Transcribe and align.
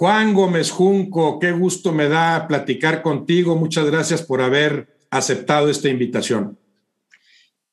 Juan 0.00 0.32
Gómez 0.32 0.70
Junco, 0.70 1.38
qué 1.38 1.52
gusto 1.52 1.92
me 1.92 2.08
da 2.08 2.48
platicar 2.48 3.02
contigo. 3.02 3.54
Muchas 3.54 3.84
gracias 3.84 4.22
por 4.22 4.40
haber 4.40 4.96
aceptado 5.10 5.68
esta 5.68 5.90
invitación. 5.90 6.58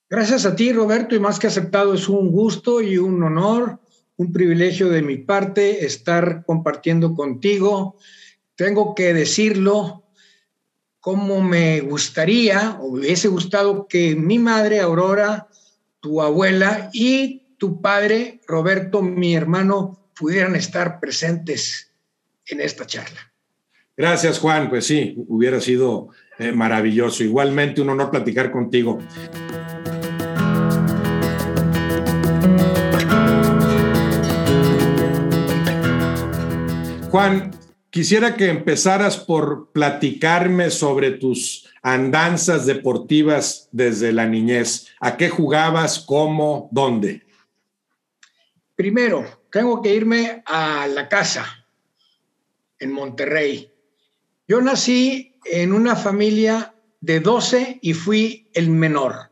Gracias 0.10 0.46
a 0.46 0.54
ti, 0.54 0.74
Roberto, 0.74 1.16
y 1.16 1.21
más 1.21 1.39
que 1.39 1.48
aceptado, 1.48 1.93
es 1.93 2.10
un 2.10 2.29
gusto 2.29 2.82
y 2.82 2.98
un 2.98 3.24
honor, 3.24 3.79
un 4.18 4.34
privilegio 4.34 4.89
de 4.89 5.04
mi 5.04 5.20
parte 5.20 5.86
estar 5.86 6.43
compartiendo 6.46 7.16
contigo. 7.16 7.96
Tengo 8.55 8.94
que 8.94 9.14
decirlo, 9.14 10.04
como 11.00 11.41
me 11.41 11.80
gustaría 11.80 12.78
o 12.82 12.88
hubiese 12.88 13.30
gustado 13.30 13.88
que 13.88 14.18
mi 14.18 14.38
madre, 14.38 14.82
Aurora, 14.82 15.47
tu 16.02 16.21
abuela 16.21 16.89
y 16.91 17.55
tu 17.57 17.80
padre, 17.80 18.41
Roberto, 18.46 19.02
mi 19.02 19.33
hermano, 19.33 20.10
pudieran 20.14 20.57
estar 20.57 21.00
presentes 21.00 21.86
en 22.50 22.61
esta 22.61 22.86
charla. 22.86 23.19
Gracias, 23.96 24.39
Juan. 24.39 24.69
Pues 24.69 24.86
sí, 24.86 25.15
hubiera 25.28 25.60
sido 25.60 26.10
eh, 26.38 26.51
maravilloso. 26.51 27.24
Igualmente 27.24 27.82
un 27.82 27.89
honor 27.89 28.11
platicar 28.11 28.51
contigo. 28.51 29.00
Juan, 37.09 37.52
quisiera 37.89 38.36
que 38.36 38.50
empezaras 38.50 39.17
por 39.17 39.72
platicarme 39.72 40.69
sobre 40.69 41.11
tus 41.11 41.67
andanzas 41.81 42.67
deportivas 42.67 43.69
desde 43.72 44.11
la 44.11 44.27
niñez. 44.27 44.89
¿A 45.00 45.17
qué 45.17 45.30
jugabas? 45.30 46.00
¿Cómo? 46.00 46.69
¿Dónde? 46.72 47.25
Primero, 48.75 49.25
tengo 49.52 49.81
que 49.81 49.95
irme 49.95 50.44
a 50.45 50.85
la 50.85 51.09
casa 51.09 51.66
en 52.80 52.92
Monterrey. 52.92 53.72
Yo 54.47 54.61
nací 54.61 55.36
en 55.45 55.73
una 55.73 55.95
familia 55.95 56.73
de 57.02 57.19
12 57.19 57.80
y 57.81 57.94
fui 57.94 58.50
el 58.53 58.69
menor. 58.69 59.31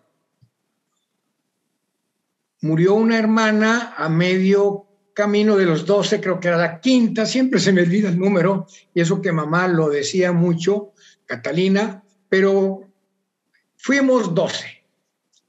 Murió 2.62 2.96
una 2.96 3.18
hermana 3.18 3.94
a 3.98 4.10
medio 4.10 4.86
camino 5.14 5.56
de 5.56 5.66
los 5.66 5.86
12, 5.86 6.20
creo 6.20 6.40
que 6.40 6.50
era 6.50 6.58
la 6.58 6.82
quinta, 6.82 7.26
siempre 7.26 7.60
se 7.60 7.72
me 7.72 7.82
olvida 7.82 8.10
el 8.10 8.20
número, 8.20 8.68
y 8.94 9.02
eso 9.02 9.22
que 9.22 9.32
mamá 9.32 9.68
lo 9.68 9.90
decía 9.90 10.34
mucho, 10.34 10.92
Catalina, 11.26 12.04
pero 12.28 12.90
fuimos 13.78 14.36
12. 14.36 14.84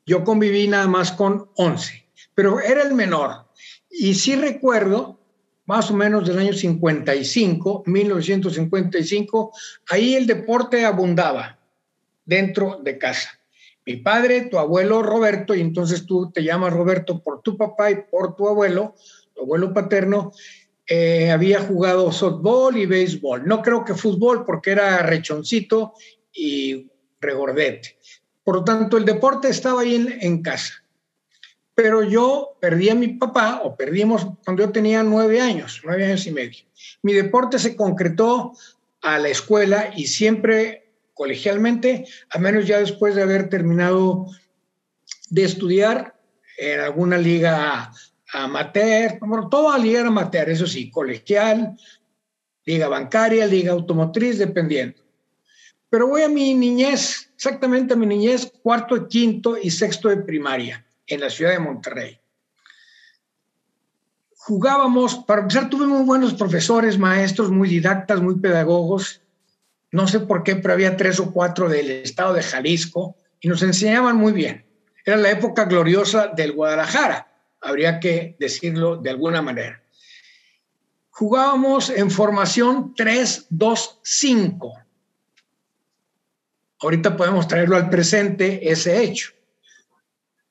Yo 0.07 0.23
conviví 0.23 0.69
nada 0.69 0.87
más 0.87 1.11
con 1.11 1.51
11, 1.57 2.07
pero 2.35 2.61
era 2.61 2.83
el 2.83 2.95
menor. 2.95 3.49
Y 3.91 4.15
sí 4.15 4.37
recuerdo, 4.37 5.16
más 5.67 5.91
o 5.91 5.95
menos 5.95 6.27
del 6.27 6.39
año 6.39 6.53
55, 6.53 7.83
1955, 7.87 9.53
ahí 9.91 10.15
el 10.15 10.27
deporte 10.27 10.85
abundaba 10.85 11.59
dentro 12.25 12.81
de 12.83 12.97
casa. 12.99 13.39
Mi 13.85 13.97
padre, 13.97 14.43
tu 14.43 14.59
abuelo 14.59 15.03
Roberto, 15.03 15.55
y 15.55 15.61
entonces 15.61 16.07
tú 16.07 16.31
te 16.33 16.43
llamas 16.43 16.73
Roberto 16.73 17.23
por 17.23 17.43
tu 17.43 17.57
papá 17.57 17.91
y 17.91 18.03
por 18.11 18.35
tu 18.35 18.49
abuelo, 18.49 18.95
tu 19.35 19.43
abuelo 19.43 19.73
paterno, 19.73 20.33
eh, 20.87 21.31
había 21.31 21.61
jugado 21.61 22.11
softball 22.13 22.77
y 22.77 22.87
béisbol. 22.87 23.47
No 23.47 23.61
creo 23.61 23.85
que 23.85 23.95
fútbol 23.95 24.45
porque 24.45 24.73
era 24.73 25.03
rechoncito 25.03 25.95
y 26.33 26.91
regordete. 27.21 27.97
Por 28.45 28.57
lo 28.57 28.65
tanto, 28.65 28.97
el 28.97 29.05
deporte 29.05 29.49
estaba 29.49 29.83
ahí 29.83 29.97
en, 29.97 30.17
en 30.21 30.43
casa 30.43 30.86
pero 31.77 32.03
yo 32.03 32.57
perdí 32.59 32.89
a 32.89 32.95
mi 32.95 33.09
papá, 33.09 33.61
o 33.63 33.77
perdimos 33.77 34.27
cuando 34.45 34.65
yo 34.65 34.73
tenía 34.73 35.03
nueve 35.03 35.43
años, 35.43 35.83
nueve 35.85 36.07
años 36.07 36.27
y 36.27 36.33
medio. 36.33 36.65
Mi 37.03 37.13
deporte 37.13 37.59
se 37.59 37.77
concretó 37.77 38.55
a 39.03 39.19
la 39.19 39.29
escuela 39.29 39.93
y 39.95 40.07
siempre 40.07 40.91
colegialmente, 41.13 42.07
a 42.31 42.39
menos 42.39 42.67
ya 42.67 42.79
después 42.79 43.15
de 43.15 43.23
haber 43.23 43.51
terminado 43.51 44.27
de 45.29 45.45
estudiar 45.45 46.19
en 46.57 46.81
alguna 46.81 47.19
liga 47.19 47.93
amateur, 48.33 49.19
toda 49.51 49.77
liga 49.77 50.01
amateur, 50.01 50.49
eso 50.49 50.67
sí, 50.67 50.91
colegial, 50.91 51.77
liga 52.65 52.89
bancaria, 52.89 53.47
liga 53.47 53.73
automotriz, 53.73 54.39
dependiendo. 54.39 55.03
Pero 55.91 56.09
voy 56.09 56.23
a 56.23 56.29
mi 56.31 56.55
niñez, 56.55 57.31
exactamente 57.35 57.93
a 57.93 57.97
mi 57.99 58.07
niñez, 58.07 58.51
cuarto, 58.63 59.07
quinto 59.09 59.59
y 59.59 59.71
sexto 59.71 60.09
de 60.09 60.17
primaria 60.17 60.86
en 61.07 61.21
la 61.21 61.31
ciudad 61.31 61.53
de 61.53 61.59
Monterrey. 61.59 62.21
Jugábamos, 64.47 65.17
para 65.27 65.43
empezar, 65.43 65.69
tuve 65.69 65.87
muy 65.87 66.05
buenos 66.05 66.35
profesores, 66.35 66.99
maestros, 66.99 67.51
muy 67.51 67.69
didactas, 67.69 68.21
muy 68.21 68.39
pedagogos. 68.39 69.21
No 69.91 70.07
sé 70.07 70.21
por 70.21 70.45
qué, 70.45 70.57
pero 70.57 70.75
había 70.75 70.97
tres 70.97 71.19
o 71.19 71.33
cuatro 71.33 71.69
del 71.69 71.91
estado 71.91 72.35
de 72.35 72.43
Jalisco 72.43 73.17
y 73.41 73.49
nos 73.49 73.63
enseñaban 73.63 74.17
muy 74.17 74.33
bien. 74.33 74.65
Era 75.05 75.17
la 75.17 75.31
época 75.31 75.65
gloriosa 75.65 76.29
del 76.29 76.53
Guadalajara, 76.53 77.29
habría 77.61 78.01
que 78.01 78.37
decirlo 78.39 78.97
de 78.97 79.11
alguna 79.11 79.43
manera. 79.43 79.83
Jugábamos 81.11 81.91
en 81.91 82.11
formación 82.11 82.95
3-2-5. 82.95 84.85
Ahorita 86.81 87.17
podemos 87.17 87.49
traerlo 87.49 87.77
al 87.77 87.89
presente 87.89 88.71
ese 88.71 89.03
hecho. 89.03 89.36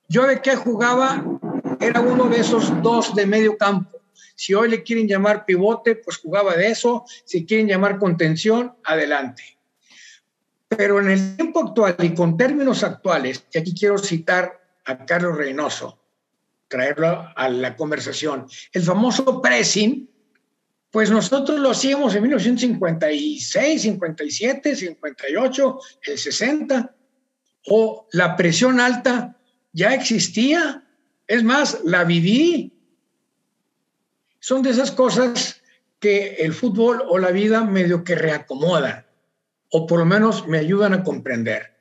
Yo 0.08 0.28
de 0.28 0.42
qué 0.42 0.56
jugaba 0.56 1.24
era 1.80 2.00
uno 2.00 2.26
de 2.26 2.40
esos 2.40 2.82
dos 2.82 3.16
de 3.16 3.26
medio 3.26 3.58
campo. 3.58 4.02
Si 4.36 4.54
hoy 4.54 4.70
le 4.70 4.84
quieren 4.84 5.08
llamar 5.08 5.46
pivote, 5.46 5.96
pues 5.96 6.18
jugaba 6.18 6.56
de 6.56 6.68
eso. 6.68 7.06
Si 7.24 7.46
quieren 7.46 7.68
llamar 7.68 7.98
contención, 7.98 8.76
adelante. 8.84 9.58
Pero 10.68 11.00
en 11.00 11.10
el 11.10 11.36
tiempo 11.36 11.62
actual 11.62 11.96
y 12.00 12.14
con 12.14 12.38
términos 12.38 12.84
actuales, 12.84 13.46
y 13.52 13.58
aquí 13.58 13.74
quiero 13.74 13.98
citar 13.98 14.62
a 14.86 15.06
Carlos 15.06 15.38
Reynoso, 15.38 16.00
traerlo 16.68 17.28
a 17.36 17.50
la 17.50 17.76
conversación, 17.76 18.48
el 18.74 18.84
famoso 18.84 19.42
pressing, 19.42 20.10
pues 20.92 21.10
nosotros 21.12 21.60
lo 21.60 21.72
hacíamos 21.72 22.16
en 22.16 22.24
1956, 22.24 23.82
57, 23.82 24.76
58, 24.76 25.80
el 26.04 26.18
60, 26.18 26.96
o 27.68 28.08
la 28.12 28.36
presión 28.36 28.80
alta 28.80 29.36
ya 29.76 29.94
existía. 29.94 30.84
Es 31.28 31.44
más, 31.44 31.82
la 31.84 32.04
viví. 32.06 32.72
Son 34.40 34.64
de 34.64 34.70
esas 34.72 34.92
cosas 34.92 35.62
que 36.00 36.36
el 36.36 36.54
fútbol 36.54 37.04
o 37.08 37.18
la 37.18 37.32
vida 37.32 37.64
medio 37.64 38.04
que 38.04 38.16
reacomodan, 38.16 39.06
o 39.70 39.86
por 39.86 40.00
lo 40.00 40.06
menos 40.06 40.48
me 40.48 40.60
ayudan 40.60 40.94
a 40.94 41.04
comprender. 41.04 41.76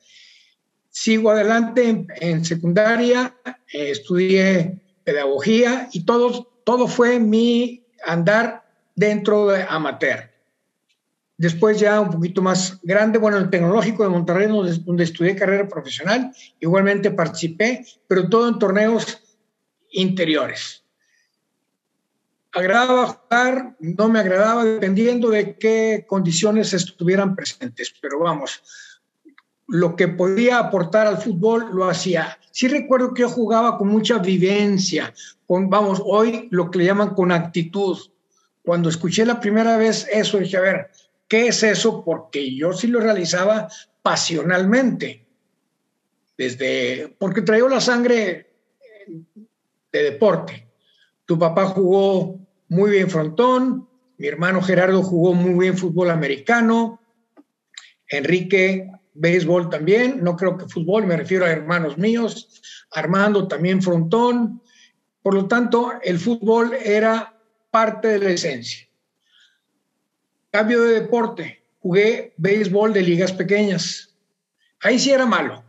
Sigo 0.89 1.31
adelante 1.31 2.05
en, 2.19 2.45
secundaria, 2.45 3.35
eh, 3.45 3.91
estudié 3.91 4.81
pedagogía 5.03 5.89
y 5.93 6.05
todo, 6.05 6.43
todo 6.63 6.87
fue 6.87 7.19
mi 7.19 7.85
andar 8.05 8.65
dentro 8.95 9.47
de 9.47 9.63
amateur. 9.63 10.31
Después 11.37 11.79
ya 11.79 11.99
un 11.99 12.11
poquito 12.11 12.41
más 12.41 12.79
grande, 12.81 13.17
bueno, 13.17 13.37
el 13.37 13.49
Tecnológico 13.49 14.03
de 14.03 14.09
Monterrey, 14.09 14.47
donde, 14.47 15.03
estudié 15.03 15.35
carrera 15.35 15.67
profesional, 15.67 16.31
igualmente 16.61 17.11
participé, 17.11 17.85
pero 18.07 18.29
todo 18.29 18.47
en 18.47 18.57
torneos 18.57 19.21
interiores. 19.91 20.83
Agradaba 22.53 23.07
jugar, 23.07 23.75
no 23.79 24.07
me 24.07 24.19
agradaba, 24.19 24.63
dependiendo 24.63 25.29
de 25.29 25.57
qué 25.57 26.05
condiciones 26.07 26.73
estuvieran 26.73 27.35
presentes, 27.35 27.93
pero 28.01 28.19
vamos, 28.19 28.61
lo 29.67 29.97
que 29.97 30.07
podía 30.07 30.59
aportar 30.59 31.05
al 31.05 31.17
fútbol 31.17 31.67
lo 31.73 31.89
hacía. 31.89 32.37
Sí 32.51 32.69
recuerdo 32.69 33.13
que 33.13 33.23
yo 33.23 33.29
jugaba 33.29 33.77
con 33.77 33.89
mucha 33.89 34.19
vivencia, 34.19 35.13
con, 35.45 35.69
vamos, 35.69 36.01
hoy 36.05 36.47
lo 36.51 36.71
que 36.71 36.79
le 36.79 36.85
llaman 36.85 37.13
con 37.13 37.33
actitud. 37.33 37.97
Cuando 38.63 38.87
escuché 38.87 39.25
la 39.25 39.39
primera 39.41 39.75
vez 39.75 40.07
eso, 40.09 40.37
dije, 40.37 40.55
a 40.55 40.61
ver, 40.61 40.91
¿Qué 41.27 41.47
es 41.47 41.63
eso? 41.63 42.03
Porque 42.03 42.55
yo 42.55 42.73
sí 42.73 42.87
lo 42.87 42.99
realizaba 42.99 43.67
pasionalmente, 44.01 45.25
desde, 46.37 47.15
porque 47.17 47.41
traigo 47.41 47.67
la 47.67 47.81
sangre 47.81 48.53
de 49.91 50.03
deporte. 50.03 50.67
Tu 51.25 51.39
papá 51.39 51.65
jugó 51.65 52.39
muy 52.67 52.91
bien 52.91 53.09
frontón, 53.09 53.89
mi 54.17 54.27
hermano 54.27 54.61
Gerardo 54.61 55.01
jugó 55.03 55.33
muy 55.33 55.53
bien 55.59 55.77
fútbol 55.77 56.09
americano, 56.09 57.01
Enrique 58.07 58.91
béisbol 59.15 59.69
también, 59.69 60.23
no 60.23 60.35
creo 60.35 60.57
que 60.57 60.67
fútbol, 60.67 61.05
me 61.05 61.17
refiero 61.17 61.45
a 61.45 61.51
hermanos 61.51 61.97
míos, 61.97 62.61
Armando 62.91 63.47
también 63.47 63.81
frontón, 63.81 64.61
por 65.21 65.33
lo 65.33 65.47
tanto 65.47 65.93
el 66.03 66.19
fútbol 66.19 66.73
era 66.73 67.37
parte 67.71 68.07
de 68.09 68.19
la 68.19 68.29
esencia. 68.31 68.84
Cambio 70.55 70.83
de 70.83 71.01
deporte, 71.01 71.65
jugué 71.81 72.33
béisbol 72.37 72.93
de 72.93 73.01
ligas 73.01 73.33
pequeñas. 73.33 74.15
Ahí 74.79 74.97
sí 74.97 75.11
era 75.11 75.25
malo, 75.25 75.65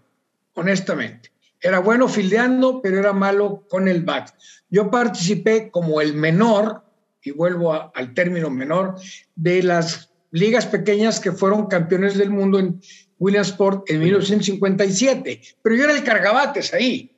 honestamente. 0.55 1.33
Era 1.61 1.81
bueno 1.81 2.07
fildeando, 2.07 2.81
pero 2.81 3.01
era 3.01 3.13
malo 3.13 3.67
con 3.69 3.89
el 3.89 4.05
bat. 4.05 4.31
Yo 4.71 4.89
participé 4.89 5.73
como 5.73 6.01
el 6.01 6.15
menor 6.15 6.85
y 7.21 7.33
vuelvo 7.33 7.73
al 7.73 8.15
término 8.15 8.49
menor, 8.49 8.95
de 9.35 9.65
las 9.65 10.09
ligas 10.31 10.67
pequeñas 10.67 11.19
que 11.19 11.33
fueron 11.33 11.67
campeones 11.67 12.17
del 12.17 12.31
mundo 12.31 12.61
en 12.61 12.81
Williamsport 13.19 13.91
en 13.91 13.99
1957. 13.99 15.41
Pero 15.63 15.75
yo 15.75 15.83
era 15.83 15.95
el 15.95 16.05
cargabates 16.05 16.73
ahí. 16.73 17.11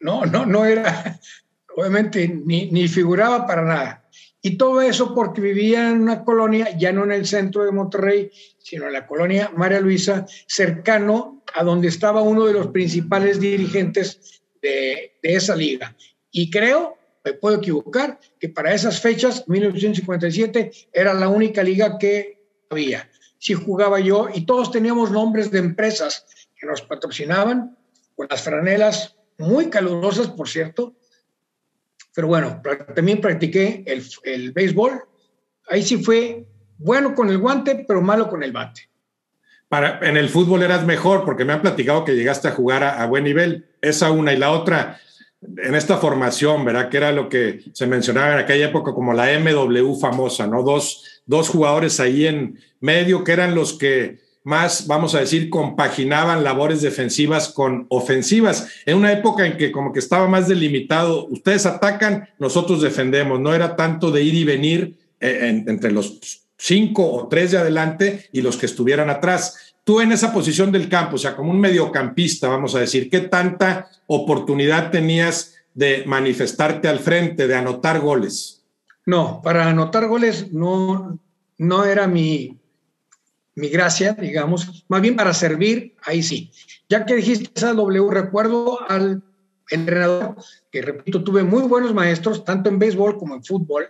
No, 0.00 0.24
no, 0.24 0.46
no 0.46 0.64
era, 0.64 1.20
obviamente, 1.76 2.26
ni, 2.26 2.70
ni 2.70 2.88
figuraba 2.88 3.46
para 3.46 3.64
nada. 3.64 4.01
Y 4.44 4.56
todo 4.56 4.82
eso 4.82 5.14
porque 5.14 5.40
vivía 5.40 5.88
en 5.90 6.02
una 6.02 6.24
colonia, 6.24 6.76
ya 6.76 6.92
no 6.92 7.04
en 7.04 7.12
el 7.12 7.26
centro 7.26 7.64
de 7.64 7.70
Monterrey, 7.70 8.30
sino 8.58 8.88
en 8.88 8.92
la 8.92 9.06
colonia 9.06 9.52
María 9.56 9.80
Luisa, 9.80 10.26
cercano 10.48 11.44
a 11.54 11.62
donde 11.62 11.86
estaba 11.86 12.22
uno 12.22 12.44
de 12.46 12.52
los 12.52 12.66
principales 12.68 13.38
dirigentes 13.38 14.42
de, 14.60 15.12
esa 15.22 15.54
liga. 15.54 15.96
Y 16.32 16.50
creo, 16.50 16.98
me 17.24 17.34
puedo 17.34 17.58
equivocar, 17.58 18.18
que 18.40 18.48
para 18.48 18.74
esas 18.74 19.00
fechas, 19.00 19.48
1957, 19.48 20.72
era 20.92 21.14
la 21.14 21.28
única 21.28 21.62
liga 21.62 21.96
que 21.96 22.40
había. 22.68 23.08
Sí 23.38 23.54
jugaba 23.54 24.00
yo 24.00 24.28
y 24.34 24.44
todos 24.44 24.72
teníamos 24.72 25.12
nombres 25.12 25.52
de 25.52 25.60
empresas 25.60 26.26
que 26.56 26.66
nos 26.66 26.82
patrocinaban, 26.82 27.76
con 28.16 28.26
las 28.28 28.42
franelas 28.42 29.16
muy 29.38 29.70
calurosas, 29.70 30.28
por 30.28 30.48
cierto, 30.48 30.94
pero 32.14 32.28
bueno, 32.28 32.60
también 32.94 33.20
practiqué 33.20 33.82
el, 33.86 34.04
el 34.24 34.52
béisbol. 34.52 35.02
Ahí 35.68 35.82
sí 35.82 36.02
fue 36.02 36.46
bueno 36.78 37.14
con 37.14 37.30
el 37.30 37.38
guante, 37.38 37.84
pero 37.86 38.02
malo 38.02 38.28
con 38.28 38.42
el 38.42 38.52
bate. 38.52 38.88
Para, 39.68 40.00
en 40.06 40.18
el 40.18 40.28
fútbol 40.28 40.62
eras 40.62 40.84
mejor, 40.84 41.24
porque 41.24 41.44
me 41.44 41.54
han 41.54 41.62
platicado 41.62 42.04
que 42.04 42.14
llegaste 42.14 42.48
a 42.48 42.52
jugar 42.52 42.84
a, 42.84 43.06
buen 43.06 43.24
nivel. 43.24 43.66
Esa 43.80 44.10
una 44.10 44.34
y 44.34 44.36
la 44.36 44.50
otra, 44.50 45.00
en 45.40 45.74
esta 45.74 45.96
formación, 45.96 46.64
¿verdad? 46.64 46.90
Que 46.90 46.98
era 46.98 47.12
lo 47.12 47.28
que 47.30 47.64
se 47.72 47.86
mencionaba 47.86 48.34
en 48.34 48.40
aquella 48.40 48.66
época 48.66 48.92
como 48.92 49.14
la 49.14 49.28
MW 49.38 49.94
famosa, 49.98 50.46
¿no? 50.46 50.62
Dos, 50.62 51.22
dos 51.24 51.48
jugadores 51.48 52.00
ahí 52.00 52.26
en 52.26 52.58
medio 52.80 53.24
que 53.24 53.32
eran 53.32 53.54
los 53.54 53.72
que 53.78 54.20
más, 54.44 54.86
vamos 54.86 55.14
a 55.14 55.20
decir, 55.20 55.50
compaginaban 55.50 56.42
labores 56.42 56.82
defensivas 56.82 57.48
con 57.48 57.86
ofensivas. 57.88 58.68
En 58.86 58.96
una 58.96 59.12
época 59.12 59.46
en 59.46 59.56
que 59.56 59.70
como 59.70 59.92
que 59.92 60.00
estaba 60.00 60.26
más 60.26 60.48
delimitado, 60.48 61.26
ustedes 61.28 61.66
atacan, 61.66 62.28
nosotros 62.38 62.82
defendemos, 62.82 63.40
no 63.40 63.54
era 63.54 63.76
tanto 63.76 64.10
de 64.10 64.22
ir 64.22 64.34
y 64.34 64.44
venir 64.44 64.98
eh, 65.20 65.62
entre 65.66 65.92
los 65.92 66.42
cinco 66.56 67.12
o 67.12 67.28
tres 67.28 67.52
de 67.52 67.58
adelante 67.58 68.28
y 68.32 68.40
los 68.40 68.56
que 68.56 68.66
estuvieran 68.66 69.10
atrás. 69.10 69.74
Tú 69.84 70.00
en 70.00 70.12
esa 70.12 70.32
posición 70.32 70.70
del 70.70 70.88
campo, 70.88 71.16
o 71.16 71.18
sea, 71.18 71.34
como 71.34 71.50
un 71.50 71.60
mediocampista, 71.60 72.48
vamos 72.48 72.74
a 72.74 72.80
decir, 72.80 73.10
¿qué 73.10 73.20
tanta 73.20 73.88
oportunidad 74.06 74.90
tenías 74.90 75.54
de 75.74 76.04
manifestarte 76.06 76.88
al 76.88 77.00
frente, 77.00 77.48
de 77.48 77.54
anotar 77.56 78.00
goles? 78.00 78.62
No, 79.06 79.40
para 79.42 79.68
anotar 79.68 80.06
goles 80.06 80.52
no, 80.52 81.18
no 81.58 81.84
era 81.84 82.06
mi, 82.06 82.56
mi 83.54 83.68
gracia, 83.68 84.14
digamos, 84.14 84.84
más 84.88 85.00
bien 85.00 85.16
para 85.16 85.34
servir, 85.34 85.94
ahí 86.02 86.22
sí. 86.22 86.50
Ya 86.88 87.04
que 87.04 87.14
dijiste 87.14 87.50
esa 87.54 87.74
W, 87.74 88.10
recuerdo 88.10 88.78
al 88.88 89.22
entrenador, 89.70 90.36
que 90.70 90.82
repito, 90.82 91.22
tuve 91.22 91.42
muy 91.42 91.62
buenos 91.62 91.94
maestros, 91.94 92.44
tanto 92.44 92.70
en 92.70 92.78
béisbol 92.78 93.18
como 93.18 93.34
en 93.34 93.44
fútbol. 93.44 93.88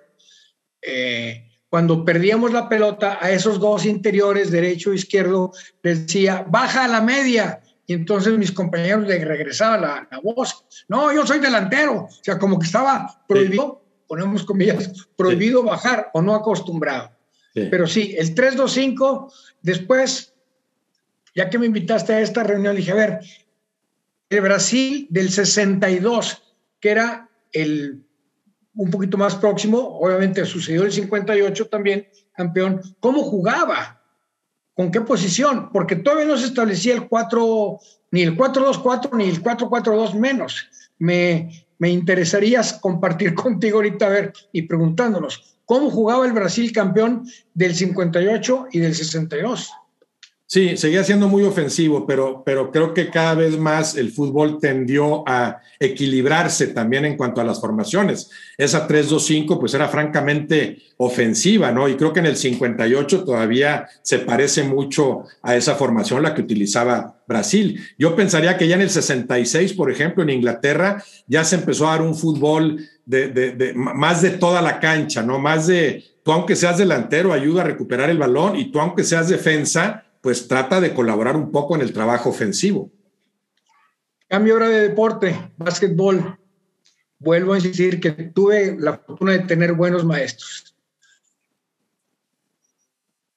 Eh, 0.80 1.48
cuando 1.68 2.04
perdíamos 2.04 2.52
la 2.52 2.68
pelota, 2.68 3.18
a 3.20 3.30
esos 3.30 3.58
dos 3.58 3.86
interiores, 3.86 4.50
derecho 4.50 4.92
e 4.92 4.96
izquierdo, 4.96 5.52
les 5.82 6.06
decía, 6.06 6.44
baja 6.48 6.84
a 6.84 6.88
la 6.88 7.00
media. 7.00 7.62
Y 7.86 7.94
entonces 7.94 8.36
mis 8.36 8.52
compañeros 8.52 9.06
le 9.06 9.24
regresaban 9.24 9.80
la, 9.80 10.08
la 10.10 10.20
voz. 10.20 10.66
No, 10.88 11.12
yo 11.12 11.26
soy 11.26 11.38
delantero. 11.38 12.04
O 12.04 12.08
sea, 12.20 12.38
como 12.38 12.58
que 12.58 12.66
estaba 12.66 13.24
prohibido, 13.26 13.82
ponemos 14.06 14.44
comillas, 14.44 15.08
prohibido 15.16 15.62
bajar 15.62 16.10
o 16.12 16.20
no 16.20 16.34
acostumbrado. 16.34 17.10
Pero 17.54 17.86
sí, 17.86 18.14
el 18.18 18.34
325, 18.34 19.32
después, 19.62 20.34
ya 21.34 21.50
que 21.50 21.58
me 21.58 21.66
invitaste 21.66 22.12
a 22.12 22.20
esta 22.20 22.42
reunión, 22.42 22.76
dije, 22.76 22.92
a 22.92 22.96
ver, 22.96 23.20
el 24.28 24.40
Brasil 24.40 25.06
del 25.10 25.30
62, 25.30 26.42
que 26.80 26.90
era 26.90 27.28
el 27.52 28.04
un 28.74 28.90
poquito 28.90 29.18
más 29.18 29.34
próximo, 29.34 29.78
obviamente 30.00 30.44
sucedió 30.46 30.84
el 30.84 30.92
58 30.92 31.68
también, 31.68 32.08
campeón, 32.32 32.80
¿cómo 33.00 33.22
jugaba? 33.22 34.00
¿Con 34.74 34.90
qué 34.90 35.02
posición? 35.02 35.70
Porque 35.72 35.96
todavía 35.96 36.24
no 36.26 36.38
se 36.38 36.46
establecía 36.46 36.94
el 36.94 37.08
4, 37.08 37.78
ni 38.12 38.22
el 38.22 38.36
4-2-4, 38.36 39.16
ni 39.16 39.24
el 39.24 39.42
4-4-2 39.42 40.14
menos. 40.14 40.68
Me, 40.98 41.66
me 41.78 41.90
interesaría 41.90 42.62
compartir 42.80 43.34
contigo 43.34 43.76
ahorita, 43.76 44.06
a 44.06 44.10
ver, 44.10 44.32
y 44.52 44.62
preguntándonos, 44.62 45.51
cómo 45.64 45.90
jugaba 45.90 46.26
el 46.26 46.32
Brasil 46.32 46.72
campeón 46.72 47.26
del 47.54 47.74
58 47.74 48.66
y 48.72 48.78
del 48.78 48.94
62. 48.94 49.72
Sí, 50.52 50.76
seguía 50.76 51.02
siendo 51.02 51.28
muy 51.28 51.44
ofensivo, 51.44 52.06
pero, 52.06 52.42
pero 52.44 52.70
creo 52.70 52.92
que 52.92 53.08
cada 53.08 53.34
vez 53.34 53.58
más 53.58 53.96
el 53.96 54.12
fútbol 54.12 54.58
tendió 54.60 55.26
a 55.26 55.62
equilibrarse 55.80 56.66
también 56.66 57.06
en 57.06 57.16
cuanto 57.16 57.40
a 57.40 57.44
las 57.44 57.58
formaciones. 57.58 58.28
Esa 58.58 58.86
3-2-5 58.86 59.58
pues 59.58 59.72
era 59.72 59.88
francamente 59.88 60.76
ofensiva, 60.98 61.72
¿no? 61.72 61.88
Y 61.88 61.96
creo 61.96 62.12
que 62.12 62.20
en 62.20 62.26
el 62.26 62.36
58 62.36 63.24
todavía 63.24 63.88
se 64.02 64.18
parece 64.18 64.62
mucho 64.62 65.22
a 65.40 65.56
esa 65.56 65.74
formación 65.74 66.22
la 66.22 66.34
que 66.34 66.42
utilizaba 66.42 67.16
Brasil. 67.26 67.80
Yo 67.98 68.14
pensaría 68.14 68.58
que 68.58 68.68
ya 68.68 68.74
en 68.74 68.82
el 68.82 68.90
66, 68.90 69.72
por 69.72 69.90
ejemplo, 69.90 70.22
en 70.22 70.28
Inglaterra 70.28 71.02
ya 71.26 71.44
se 71.44 71.56
empezó 71.56 71.88
a 71.88 71.92
dar 71.92 72.02
un 72.02 72.14
fútbol 72.14 72.76
de, 73.06 73.72
más 73.74 74.20
de 74.20 74.32
toda 74.32 74.60
la 74.60 74.80
cancha, 74.80 75.22
¿no? 75.22 75.38
Más 75.38 75.66
de, 75.66 76.04
tú 76.22 76.30
aunque 76.30 76.56
seas 76.56 76.76
delantero, 76.76 77.32
ayuda 77.32 77.62
a 77.62 77.64
recuperar 77.64 78.10
el 78.10 78.18
balón 78.18 78.56
y 78.56 78.70
tú 78.70 78.80
aunque 78.80 79.02
seas 79.02 79.30
defensa, 79.30 80.04
pues 80.22 80.48
trata 80.48 80.80
de 80.80 80.94
colaborar 80.94 81.36
un 81.36 81.50
poco 81.50 81.74
en 81.74 81.82
el 81.82 81.92
trabajo 81.92 82.30
ofensivo. 82.30 82.90
Cambio 84.28 84.54
ahora 84.54 84.68
de 84.68 84.88
deporte, 84.88 85.52
básquetbol. 85.58 86.38
Vuelvo 87.18 87.52
a 87.52 87.58
decir 87.58 88.00
que 88.00 88.10
tuve 88.10 88.76
la 88.78 88.96
fortuna 88.96 89.32
de 89.32 89.40
tener 89.40 89.74
buenos 89.74 90.04
maestros. 90.04 90.74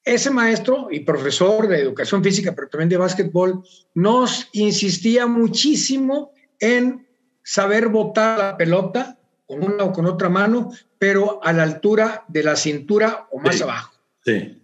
Ese 0.04 0.30
maestro 0.30 0.88
y 0.92 1.00
profesor 1.00 1.68
de 1.68 1.82
educación 1.82 2.24
física, 2.24 2.54
pero 2.56 2.70
también 2.70 2.90
de 2.90 2.98
básquetbol, 2.98 3.64
nos 3.96 4.48
insistía 4.54 5.26
muchísimo 5.26 6.32
en 6.60 7.08
saber 7.44 7.89
botar 7.89 8.38
la 8.38 8.58
pelota 8.58 9.18
con 9.48 9.63
una 9.63 9.86
o 9.86 9.92
con 9.92 10.06
otra 10.06 10.30
mano, 10.30 10.72
pero 11.00 11.44
a 11.44 11.51
la 11.51 11.63
altura 11.63 12.25
de 12.27 12.44
la 12.44 12.56
cintura 12.56 13.27
o 13.32 13.39
más 13.39 13.60
abajo. 13.62 13.96
Sí. 14.24 14.62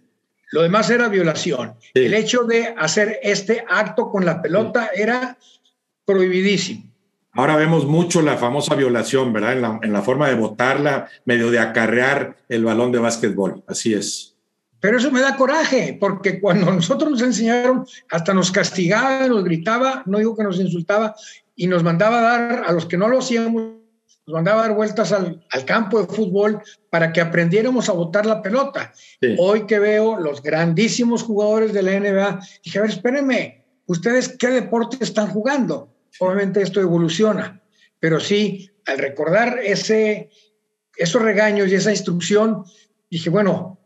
Lo 0.52 0.62
demás 0.62 0.90
era 0.90 1.08
violación. 1.08 1.74
El 1.94 2.14
hecho 2.14 2.44
de 2.44 2.74
hacer 2.76 3.18
este 3.22 3.64
acto 3.68 4.10
con 4.10 4.24
la 4.24 4.40
pelota 4.40 4.90
era 4.94 5.36
prohibidísimo. 6.04 6.92
Ahora 7.32 7.56
vemos 7.56 7.86
mucho 7.86 8.20
la 8.20 8.36
famosa 8.36 8.74
violación, 8.74 9.32
¿verdad? 9.32 9.54
En 9.54 9.62
la, 9.62 9.80
en 9.82 9.92
la, 9.92 10.02
forma 10.02 10.28
de 10.28 10.34
botarla, 10.34 11.08
medio 11.24 11.50
de 11.50 11.58
acarrear 11.58 12.36
el 12.50 12.64
balón 12.64 12.92
de 12.92 12.98
básquetbol. 12.98 13.64
Así 13.66 13.94
es. 13.94 14.36
Pero 14.78 14.98
eso 14.98 15.10
me 15.10 15.20
da 15.20 15.36
coraje, 15.36 15.96
porque 15.98 16.38
cuando 16.38 16.70
nosotros 16.70 17.10
nos 17.10 17.22
enseñaron, 17.22 17.86
hasta 18.10 18.34
nos 18.34 18.50
castigaba, 18.50 19.28
nos 19.28 19.44
gritaba, 19.44 20.02
no 20.04 20.18
digo 20.18 20.36
que 20.36 20.42
nos 20.42 20.60
insultaba, 20.60 21.14
y 21.56 21.66
nos 21.66 21.82
mandaba 21.82 22.18
a 22.18 22.22
dar 22.22 22.64
a 22.66 22.72
los 22.72 22.84
que 22.84 22.98
no 22.98 23.08
lo 23.08 23.20
hacíamos 23.20 23.81
nos 24.26 24.34
mandaba 24.34 24.64
a 24.64 24.68
dar 24.68 24.76
vueltas 24.76 25.12
al, 25.12 25.44
campo 25.66 26.00
de 26.00 26.12
fútbol 26.12 26.62
para 26.90 27.12
que 27.12 27.20
aprendiéramos 27.20 27.88
a 27.88 27.92
botar 27.92 28.24
la 28.24 28.40
pelota. 28.40 28.92
Hoy 29.38 29.66
que 29.66 29.78
veo 29.78 30.18
los 30.18 30.42
grandísimos 30.42 31.22
jugadores 31.22 31.72
de 31.72 31.82
la 31.82 31.98
NBA, 31.98 32.40
dije, 32.64 32.78
a 32.78 32.82
ver, 32.82 32.90
espérenme, 32.90 33.64
¿ustedes 33.86 34.36
qué 34.36 34.48
deporte 34.48 34.98
están 35.00 35.28
jugando? 35.28 35.92
Obviamente 36.20 36.62
esto 36.62 36.80
evoluciona, 36.80 37.60
pero 37.98 38.20
sí, 38.20 38.70
al 38.86 38.98
recordar 38.98 39.58
ese, 39.62 40.30
esos 40.96 41.22
regaños 41.22 41.68
y 41.68 41.74
esa 41.74 41.90
instrucción, 41.90 42.64
dije, 43.10 43.30
bueno, 43.30 43.78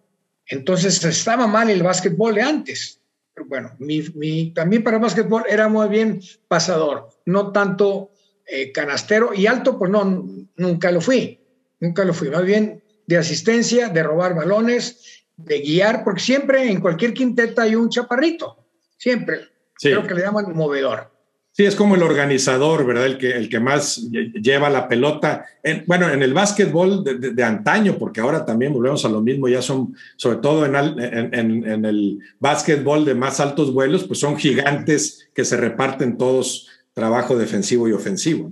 entonces 0.48 1.02
estaba 1.04 1.46
mal 1.46 1.70
el 1.70 1.82
básquetbol 1.82 2.34
de 2.34 2.42
antes. 2.42 3.00
Pero 3.34 3.48
bueno, 3.48 3.72
mi, 3.78 4.52
también 4.54 4.82
para 4.82 4.96
el 4.96 5.02
básquetbol 5.02 5.44
era 5.48 5.68
muy 5.68 5.88
bien 5.88 6.20
pasador, 6.48 7.10
no 7.26 7.52
tanto 7.52 8.10
eh, 8.46 8.72
canastero 8.72 9.32
y 9.34 9.46
alto, 9.46 9.78
pues 9.78 9.90
no, 9.90 10.24
nunca 10.56 10.92
lo 10.92 11.00
fui, 11.00 11.40
nunca 11.80 12.04
lo 12.04 12.14
fui, 12.14 12.30
más 12.30 12.44
bien 12.44 12.82
de 13.06 13.16
asistencia, 13.16 13.88
de 13.88 14.02
robar 14.02 14.34
balones, 14.34 15.24
de 15.36 15.60
guiar, 15.60 16.04
porque 16.04 16.20
siempre 16.20 16.70
en 16.70 16.80
cualquier 16.80 17.12
quinteta 17.12 17.62
hay 17.62 17.74
un 17.74 17.88
chaparrito, 17.88 18.64
siempre, 18.96 19.48
creo 19.80 20.06
que 20.06 20.14
le 20.14 20.22
llaman 20.22 20.54
movedor. 20.54 21.16
Sí, 21.56 21.64
es 21.64 21.74
como 21.74 21.94
el 21.94 22.02
organizador, 22.02 22.84
¿verdad? 22.84 23.06
El 23.06 23.16
que, 23.16 23.30
el 23.30 23.48
que 23.48 23.60
más 23.60 23.96
lleva 24.10 24.68
la 24.68 24.88
pelota. 24.88 25.46
bueno, 25.86 26.10
en 26.10 26.22
el 26.22 26.34
básquetbol 26.34 27.02
de, 27.02 27.42
antaño, 27.42 27.96
porque 27.98 28.20
ahora 28.20 28.44
también 28.44 28.74
volvemos 28.74 29.06
a 29.06 29.08
lo 29.08 29.22
mismo, 29.22 29.48
ya 29.48 29.62
son, 29.62 29.96
sobre 30.16 30.36
todo 30.36 30.66
en, 30.66 30.76
en, 30.76 31.66
en, 31.66 31.84
el 31.86 32.18
básquetbol 32.40 33.06
de 33.06 33.14
más 33.14 33.40
altos 33.40 33.72
vuelos, 33.72 34.04
pues 34.04 34.20
son 34.20 34.36
gigantes 34.36 35.30
que 35.34 35.46
se 35.46 35.56
reparten 35.56 36.18
todos 36.18 36.68
trabajo 36.96 37.36
defensivo 37.36 37.86
y 37.86 37.92
ofensivo. 37.92 38.50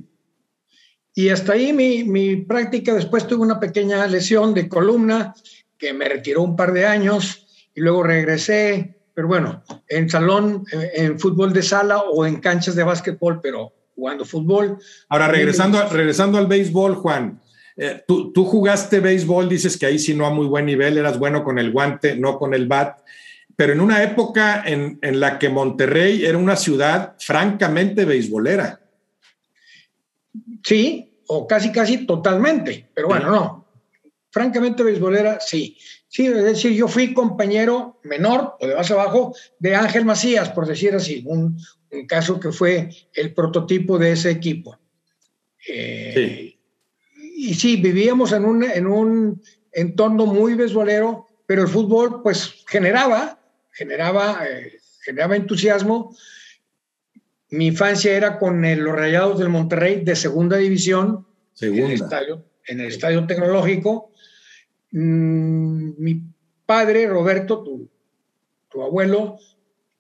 Y 1.14 1.30
hasta 1.30 1.54
ahí 1.54 1.72
mi, 1.72 2.04
mi, 2.04 2.36
práctica, 2.36 2.92
después 2.92 3.26
tuve 3.26 3.40
una 3.40 3.58
pequeña 3.58 4.06
lesión 4.06 4.52
de 4.52 4.68
columna 4.68 5.34
que 5.78 5.94
me 5.94 6.06
retiró 6.06 6.42
un 6.42 6.54
par 6.54 6.74
de 6.74 6.84
años 6.84 7.46
y 7.74 7.80
luego 7.80 8.02
regresé, 8.02 8.96
pero 9.14 9.28
bueno, 9.28 9.62
en 9.88 10.10
salón, 10.10 10.66
en, 10.70 11.18
fútbol 11.18 11.54
de 11.54 11.62
sala 11.62 12.00
o 12.00 12.26
en 12.26 12.36
canchas 12.36 12.74
de 12.74 12.84
básquetbol, 12.84 13.40
pero 13.40 13.72
jugando 13.94 14.26
fútbol. 14.26 14.76
Ahora, 15.08 15.28
regresando, 15.28 15.88
regresando 15.88 16.36
al 16.36 16.46
béisbol, 16.46 16.96
Juan, 16.96 17.40
eh, 17.78 18.02
tú, 18.06 18.30
tú, 18.30 18.44
jugaste 18.44 19.00
béisbol, 19.00 19.48
dices 19.48 19.78
que 19.78 19.86
ahí 19.86 19.98
sí 19.98 20.12
no 20.14 20.26
a 20.26 20.30
muy 20.30 20.46
buen 20.46 20.66
nivel, 20.66 20.98
eras 20.98 21.18
bueno 21.18 21.44
con 21.44 21.58
el 21.58 21.72
guante, 21.72 22.14
no 22.14 22.38
con 22.38 22.52
el 22.52 22.68
bat, 22.68 22.98
pero 23.56 23.72
en 23.72 23.80
una 23.80 24.02
época 24.02 24.62
en, 24.66 24.98
en 25.02 25.20
la 25.20 25.38
que 25.38 25.48
Monterrey 25.48 26.24
era 26.24 26.38
una 26.38 26.56
ciudad 26.56 27.14
francamente 27.18 28.04
beisbolera. 28.04 28.80
Sí, 30.62 31.20
o 31.26 31.46
casi, 31.46 31.70
casi 31.70 32.06
totalmente, 32.06 32.90
pero 32.94 33.08
bueno, 33.08 33.30
no. 33.30 33.64
Francamente, 34.30 34.82
beisbolera, 34.82 35.38
sí. 35.40 35.76
Sí, 36.08 36.26
es 36.26 36.44
decir, 36.44 36.72
yo 36.72 36.88
fui 36.88 37.12
compañero 37.14 38.00
menor 38.04 38.56
o 38.60 38.66
de 38.66 38.74
base 38.74 38.92
abajo 38.92 39.34
de 39.58 39.74
Ángel 39.74 40.04
Macías, 40.04 40.50
por 40.50 40.66
decir 40.66 40.94
así, 40.94 41.22
un, 41.26 41.58
caso 42.08 42.40
que 42.40 42.50
fue 42.50 42.88
el 43.12 43.32
prototipo 43.34 43.98
de 43.98 44.12
ese 44.12 44.30
equipo. 44.30 44.76
Eh, 45.68 46.12
sí. 46.14 46.60
Y 47.36 47.54
sí, 47.54 47.76
vivíamos 47.76 48.32
en 48.32 48.44
un, 48.44 48.64
en 48.64 48.86
un 48.86 49.42
entorno 49.72 50.26
muy 50.26 50.54
beisbolero, 50.54 51.26
pero 51.46 51.62
el 51.62 51.68
fútbol 51.68 52.22
pues 52.22 52.64
generaba, 52.66 53.40
generaba, 53.74 54.46
eh, 54.48 54.78
generaba 55.04 55.36
entusiasmo 55.36 56.16
mi 57.54 57.66
infancia 57.66 58.16
era 58.16 58.38
con 58.38 58.62
los 58.62 58.94
Rayados 58.94 59.38
del 59.38 59.48
Monterrey 59.48 60.02
de 60.04 60.16
segunda 60.16 60.56
división, 60.56 61.26
En, 61.60 61.78
el 61.78 61.92
estadio, 61.92 62.44
en 62.66 62.80
el 62.80 62.88
estadio 62.88 63.26
tecnológico. 63.26 64.10
Mm, 64.90 65.90
mi 65.98 66.22
padre, 66.66 67.06
Roberto, 67.06 67.62
tu, 67.62 67.88
tu 68.68 68.82
abuelo, 68.82 69.38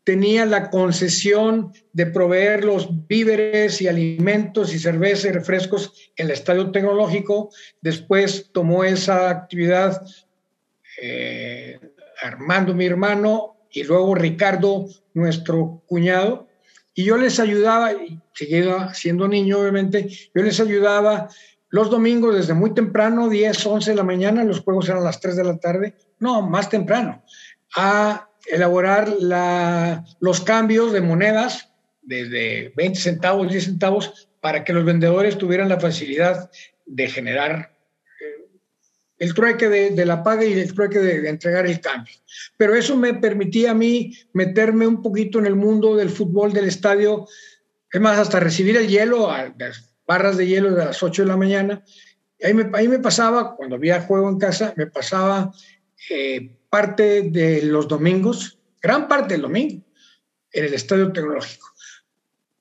tenía 0.02 0.46
la 0.46 0.68
concesión 0.68 1.72
de 1.92 2.06
proveer 2.06 2.64
los 2.64 3.06
víveres 3.06 3.80
y 3.80 3.88
alimentos 3.88 4.74
y 4.74 4.78
cerveza 4.78 5.28
y 5.28 5.32
refrescos 5.32 5.92
en 6.16 6.26
el 6.26 6.32
estadio 6.32 6.72
tecnológico. 6.72 7.50
Después 7.80 8.50
tomó 8.52 8.82
esa 8.84 9.30
actividad 9.30 10.04
eh, 11.00 11.78
Armando, 12.22 12.74
mi 12.74 12.86
hermano, 12.86 13.53
y 13.74 13.82
luego 13.82 14.14
Ricardo, 14.14 14.86
nuestro 15.14 15.82
cuñado. 15.86 16.48
Y 16.94 17.04
yo 17.04 17.16
les 17.16 17.40
ayudaba, 17.40 17.90
seguía 18.32 18.94
siendo 18.94 19.26
niño 19.26 19.58
obviamente, 19.58 20.08
yo 20.32 20.42
les 20.42 20.60
ayudaba 20.60 21.28
los 21.70 21.90
domingos 21.90 22.36
desde 22.36 22.54
muy 22.54 22.72
temprano, 22.72 23.28
10, 23.28 23.66
11 23.66 23.90
de 23.90 23.96
la 23.96 24.04
mañana, 24.04 24.44
los 24.44 24.60
juegos 24.60 24.88
eran 24.88 25.02
las 25.02 25.18
3 25.20 25.34
de 25.34 25.44
la 25.44 25.58
tarde, 25.58 25.94
no, 26.20 26.40
más 26.40 26.68
temprano, 26.68 27.24
a 27.74 28.28
elaborar 28.46 29.08
la, 29.18 30.04
los 30.20 30.40
cambios 30.40 30.92
de 30.92 31.00
monedas 31.00 31.72
desde 32.00 32.72
20 32.76 33.00
centavos, 33.00 33.50
10 33.50 33.64
centavos, 33.64 34.28
para 34.40 34.62
que 34.62 34.72
los 34.72 34.84
vendedores 34.84 35.36
tuvieran 35.36 35.68
la 35.68 35.80
facilidad 35.80 36.48
de 36.86 37.08
generar 37.08 37.73
el 39.24 39.32
trueque 39.32 39.68
de, 39.68 40.06
la 40.06 40.22
paga 40.22 40.44
y 40.44 40.52
el 40.52 40.74
trueque 40.74 40.98
de, 40.98 41.28
entregar 41.28 41.66
el 41.66 41.80
cambio. 41.80 42.14
Pero 42.58 42.74
eso 42.74 42.94
me 42.94 43.14
permitía 43.14 43.70
a 43.70 43.74
mí 43.74 44.14
meterme 44.34 44.86
un 44.86 45.00
poquito 45.00 45.38
en 45.38 45.46
el 45.46 45.56
mundo 45.56 45.96
del 45.96 46.10
fútbol 46.10 46.52
del 46.52 46.66
estadio, 46.66 47.26
es 47.90 48.00
más, 48.00 48.18
hasta 48.18 48.38
recibir 48.38 48.76
el 48.76 48.88
hielo, 48.88 49.30
las 49.58 49.94
barras 50.06 50.36
de 50.36 50.46
hielo 50.46 50.72
de 50.72 50.84
las 50.84 51.02
8 51.02 51.22
de 51.22 51.28
la 51.28 51.36
mañana. 51.38 51.82
Ahí 52.42 52.52
me, 52.52 52.70
ahí 52.74 52.86
me 52.86 52.98
pasaba, 52.98 53.56
cuando 53.56 53.76
había 53.76 54.02
juego 54.02 54.28
en 54.28 54.38
casa, 54.38 54.74
me 54.76 54.88
pasaba 54.88 55.52
eh, 56.10 56.54
parte 56.68 57.22
de 57.22 57.62
los 57.62 57.88
domingos, 57.88 58.58
gran 58.82 59.08
parte 59.08 59.34
del 59.34 59.42
domingo, 59.42 59.82
en 60.52 60.64
el 60.66 60.74
estadio 60.74 61.12
tecnológico. 61.12 61.68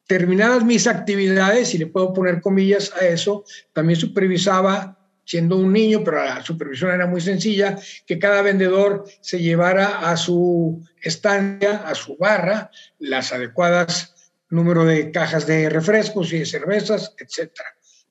Terminadas 0.08 0.64
mis 0.64 0.88
actividades, 0.88 1.74
y 1.74 1.78
le 1.80 1.88
puedo 1.88 2.14
poner 2.14 2.40
comillas 2.40 2.94
a 2.94 3.06
eso, 3.06 3.44
también 3.74 4.00
supervisaba 4.00 5.03
siendo 5.26 5.58
un 5.58 5.72
niño, 5.72 6.02
pero 6.04 6.24
la 6.24 6.44
supervisión 6.44 6.92
era 6.92 7.08
muy 7.08 7.22
sencilla, 7.22 7.78
que 8.06 8.20
cada 8.20 8.42
vendedor 8.42 9.06
se 9.22 9.40
llevara 9.40 10.10
a 10.10 10.18
su 10.18 10.84
estancia, 11.02 11.84
a 11.86 11.96
su 11.96 12.18
barra, 12.18 12.72
las 13.00 13.32
adecuadas 13.32 14.14
número 14.50 14.86
de 14.86 15.12
cajas 15.12 15.48
de 15.48 15.70
refrescos 15.70 16.32
y 16.32 16.40
de 16.40 16.46
cervezas, 16.46 17.16
etc. 17.18 17.52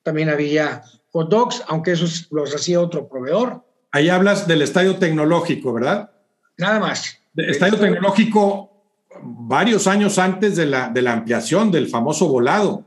También 0.03 0.29
había 0.29 0.83
hot 1.13 1.31
dogs, 1.31 1.63
aunque 1.69 1.93
esos 1.93 2.27
los 2.31 2.55
hacía 2.55 2.81
otro 2.81 3.09
proveedor. 3.09 3.65
Ahí 3.93 4.09
hablas 4.09 4.49
del 4.49 4.63
estadio 4.63 4.97
tecnológico, 4.97 5.73
¿verdad? 5.73 6.11
Nada 6.57 6.81
más. 6.81 7.19
estadio 7.37 7.79
tecnológico 7.79 8.71
varios 9.23 9.87
años 9.87 10.19
antes 10.19 10.57
de 10.57 10.67
la, 10.67 10.89
de 10.89 11.03
la 11.03 11.13
ampliación 11.13 11.71
del 11.71 11.89
famoso 11.89 12.27
volado. 12.27 12.85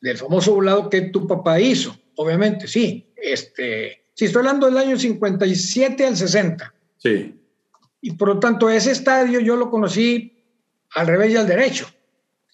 Del 0.00 0.16
famoso 0.16 0.54
volado 0.54 0.88
que 0.88 1.02
tu 1.02 1.26
papá 1.26 1.60
hizo, 1.60 1.94
obviamente, 2.16 2.66
sí 2.66 3.11
este, 3.22 4.04
si 4.14 4.26
estoy 4.26 4.40
hablando 4.40 4.66
del 4.66 4.76
año 4.76 4.98
57 4.98 6.06
al 6.06 6.16
60. 6.16 6.74
Sí. 6.98 7.38
Y 8.00 8.12
por 8.12 8.28
lo 8.28 8.40
tanto, 8.40 8.68
ese 8.68 8.90
estadio 8.90 9.40
yo 9.40 9.56
lo 9.56 9.70
conocí 9.70 10.44
al 10.94 11.06
revés 11.06 11.32
y 11.32 11.36
al 11.36 11.46
derecho. 11.46 11.88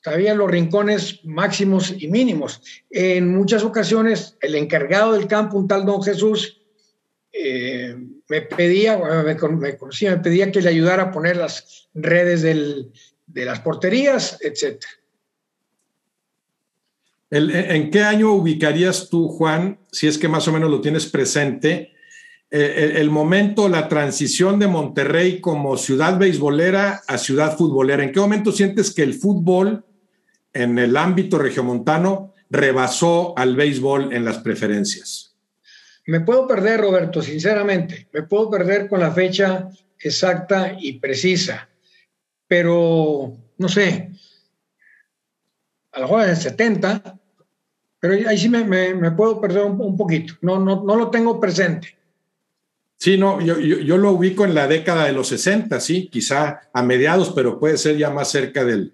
Sabía 0.03 0.35
los 0.35 0.51
rincones 0.51 1.25
máximos 1.25 1.95
y 1.99 2.09
mínimos. 2.09 2.63
En 2.91 3.35
muchas 3.35 3.65
ocasiones, 3.65 4.37
el 4.41 4.55
encargado 4.55 5.13
del 5.13 5.27
campo, 5.27 5.59
un 5.59 5.67
tal 5.67 5.85
don 5.85 6.03
Jesús, 6.03 6.61
eh, 7.33 7.97
me 8.29 8.43
pedía, 8.43 8.99
me, 9.25 9.37
conocía, 9.37 10.11
me 10.13 10.23
pedía 10.23 10.53
que 10.53 10.61
le 10.61 10.69
ayudara 10.69 11.05
a 11.05 11.11
poner 11.11 11.37
las 11.37 11.89
redes 11.95 12.43
del, 12.43 12.93
de 13.27 13.45
las 13.45 13.61
porterías, 13.61 14.39
etcétera. 17.31 17.75
¿En 17.75 17.91
qué 17.91 18.03
año 18.03 18.33
ubicarías 18.33 19.09
tú, 19.09 19.29
Juan, 19.29 19.79
si 19.93 20.07
es 20.07 20.19
que 20.19 20.29
más 20.29 20.49
o 20.49 20.53
menos 20.53 20.71
lo 20.71 20.81
tienes 20.81 21.07
presente, 21.07 21.93
eh, 22.51 22.95
el, 22.97 23.11
momento, 23.11 23.69
la 23.69 23.89
transición 23.89 24.59
de 24.59 24.67
Monterrey 24.67 25.41
como 25.41 25.77
ciudad 25.77 26.19
beisbolera 26.19 27.03
a 27.07 27.19
ciudad 27.19 27.57
futbolera? 27.57 28.03
¿En 28.03 28.13
qué 28.13 28.21
momento 28.21 28.53
sientes 28.53 28.95
que 28.95 29.03
el 29.03 29.15
fútbol 29.15 29.85
en 30.55 30.79
el 30.79 30.97
ámbito 30.97 31.39
regiomontano 31.39 32.35
rebasó 32.49 33.37
al 33.37 33.55
béisbol 33.55 34.15
en 34.15 34.25
las 34.25 34.39
preferencias? 34.39 35.37
Me 36.07 36.21
puedo 36.23 36.47
perder, 36.47 36.81
Roberto, 36.81 37.21
sinceramente. 37.21 38.09
Me 38.15 38.23
puedo 38.23 38.49
perder 38.49 38.89
con 38.89 39.01
la 39.01 39.13
fecha 39.13 39.69
exacta 40.01 40.75
y 40.81 40.99
precisa. 40.99 41.69
Pero, 42.47 43.37
no 43.59 43.69
sé, 43.69 44.13
a 45.93 46.01
lo 46.01 46.07
mejor 46.07 46.25
en 46.25 46.31
el 46.31 46.37
70, 46.39 47.18
pero 48.01 48.15
ahí 48.29 48.39
sí 48.39 48.49
me, 48.49 49.11
puedo 49.13 49.41
perder 49.41 49.65
un, 49.65 49.97
poquito, 49.97 50.35
no, 50.43 50.59
no, 50.59 50.85
no 50.85 50.97
lo 50.97 51.11
tengo 51.11 51.41
presente. 51.41 51.97
Sí, 52.97 53.17
no, 53.17 53.41
yo, 53.41 53.59
yo, 53.59 53.97
lo 53.97 54.11
ubico 54.11 54.45
en 54.45 54.55
la 54.55 54.67
década 54.67 55.05
de 55.05 55.13
los 55.13 55.29
60, 55.29 55.79
sí, 55.79 56.09
quizá 56.11 56.63
a 56.73 56.83
mediados, 56.83 57.33
pero 57.35 57.61
puede 57.61 57.79
ser 57.79 57.97
ya 57.97 58.11
más 58.11 58.29
cerca 58.31 58.65
del, 58.65 58.93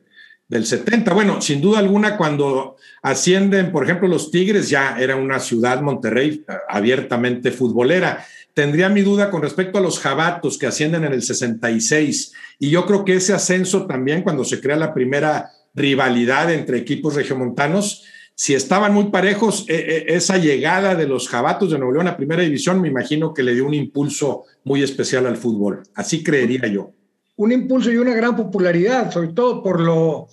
del 0.48 0.66
70. 0.66 1.14
Bueno, 1.14 1.40
sin 1.40 1.60
duda 1.60 1.78
alguna, 1.78 2.16
cuando 2.16 2.76
ascienden, 3.02 3.72
por 3.72 3.84
ejemplo, 3.84 4.08
los 4.08 4.30
Tigres, 4.30 4.68
ya 4.68 4.96
era 4.98 5.16
una 5.16 5.40
ciudad, 5.40 5.80
Monterrey, 5.80 6.44
abiertamente 6.68 7.50
futbolera. 7.50 8.24
Tendría 8.52 8.88
mi 8.88 9.02
duda 9.02 9.30
con 9.30 9.42
respecto 9.42 9.78
a 9.78 9.82
los 9.82 9.98
Jabatos 9.98 10.58
que 10.58 10.66
ascienden 10.66 11.04
en 11.04 11.12
el 11.12 11.22
66. 11.22 12.32
Y 12.58 12.70
yo 12.70 12.86
creo 12.86 13.04
que 13.04 13.14
ese 13.14 13.32
ascenso 13.32 13.86
también, 13.86 14.22
cuando 14.22 14.44
se 14.44 14.60
crea 14.60 14.76
la 14.76 14.94
primera 14.94 15.50
rivalidad 15.74 16.52
entre 16.52 16.78
equipos 16.78 17.14
regiomontanos, 17.14 18.04
si 18.34 18.54
estaban 18.54 18.92
muy 18.92 19.10
parejos, 19.10 19.64
e, 19.68 19.74
e, 19.74 20.16
esa 20.16 20.38
llegada 20.38 20.94
de 20.94 21.06
los 21.06 21.28
jabatos 21.28 21.70
de 21.70 21.78
Nuevo 21.78 21.92
León 21.92 22.08
a 22.08 22.16
primera 22.16 22.42
división, 22.42 22.80
me 22.80 22.88
imagino 22.88 23.32
que 23.32 23.42
le 23.42 23.54
dio 23.54 23.64
un 23.64 23.74
impulso 23.74 24.44
muy 24.64 24.82
especial 24.82 25.26
al 25.26 25.36
fútbol. 25.36 25.82
Así 25.94 26.22
creería 26.24 26.66
yo. 26.66 26.90
Un 27.36 27.52
impulso 27.52 27.92
y 27.92 27.96
una 27.96 28.14
gran 28.14 28.36
popularidad, 28.36 29.12
sobre 29.12 29.28
todo 29.28 29.62
por 29.62 29.80
lo. 29.80 30.28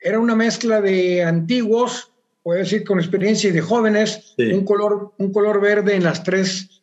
Era 0.00 0.18
una 0.18 0.36
mezcla 0.36 0.80
de 0.80 1.24
antiguos, 1.24 2.12
puedo 2.42 2.58
decir 2.58 2.84
con 2.84 2.98
experiencia, 2.98 3.48
y 3.48 3.52
de 3.52 3.60
jóvenes, 3.60 4.34
un, 4.38 4.64
color, 4.64 5.12
un 5.18 5.32
color 5.32 5.60
verde 5.60 5.96
en 5.96 6.04
las 6.04 6.22
tres 6.22 6.82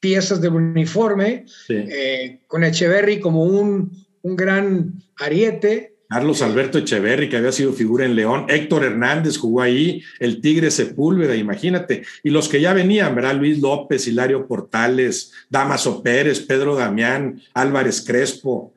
piezas 0.00 0.40
del 0.40 0.54
uniforme, 0.54 1.44
eh, 1.68 2.40
con 2.46 2.64
Echeverry 2.64 3.20
como 3.20 3.44
un, 3.44 3.92
un 4.22 4.36
gran 4.36 4.94
ariete, 5.18 5.93
Carlos 6.08 6.42
Alberto 6.42 6.78
Echeverri, 6.78 7.28
que 7.28 7.36
había 7.36 7.52
sido 7.52 7.72
figura 7.72 8.04
en 8.04 8.14
León, 8.14 8.46
Héctor 8.48 8.84
Hernández 8.84 9.36
jugó 9.38 9.62
ahí, 9.62 10.02
el 10.20 10.40
Tigre 10.40 10.70
Sepúlveda, 10.70 11.34
imagínate, 11.34 12.04
y 12.22 12.30
los 12.30 12.48
que 12.48 12.60
ya 12.60 12.72
venían, 12.72 13.14
¿verdad? 13.14 13.34
Luis 13.34 13.60
López, 13.60 14.06
Hilario 14.06 14.46
Portales, 14.46 15.32
Damaso 15.48 16.02
Pérez, 16.02 16.40
Pedro 16.40 16.76
Damián, 16.76 17.40
Álvarez 17.54 18.04
Crespo, 18.06 18.74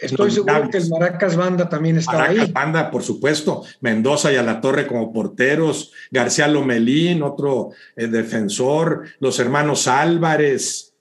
Estoy 0.00 0.32
seguro 0.32 0.68
que 0.70 0.78
el 0.78 0.88
Maracas 0.88 1.36
Banda 1.36 1.68
también 1.68 1.98
estaba 1.98 2.18
Maracas 2.18 2.52
Banda, 2.52 2.90
por 2.90 3.02
supuesto. 3.04 3.62
Mendoza 3.80 4.32
y 4.32 4.36
a 4.36 4.42
la 4.42 4.60
Torre 4.60 4.86
como 4.86 5.12
porteros. 5.12 5.92
García 6.10 6.48
Lomelín, 6.48 7.22
otro 7.22 7.70
eh, 7.94 8.08
defensor. 8.08 9.04
Los 9.20 9.38
hermanos 9.38 9.86
Álvarez. 9.86 10.94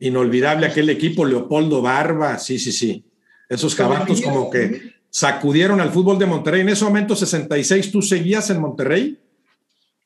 Inolvidable 0.00 0.66
aquel 0.66 0.90
equipo. 0.90 1.24
Leopoldo 1.24 1.80
Barba. 1.80 2.38
Sí, 2.38 2.58
sí, 2.58 2.72
sí. 2.72 3.04
Esos 3.48 3.74
caballos 3.74 4.20
como 4.20 4.50
que 4.50 4.94
sacudieron 5.10 5.80
al 5.80 5.90
fútbol 5.90 6.18
de 6.18 6.26
Monterrey. 6.26 6.62
En 6.62 6.70
ese 6.70 6.84
momento, 6.84 7.14
66, 7.14 7.90
¿tú 7.92 8.00
seguías 8.00 8.48
en 8.50 8.60
Monterrey? 8.60 9.18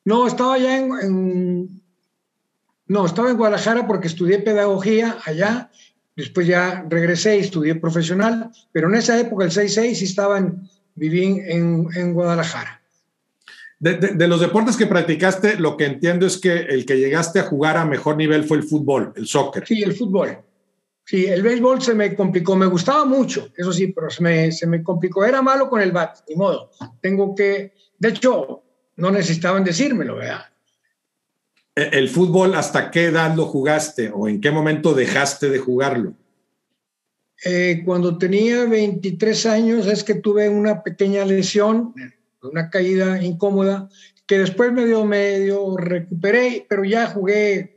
No, 0.03 0.27
estaba 0.27 0.57
ya 0.57 0.77
en 0.77 1.81
no, 2.87 3.05
estaba 3.07 3.31
en 3.31 3.37
Guadalajara 3.37 3.87
porque 3.87 4.07
estudié 4.07 4.37
pedagogía 4.37 5.17
allá 5.25 5.71
Después 6.15 6.47
ya 6.47 6.85
regresé 6.89 7.37
y 7.37 7.41
estudié 7.41 7.75
profesional, 7.75 8.49
pero 8.71 8.87
en 8.87 8.95
esa 8.95 9.19
época, 9.19 9.43
el 9.43 9.51
6-6, 9.51 10.01
estaba 10.01 10.37
en, 10.37 10.69
viví 10.95 11.41
en, 11.45 12.13
Guadalajara. 12.13 12.81
De, 13.79 14.27
los 14.27 14.39
deportes 14.39 14.77
que 14.77 14.87
practicaste, 14.87 15.59
lo 15.59 15.75
que 15.75 15.85
entiendo 15.85 16.25
es 16.25 16.37
que 16.37 16.53
el 16.53 16.85
que 16.85 16.97
llegaste 16.97 17.39
a 17.39 17.43
jugar 17.43 17.75
a 17.75 17.85
mejor 17.85 18.15
nivel 18.15 18.45
fue 18.45 18.57
el 18.57 18.63
fútbol, 18.63 19.11
el 19.17 19.27
soccer. 19.27 19.67
Sí, 19.67 19.83
el 19.83 19.93
fútbol. 19.93 20.37
Sí, 21.05 21.27
el 21.27 21.43
béisbol 21.43 21.81
se 21.83 21.93
me 21.93 22.15
complicó, 22.15 22.55
me 22.55 22.65
gustaba 22.65 23.05
mucho, 23.05 23.49
eso 23.55 23.71
sí, 23.71 23.87
pero 23.87 24.09
se 24.09 24.23
me, 24.23 24.51
se 24.51 24.65
me 24.65 24.81
complicó. 24.81 25.23
Era 25.23 25.41
malo 25.41 25.69
con 25.69 25.79
el 25.79 25.91
bat, 25.91 26.17
ni 26.27 26.35
modo. 26.35 26.71
Tengo 26.99 27.35
que, 27.35 27.73
de 27.99 28.09
hecho, 28.09 28.63
no 28.95 29.11
necesitaban 29.11 29.63
decírmelo, 29.63 30.15
¿verdad? 30.15 30.45
Eh, 31.75 31.89
¿El 31.93 32.09
fútbol 32.09 32.55
hasta 32.55 32.89
qué 32.89 33.05
edad 33.05 33.35
lo 33.35 33.45
jugaste 33.45 34.11
o 34.11 34.27
en 34.27 34.41
qué 34.41 34.49
momento 34.49 34.95
dejaste 34.95 35.49
de 35.49 35.59
jugarlo? 35.59 36.13
Eh, 37.43 37.83
cuando 37.85 38.17
tenía 38.17 38.65
23 38.65 39.45
años 39.45 39.85
es 39.85 40.03
que 40.03 40.15
tuve 40.15 40.49
una 40.49 40.81
pequeña 40.81 41.23
lesión, 41.23 41.93
una 42.41 42.71
caída 42.71 43.21
incómoda, 43.21 43.89
que 44.25 44.39
después 44.39 44.71
medio, 44.71 45.05
medio 45.05 45.77
recuperé, 45.77 46.65
pero 46.67 46.83
ya 46.83 47.07
jugué 47.07 47.74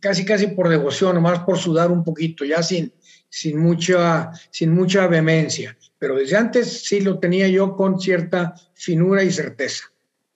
casi 0.00 0.24
casi 0.24 0.48
por 0.48 0.68
devoción, 0.68 1.14
nomás 1.14 1.40
por 1.40 1.58
sudar 1.58 1.90
un 1.90 2.04
poquito, 2.04 2.44
ya 2.44 2.62
sin, 2.62 2.92
sin, 3.28 3.58
mucha, 3.58 4.30
sin 4.50 4.72
mucha 4.72 5.06
vehemencia. 5.06 5.76
Pero 5.98 6.16
desde 6.16 6.36
antes 6.36 6.84
sí 6.84 7.00
lo 7.00 7.18
tenía 7.18 7.48
yo 7.48 7.76
con 7.76 8.00
cierta 8.00 8.54
finura 8.74 9.22
y 9.22 9.30
certeza. 9.30 9.84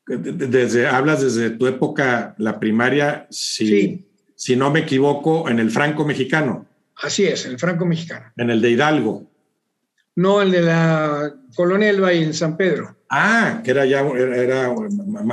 Desde, 0.07 0.89
hablas 0.89 1.23
desde 1.23 1.51
tu 1.51 1.67
época, 1.67 2.35
la 2.39 2.59
primaria, 2.59 3.27
si, 3.31 4.05
si 4.35 4.57
no 4.57 4.71
me 4.71 4.81
equivoco, 4.81 5.49
en 5.49 5.61
el 5.61 5.71
franco 5.71 6.05
mexicano. 6.05 6.67
Así 6.97 7.25
es, 7.25 7.47
el 7.47 7.59
franco 7.59 7.87
mexicano. 7.87 8.33
En 8.37 8.51
el 8.51 8.61
de 8.61 8.71
Hidalgo. 8.71 9.31
No, 10.17 10.43
el 10.43 10.51
de 10.51 10.63
la 10.63 11.35
Colonia 11.55 11.89
del 11.89 12.03
Valle, 12.03 12.23
en 12.23 12.35
San 12.35 12.57
Pedro. 12.57 12.97
Ah, 13.15 13.61
que 13.63 13.73
era 13.73 13.85
ya 13.85 14.01
era, 14.01 14.75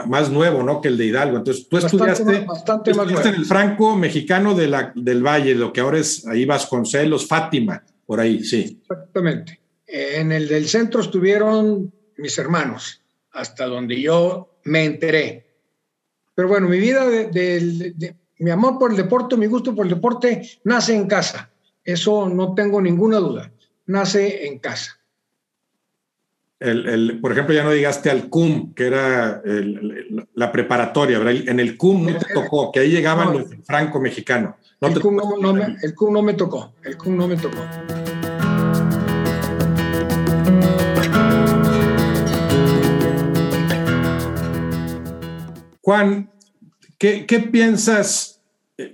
más 0.05 0.29
nuevo, 0.29 0.63
¿no? 0.63 0.81
Que 0.81 0.89
el 0.89 0.97
de 0.97 1.05
Hidalgo. 1.05 1.37
Entonces, 1.37 1.65
tú 1.69 1.77
estudiaste, 1.77 2.41
bastante 2.41 2.93
más 2.93 3.25
en 3.25 3.35
el 3.35 3.45
franco 3.45 3.95
mexicano 3.95 4.53
de 4.53 4.67
la, 4.67 4.91
del 4.93 5.25
Valle, 5.25 5.55
lo 5.55 5.71
que 5.71 5.79
ahora 5.79 5.97
es 5.97 6.27
ahí 6.27 6.43
Vasconcelos, 6.43 7.25
Fátima, 7.25 7.81
por 8.05 8.19
ahí, 8.19 8.43
sí. 8.43 8.81
Exactamente. 8.81 9.61
En 9.87 10.33
el 10.33 10.49
del 10.49 10.67
centro 10.67 10.99
estuvieron 10.99 11.93
mis 12.17 12.37
hermanos, 12.37 13.01
hasta 13.31 13.65
donde 13.65 14.01
yo 14.01 14.59
me 14.65 14.83
enteré. 14.83 15.47
Pero 16.35 16.49
bueno, 16.49 16.67
mi 16.67 16.79
vida, 16.79 17.07
de, 17.07 18.13
mi 18.39 18.51
amor 18.51 18.77
por 18.77 18.91
el 18.91 18.97
deporte, 18.97 19.37
mi 19.37 19.45
gusto 19.45 19.73
por 19.73 19.85
el 19.85 19.93
deporte, 19.93 20.41
nace 20.65 20.93
en 20.93 21.07
casa. 21.07 21.49
Eso 21.85 22.27
no 22.27 22.53
tengo 22.53 22.81
ninguna 22.81 23.19
duda. 23.19 23.53
Nace 23.85 24.47
en 24.47 24.59
casa. 24.59 24.98
El, 26.59 27.19
por 27.21 27.31
ejemplo, 27.31 27.55
ya 27.55 27.63
no 27.63 27.71
digaste 27.71 28.09
al 28.09 28.27
CUM, 28.27 28.73
que 28.73 28.87
era 28.87 29.41
la 30.33 30.51
preparatoria, 30.51 31.17
En 31.19 31.59
el 31.59 31.77
CUM 31.77 32.05
no 32.05 32.17
te 32.17 32.33
tocó, 32.33 32.71
que 32.71 32.81
ahí 32.81 32.91
llegaban 32.91 33.31
los 33.31 33.45
franco-mexicanos. 33.63 34.55
el, 34.81 34.99
CUM 34.99 35.15
no, 35.41 35.53
me, 35.53 35.77
el 35.81 35.95
CUM 35.95 36.13
no 36.13 36.21
me 36.21 36.33
tocó, 36.33 36.73
el 36.83 36.97
CUM 36.97 37.15
no 37.15 37.27
me 37.29 37.37
tocó. 37.37 37.59
Juan, 45.89 46.29
¿qué, 46.97 47.49
piensas 47.51 48.41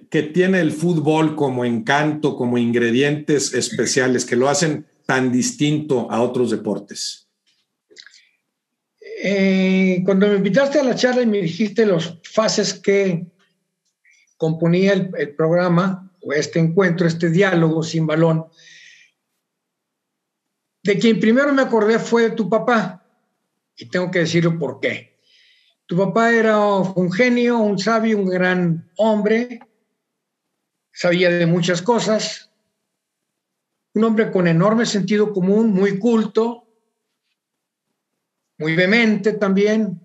que 0.09 0.23
tiene 0.23 0.61
el 0.61 0.71
fútbol 0.71 1.35
como 1.35 1.65
encanto, 1.65 2.37
como 2.37 2.59
ingredientes 2.59 3.53
especiales 3.53 4.23
que 4.23 4.35
lo 4.35 4.47
hacen 4.47 4.85
tan 5.05 5.31
distinto 5.31 6.09
a 6.11 6.21
otros 6.21 6.51
deportes? 6.51 7.24
Eh, 9.17 10.01
cuando 10.03 10.27
me 10.27 10.35
invitaste 10.35 10.79
a 10.79 10.83
la 10.83 10.95
charla 10.95 11.21
y 11.21 11.25
me 11.25 11.41
dijiste 11.41 11.85
las 11.85 12.19
fases 12.23 12.73
que 12.73 13.27
componía 14.37 14.93
el, 14.93 15.11
el, 15.17 15.35
programa, 15.35 16.11
o 16.21 16.33
este 16.33 16.59
encuentro, 16.59 17.07
este 17.07 17.29
diálogo 17.29 17.81
sin 17.81 18.05
balón, 18.05 18.47
de 20.83 20.99
quien 20.99 21.19
primero 21.19 21.53
me 21.53 21.61
acordé 21.61 21.97
fue 21.97 22.23
de 22.23 22.35
tu 22.35 22.49
papá, 22.49 23.05
y 23.77 23.85
tengo 23.85 24.11
que 24.11 24.19
decirlo 24.19 24.59
por 24.59 24.79
qué. 24.79 25.17
Tu 25.85 25.95
papá 25.95 26.33
era 26.33 26.59
un 26.59 27.11
genio, 27.11 27.59
un 27.59 27.79
sabio, 27.79 28.17
un 28.17 28.25
gran 28.25 28.91
hombre, 28.97 29.59
sabía 30.91 31.29
de 31.29 31.45
muchas 31.45 31.81
cosas, 31.81 32.51
un 33.93 34.03
hombre 34.03 34.31
con 34.31 34.47
enorme 34.47 34.85
sentido 34.85 35.31
común, 35.31 35.71
muy 35.71 35.99
culto, 35.99 36.64
muy 38.57 38.75
vehemente 38.75 39.33
también, 39.33 40.01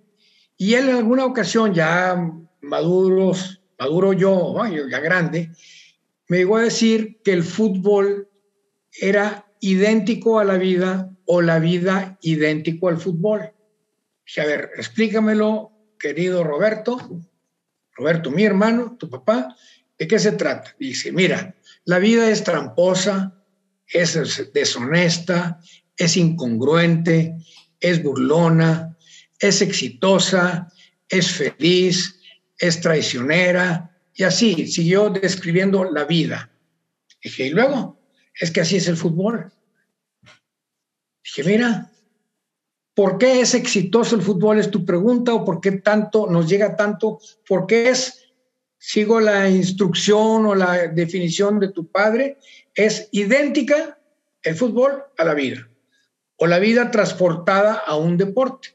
y 0.57 0.75
él 0.75 0.89
en 0.89 0.97
alguna 0.97 1.25
ocasión, 1.25 1.73
ya 1.73 2.17
maduros, 2.61 3.63
maduro 3.79 4.13
yo, 4.13 4.55
ya 4.67 5.01
grande, 5.01 5.53
me 6.29 6.39
llegó 6.39 6.59
a 6.59 6.63
decir 6.63 7.21
que 7.25 7.33
el 7.33 7.43
fútbol 7.43 8.29
era 9.01 9.47
idéntico 9.61 10.39
a 10.39 10.45
la 10.45 10.59
vida 10.59 11.11
o 11.25 11.41
la 11.41 11.59
vida 11.59 12.19
idéntico 12.23 12.89
al 12.89 12.99
fútbol. 12.99 13.53
Dije, 14.27 14.41
a 14.41 14.47
ver, 14.47 14.71
explícamelo, 14.77 15.73
querido 15.99 16.45
Roberto, 16.45 16.99
Roberto, 17.93 18.31
mi 18.31 18.45
hermano, 18.45 18.97
tu 18.99 19.11
papá, 19.11 19.55
¿de 19.99 20.07
qué 20.07 20.19
se 20.19 20.33
trata? 20.33 20.75
Dice, 20.79 21.13
mira, 21.13 21.55
la 21.85 21.99
vida 21.99 22.31
es 22.31 22.45
tramposa, 22.45 23.43
es 23.87 24.51
deshonesta, 24.53 25.61
es 25.97 26.17
incongruente, 26.17 27.37
es 27.81 28.03
burlona, 28.03 28.97
es 29.38 29.62
exitosa, 29.62 30.73
es 31.09 31.31
feliz, 31.31 32.21
es 32.59 32.81
traicionera, 32.81 33.97
y 34.14 34.25
así 34.25 34.66
siguió 34.66 35.11
describiendo 35.11 35.85
la 35.85 36.05
vida. 36.05 36.51
Dije, 37.23 37.47
y 37.47 37.51
luego, 37.51 37.99
es 38.38 38.51
que 38.51 38.61
así 38.61 38.77
es 38.77 38.88
el 38.88 38.97
fútbol. 38.97 39.53
Dije, 41.25 41.45
mira, 41.45 41.90
¿Por 43.01 43.16
qué 43.16 43.40
es 43.40 43.55
exitoso 43.55 44.14
el 44.14 44.21
fútbol? 44.21 44.59
Es 44.59 44.71
tu 44.71 44.85
pregunta, 44.85 45.33
o 45.33 45.43
por 45.43 45.62
qué 45.62 45.73
tanto 45.73 46.27
nos 46.29 46.47
llega 46.47 46.77
tanto, 46.77 47.19
por 47.49 47.66
qué 47.66 47.88
es, 47.88 48.31
sigo 48.77 49.21
la 49.21 49.49
instrucción 49.49 50.45
o 50.45 50.55
la 50.55 50.88
definición 50.88 51.59
de 51.61 51.69
tu 51.69 51.90
padre, 51.90 52.37
es 52.75 53.09
idéntica 53.12 53.99
el 54.43 54.55
fútbol 54.55 55.03
a 55.16 55.25
la 55.25 55.33
vida, 55.33 55.66
o 56.40 56.46
la 56.46 56.59
vida 56.59 56.90
transportada 56.90 57.74
a 57.74 57.96
un 57.96 58.16
deporte. 58.16 58.70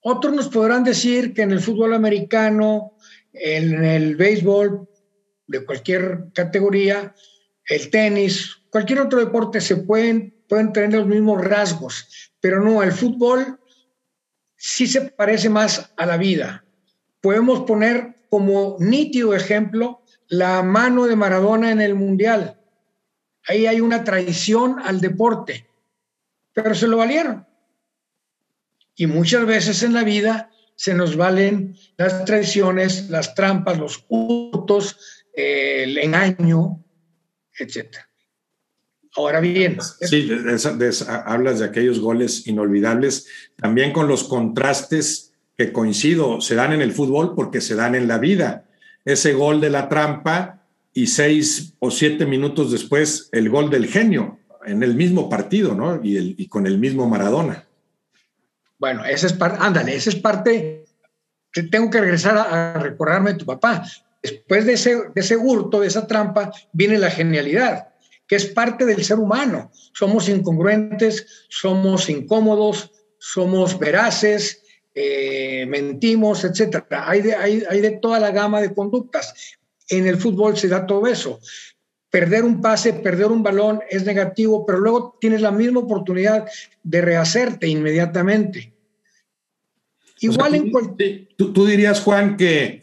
Otros 0.00 0.34
nos 0.34 0.48
podrán 0.48 0.82
decir 0.82 1.32
que 1.32 1.42
en 1.42 1.52
el 1.52 1.60
fútbol 1.60 1.94
americano, 1.94 2.96
en 3.32 3.84
el 3.84 4.16
béisbol, 4.16 4.88
de 5.46 5.64
cualquier 5.64 6.32
categoría, 6.34 7.14
el 7.66 7.88
tenis, 7.88 8.56
cualquier 8.68 9.00
otro 9.00 9.20
deporte 9.20 9.60
se 9.60 9.76
pueden, 9.76 10.34
pueden 10.48 10.72
tener 10.72 10.98
los 10.98 11.06
mismos 11.06 11.44
rasgos, 11.44 12.32
pero 12.40 12.60
no, 12.60 12.82
el 12.82 12.90
fútbol 12.90 13.60
sí 14.56 14.88
se 14.88 15.02
parece 15.02 15.48
más 15.48 15.92
a 15.96 16.04
la 16.04 16.16
vida. 16.16 16.64
Podemos 17.20 17.60
poner 17.60 18.16
como 18.28 18.76
nítido 18.80 19.34
ejemplo 19.34 20.02
la 20.26 20.64
mano 20.64 21.06
de 21.06 21.14
Maradona 21.14 21.70
en 21.70 21.80
el 21.80 21.94
Mundial. 21.94 22.58
Ahí 23.46 23.66
hay 23.66 23.80
una 23.80 24.02
traición 24.02 24.80
al 24.82 25.00
deporte, 25.00 25.68
pero 26.52 26.74
se 26.74 26.86
lo 26.86 26.98
valieron. 26.98 27.46
Y 28.94 29.06
muchas 29.06 29.46
veces 29.46 29.82
en 29.82 29.94
la 29.94 30.04
vida 30.04 30.50
se 30.76 30.94
nos 30.94 31.16
valen 31.16 31.76
las 31.96 32.24
traiciones, 32.24 33.08
las 33.08 33.34
trampas, 33.34 33.78
los 33.78 34.04
hurtos, 34.08 34.98
el 35.32 35.98
engaño, 35.98 36.84
etcétera. 37.58 38.08
Ahora 39.14 39.40
bien. 39.40 39.78
Sí, 40.00 40.30
hablas 41.08 41.58
de 41.58 41.66
aquellos 41.66 42.00
goles 42.00 42.46
inolvidables, 42.46 43.26
también 43.56 43.92
con 43.92 44.08
los 44.08 44.24
contrastes 44.24 45.34
que 45.56 45.72
coincido, 45.72 46.40
se 46.40 46.54
dan 46.54 46.72
en 46.72 46.80
el 46.80 46.92
fútbol 46.92 47.34
porque 47.34 47.60
se 47.60 47.74
dan 47.74 47.94
en 47.94 48.08
la 48.08 48.18
vida. 48.18 48.64
Ese 49.04 49.34
gol 49.34 49.60
de 49.60 49.70
la 49.70 49.88
trampa 49.88 50.66
y 50.94 51.08
seis 51.08 51.74
o 51.78 51.90
siete 51.90 52.24
minutos 52.24 52.72
después 52.72 53.28
el 53.32 53.50
gol 53.50 53.70
del 53.70 53.86
genio. 53.86 54.38
En 54.64 54.82
el 54.82 54.94
mismo 54.94 55.28
partido, 55.28 55.74
¿no? 55.74 56.00
Y, 56.02 56.34
y 56.38 56.48
con 56.48 56.66
el 56.66 56.78
mismo 56.78 57.08
Maradona. 57.08 57.66
Bueno, 58.82 59.04
esa 59.04 59.28
es 59.28 59.32
parte, 59.32 59.58
ándale, 59.60 59.94
esa 59.94 60.10
es 60.10 60.16
parte, 60.16 60.84
tengo 61.70 61.88
que 61.88 62.00
regresar 62.00 62.36
a, 62.36 62.80
recordarme 62.80 63.32
de 63.32 63.38
tu 63.38 63.46
papá. 63.46 63.84
Después 64.20 64.66
de 64.66 64.72
ese, 64.72 64.96
de 65.14 65.20
ese 65.20 65.36
hurto, 65.36 65.80
de 65.80 65.86
esa 65.86 66.06
trampa, 66.08 66.52
viene 66.72 66.98
la 66.98 67.08
genialidad, 67.08 67.90
que 68.26 68.34
es 68.34 68.46
parte 68.46 68.84
del 68.84 69.04
ser 69.04 69.20
humano. 69.20 69.70
Somos 69.92 70.28
incongruentes, 70.28 71.46
somos 71.48 72.08
incómodos, 72.08 72.90
somos 73.18 73.78
veraces, 73.78 74.64
eh, 74.96 75.64
mentimos, 75.68 76.42
etc. 76.42 76.84
Hay 76.90 77.22
de, 77.22 77.36
hay 77.36 77.80
de 77.80 77.98
toda 78.02 78.18
la 78.18 78.32
gama 78.32 78.60
de 78.60 78.74
conductas. 78.74 79.56
En 79.88 80.08
el 80.08 80.16
fútbol 80.16 80.56
se 80.56 80.66
da 80.66 80.86
todo 80.86 81.06
eso 81.06 81.38
perder 82.12 82.44
un 82.44 82.60
pase, 82.60 82.92
perder 82.92 83.28
un 83.28 83.42
balón 83.42 83.80
es 83.88 84.04
negativo, 84.04 84.66
pero 84.66 84.78
luego 84.78 85.16
tienes 85.18 85.40
la 85.40 85.50
misma 85.50 85.80
oportunidad 85.80 86.46
de 86.82 87.00
rehacerte 87.00 87.66
inmediatamente. 87.66 88.74
Igual 90.20 90.54
en 90.54 90.72
tú, 91.36 91.66
dirías, 91.66 92.02
Juan, 92.02 92.36
que 92.36 92.82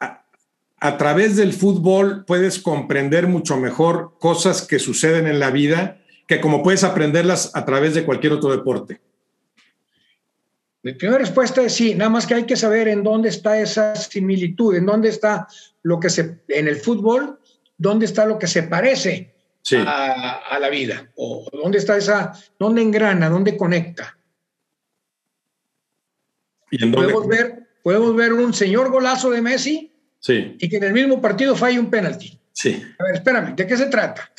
a, 0.00 0.96
través 0.96 1.36
del 1.36 1.52
fútbol 1.52 2.24
puedes 2.24 2.58
comprender 2.58 3.28
mucho 3.28 3.58
mejor 3.58 4.16
cosas 4.18 4.62
que 4.62 4.78
suceden 4.78 5.26
en 5.26 5.38
la 5.38 5.50
vida 5.50 6.00
que 6.26 6.40
como 6.40 6.62
puedes 6.62 6.82
aprenderlas 6.82 7.54
a 7.54 7.66
través 7.66 7.94
de 7.94 8.04
cualquier 8.04 8.32
otro 8.32 8.50
deporte. 8.50 9.00
Mi 10.82 10.94
primera 10.94 11.18
respuesta 11.18 11.62
es 11.62 11.74
sí, 11.74 11.94
nada 11.94 12.08
más 12.08 12.26
que 12.26 12.34
hay 12.34 12.44
que 12.44 12.56
saber 12.56 12.88
en 12.88 13.02
dónde 13.02 13.28
está 13.28 13.60
esa 13.60 13.94
similitud, 13.94 14.74
en 14.74 14.86
dónde 14.86 15.10
está 15.10 15.46
lo 15.82 16.00
que 16.00 16.08
se, 16.08 16.38
en 16.48 16.68
el 16.68 16.76
fútbol, 16.76 17.38
dónde 17.78 18.06
está 18.06 18.26
lo 18.26 18.38
que 18.38 18.46
se 18.46 18.62
parece 18.62 19.34
a, 19.72 20.58
la 20.60 20.68
vida, 20.68 21.10
o 21.16 21.48
dónde 21.52 21.78
está 21.78 21.96
esa, 21.96 22.32
dónde 22.58 22.82
engrana, 22.82 23.28
dónde 23.28 23.56
conecta 23.56 24.16
podemos, 26.92 27.26
ver, 27.26 27.68
podemos 27.82 28.16
ver 28.16 28.32
un 28.32 28.52
señor 28.52 28.90
golazo 28.90 29.30
de 29.30 29.42
Messi 29.42 29.92
sí. 30.18 30.56
y 30.58 30.68
que 30.68 30.76
en 30.76 30.84
el 30.84 30.92
mismo 30.92 31.20
partido 31.20 31.54
falle 31.56 31.78
un 31.78 31.90
penalti. 31.90 32.38
Sí. 32.52 32.82
A 32.98 33.04
ver, 33.04 33.16
espérame, 33.16 33.54
¿de 33.54 33.66
qué 33.66 33.76
se 33.76 33.86
trata? 33.86 34.30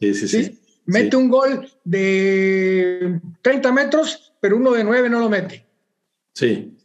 sí, 0.00 0.14
sí, 0.14 0.28
sí. 0.28 0.56
Mete 0.86 1.16
un 1.16 1.28
gol 1.28 1.70
de 1.84 3.20
30 3.42 3.72
metros, 3.72 4.32
pero 4.40 4.56
uno 4.56 4.72
de 4.72 4.82
9 4.82 5.08
no 5.08 5.20
lo 5.20 5.28
mete. 5.28 5.64
Sí. 6.34 6.76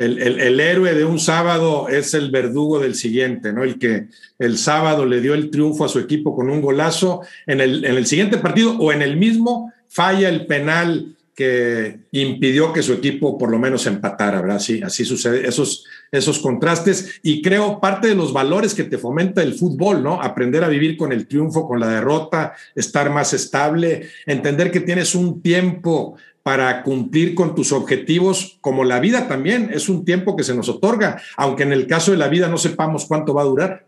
El, 0.00 0.40
el, 0.40 0.60
héroe 0.60 0.94
de 0.94 1.04
un 1.04 1.18
sábado 1.18 1.88
es 1.90 2.14
el 2.14 2.30
verdugo 2.30 2.78
del 2.78 2.94
siguiente, 2.94 3.52
¿no? 3.52 3.64
El 3.64 3.78
que 3.78 4.06
el 4.38 4.56
sábado 4.56 5.04
le 5.04 5.20
dio 5.20 5.34
el 5.34 5.50
triunfo 5.50 5.84
a 5.84 5.90
su 5.90 5.98
equipo 5.98 6.34
con 6.34 6.48
un 6.48 6.62
golazo, 6.62 7.20
en 7.46 7.60
el, 7.60 7.84
en 7.84 7.96
el 7.96 8.06
siguiente 8.06 8.38
partido 8.38 8.78
o 8.78 8.92
en 8.92 9.02
el 9.02 9.18
mismo 9.18 9.70
falla 9.88 10.30
el 10.30 10.46
penal 10.46 11.16
que 11.40 12.00
impidió 12.12 12.70
que 12.70 12.82
su 12.82 12.92
equipo 12.92 13.38
por 13.38 13.50
lo 13.50 13.58
menos 13.58 13.86
empatara, 13.86 14.42
¿verdad? 14.42 14.58
Sí, 14.58 14.82
así 14.82 15.06
sucede, 15.06 15.48
esos, 15.48 15.86
esos 16.12 16.38
contrastes. 16.38 17.18
Y 17.22 17.40
creo 17.40 17.80
parte 17.80 18.08
de 18.08 18.14
los 18.14 18.32
valores 18.32 18.74
que 18.74 18.84
te 18.84 18.98
fomenta 18.98 19.42
el 19.42 19.54
fútbol, 19.54 20.02
¿no? 20.02 20.20
Aprender 20.20 20.64
a 20.64 20.68
vivir 20.68 20.98
con 20.98 21.12
el 21.12 21.26
triunfo, 21.26 21.66
con 21.66 21.80
la 21.80 21.88
derrota, 21.88 22.54
estar 22.74 23.08
más 23.08 23.32
estable, 23.32 24.08
entender 24.26 24.70
que 24.70 24.80
tienes 24.80 25.14
un 25.14 25.40
tiempo 25.40 26.16
para 26.42 26.82
cumplir 26.82 27.34
con 27.34 27.54
tus 27.54 27.72
objetivos, 27.72 28.58
como 28.60 28.84
la 28.84 29.00
vida 29.00 29.28
también, 29.28 29.70
es 29.72 29.88
un 29.88 30.04
tiempo 30.04 30.36
que 30.36 30.44
se 30.44 30.54
nos 30.54 30.68
otorga, 30.68 31.20
aunque 31.36 31.64
en 31.64 31.72
el 31.72 31.86
caso 31.86 32.10
de 32.10 32.16
la 32.16 32.28
vida 32.28 32.48
no 32.48 32.56
sepamos 32.56 33.06
cuánto 33.06 33.34
va 33.34 33.42
a 33.42 33.46
durar. 33.46 33.86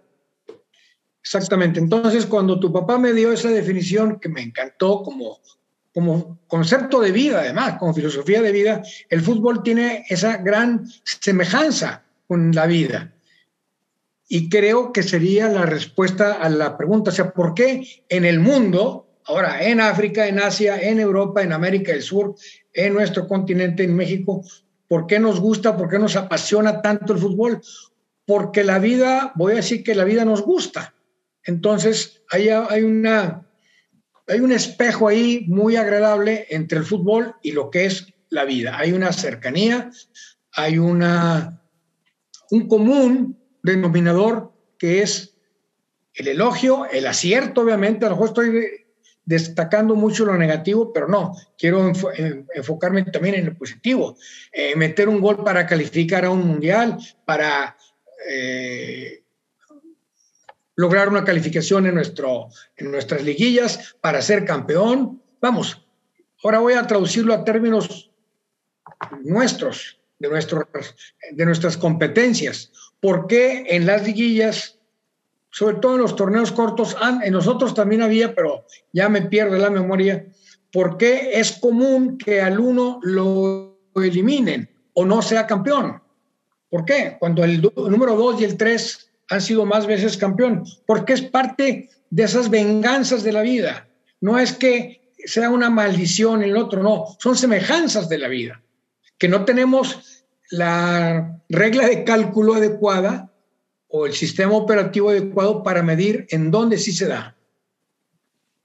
Exactamente. 1.22 1.80
Entonces, 1.80 2.26
cuando 2.26 2.58
tu 2.58 2.72
papá 2.72 2.98
me 2.98 3.12
dio 3.12 3.32
esa 3.32 3.48
definición 3.48 4.18
que 4.20 4.28
me 4.28 4.42
encantó 4.42 5.02
como 5.02 5.38
como 5.94 6.38
concepto 6.46 7.00
de 7.00 7.12
vida, 7.12 7.40
además, 7.40 7.76
como 7.78 7.94
filosofía 7.94 8.40
de 8.40 8.52
vida, 8.52 8.82
el 9.10 9.20
fútbol 9.20 9.62
tiene 9.62 10.04
esa 10.08 10.38
gran 10.38 10.86
semejanza 11.04 12.04
con 12.26 12.52
la 12.52 12.66
vida. 12.66 13.12
Y 14.26 14.48
creo 14.48 14.92
que 14.92 15.02
sería 15.02 15.48
la 15.48 15.66
respuesta 15.66 16.32
a 16.34 16.48
la 16.48 16.78
pregunta, 16.78 17.10
sea, 17.10 17.32
¿por 17.32 17.52
qué 17.52 17.86
en 18.08 18.24
el 18.24 18.40
mundo, 18.40 19.06
ahora 19.26 19.62
en 19.62 19.80
África, 19.80 20.26
en 20.26 20.38
Asia, 20.38 20.80
en 20.80 21.00
Europa, 21.00 21.42
en 21.42 21.52
América 21.52 21.92
del 21.92 22.02
Sur, 22.02 22.34
en 22.72 22.94
nuestro 22.94 23.26
continente, 23.26 23.84
en 23.84 23.94
México, 23.94 24.44
¿por 24.88 25.06
qué 25.06 25.18
nos 25.18 25.40
gusta, 25.40 25.76
por 25.76 25.88
qué 25.88 25.98
nos 25.98 26.16
apasiona 26.16 26.82
tanto 26.82 27.12
el 27.12 27.18
fútbol? 27.18 27.60
Porque 28.26 28.64
la 28.64 28.78
vida, 28.78 29.32
voy 29.34 29.52
a 29.52 29.56
decir 29.56 29.82
que 29.82 29.94
la 29.94 30.04
vida 30.04 30.24
nos 30.24 30.42
gusta. 30.42 30.94
Entonces, 31.44 32.22
hay, 32.30 32.48
una 32.82 33.46
hay 34.28 34.40
un 34.40 34.52
espejo 34.52 35.08
ahí 35.08 35.44
muy 35.48 35.76
agradable 35.76 36.46
entre 36.50 36.78
el 36.78 36.84
fútbol 36.84 37.34
y 37.42 37.52
lo 37.52 37.70
que 37.70 37.86
es 37.86 38.12
la 38.28 38.44
vida. 38.44 38.78
Hay 38.78 38.92
una 38.92 39.12
cercanía, 39.12 39.90
hay 40.52 40.78
una, 40.78 41.62
un 42.50 42.68
común 42.68 43.38
denominador 43.62 44.52
que 44.78 45.02
es 45.02 45.36
el 46.14 46.28
elogio, 46.28 46.86
el 46.86 47.06
acierto, 47.06 47.62
obviamente. 47.62 48.06
A 48.06 48.10
lo 48.10 48.16
mejor 48.16 48.28
estoy 48.28 48.81
destacando 49.24 49.94
mucho 49.94 50.24
lo 50.24 50.36
negativo, 50.36 50.92
pero 50.92 51.08
no, 51.08 51.34
quiero 51.56 51.92
enfocarme 52.54 53.04
también 53.04 53.36
en 53.36 53.46
lo 53.46 53.54
positivo. 53.54 54.16
Eh, 54.52 54.74
meter 54.76 55.08
un 55.08 55.20
gol 55.20 55.44
para 55.44 55.66
calificar 55.66 56.24
a 56.24 56.30
un 56.30 56.46
mundial, 56.46 56.98
para 57.24 57.76
eh, 58.28 59.22
lograr 60.76 61.08
una 61.08 61.24
calificación 61.24 61.86
en, 61.86 61.94
nuestro, 61.94 62.48
en 62.76 62.90
nuestras 62.90 63.22
liguillas 63.22 63.96
para 64.00 64.22
ser 64.22 64.44
campeón. 64.44 65.22
Vamos, 65.40 65.86
ahora 66.42 66.58
voy 66.58 66.74
a 66.74 66.86
traducirlo 66.86 67.34
a 67.34 67.44
términos 67.44 68.10
nuestros, 69.22 70.00
de, 70.18 70.28
nuestros, 70.28 70.66
de 71.32 71.44
nuestras 71.46 71.76
competencias. 71.76 72.72
¿Por 73.00 73.26
qué 73.26 73.66
en 73.68 73.86
las 73.86 74.04
liguillas, 74.04 74.78
sobre 75.52 75.76
todo 75.76 75.94
en 75.94 76.02
los 76.02 76.16
torneos 76.16 76.50
cortos, 76.50 76.96
en 77.22 77.32
nosotros 77.32 77.74
también 77.74 78.02
había, 78.02 78.34
pero 78.34 78.64
ya 78.92 79.08
me 79.08 79.22
pierdo 79.22 79.56
la 79.58 79.70
memoria, 79.70 80.26
¿por 80.72 80.96
qué 80.96 81.32
es 81.34 81.52
común 81.52 82.16
que 82.16 82.40
al 82.40 82.58
uno 82.58 82.98
lo 83.02 83.78
eliminen 83.94 84.68
o 84.94 85.04
no 85.04 85.20
sea 85.20 85.46
campeón? 85.46 86.02
¿Por 86.70 86.86
qué? 86.86 87.16
Cuando 87.20 87.44
el 87.44 87.60
número 87.76 88.16
dos 88.16 88.40
y 88.40 88.44
el 88.44 88.56
tres 88.56 89.10
han 89.28 89.42
sido 89.42 89.66
más 89.66 89.86
veces 89.86 90.16
campeón, 90.16 90.64
porque 90.86 91.12
es 91.12 91.22
parte 91.22 91.90
de 92.08 92.22
esas 92.22 92.48
venganzas 92.48 93.22
de 93.22 93.32
la 93.32 93.42
vida. 93.42 93.86
No 94.22 94.38
es 94.38 94.54
que 94.54 95.12
sea 95.26 95.50
una 95.50 95.68
maldición 95.68 96.42
el 96.42 96.56
otro, 96.56 96.82
no, 96.82 97.06
son 97.18 97.36
semejanzas 97.36 98.08
de 98.08 98.18
la 98.18 98.28
vida, 98.28 98.62
que 99.18 99.28
no 99.28 99.44
tenemos 99.44 100.24
la 100.50 101.42
regla 101.50 101.86
de 101.88 102.04
cálculo 102.04 102.54
adecuada 102.54 103.31
o 103.94 104.06
el 104.06 104.14
sistema 104.14 104.54
operativo 104.54 105.10
adecuado 105.10 105.62
para 105.62 105.82
medir 105.82 106.26
en 106.30 106.50
dónde 106.50 106.78
sí 106.78 106.92
se 106.92 107.06
da. 107.06 107.36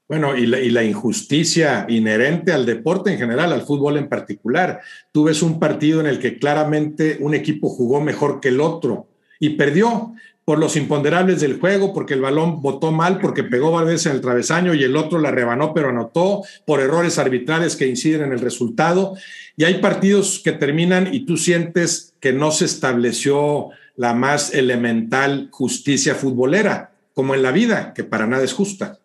Bueno, 0.08 0.34
y 0.34 0.46
la, 0.46 0.82
injusticia 0.82 1.84
inherente 1.86 2.50
al 2.50 2.64
deporte 2.64 3.12
en 3.12 3.18
general, 3.18 3.52
al 3.52 3.66
fútbol 3.66 3.98
en 3.98 4.08
particular. 4.08 4.80
Tú 5.12 5.24
ves 5.24 5.42
un 5.42 5.60
partido 5.60 6.00
en 6.00 6.06
el 6.06 6.18
que 6.18 6.38
claramente 6.38 7.18
un 7.20 7.34
equipo 7.34 7.68
jugó 7.68 8.00
mejor 8.00 8.40
que 8.40 8.48
el 8.48 8.62
otro 8.62 9.06
y 9.38 9.50
perdió, 9.50 10.14
por 10.46 10.58
los 10.58 10.76
imponderables 10.76 11.42
del 11.42 11.60
juego, 11.60 11.92
porque 11.92 12.14
el 12.14 12.22
balón 12.22 12.62
botó 12.62 12.90
mal, 12.90 13.20
porque 13.20 13.44
pegó 13.44 13.70
varias 13.70 14.06
en 14.06 14.12
el 14.12 14.22
travesaño 14.22 14.72
y 14.72 14.82
el 14.82 14.96
otro 14.96 15.18
la 15.18 15.30
rebanó 15.30 15.74
pero 15.74 15.90
anotó, 15.90 16.42
por 16.64 16.80
errores 16.80 17.18
arbitrales 17.18 17.76
que 17.76 17.86
inciden 17.86 18.22
en 18.22 18.32
el 18.32 18.40
resultado. 18.40 19.14
Y 19.58 19.64
hay 19.64 19.74
partidos 19.74 20.40
que 20.42 20.52
terminan 20.52 21.12
y 21.12 21.26
tú 21.26 21.36
sientes 21.36 22.14
que 22.18 22.32
no 22.32 22.50
se 22.50 22.64
estableció 22.64 23.68
la 23.98 24.14
más 24.14 24.54
elemental 24.54 25.48
justicia 25.50 26.14
futbolera, 26.14 26.92
como 27.14 27.34
en 27.34 27.42
la 27.42 27.50
vida, 27.50 27.92
que 27.92 28.04
para 28.04 28.28
nada 28.28 28.44
es 28.44 28.52
justa. 28.52 29.00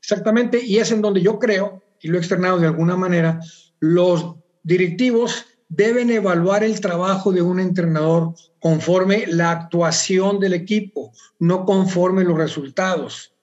Exactamente, 0.00 0.64
y 0.64 0.78
es 0.78 0.90
en 0.90 1.02
donde 1.02 1.20
yo 1.20 1.38
creo, 1.38 1.82
y 2.00 2.08
lo 2.08 2.16
he 2.16 2.20
externado 2.20 2.58
de 2.58 2.66
alguna 2.66 2.96
manera, 2.96 3.40
los 3.78 4.36
directivos 4.62 5.44
deben 5.68 6.10
evaluar 6.10 6.64
el 6.64 6.80
trabajo 6.80 7.30
de 7.30 7.42
un 7.42 7.60
entrenador 7.60 8.34
conforme 8.58 9.26
la 9.26 9.50
actuación 9.50 10.40
del 10.40 10.54
equipo, 10.54 11.12
no 11.38 11.66
conforme 11.66 12.24
los 12.24 12.38
resultados. 12.38 13.34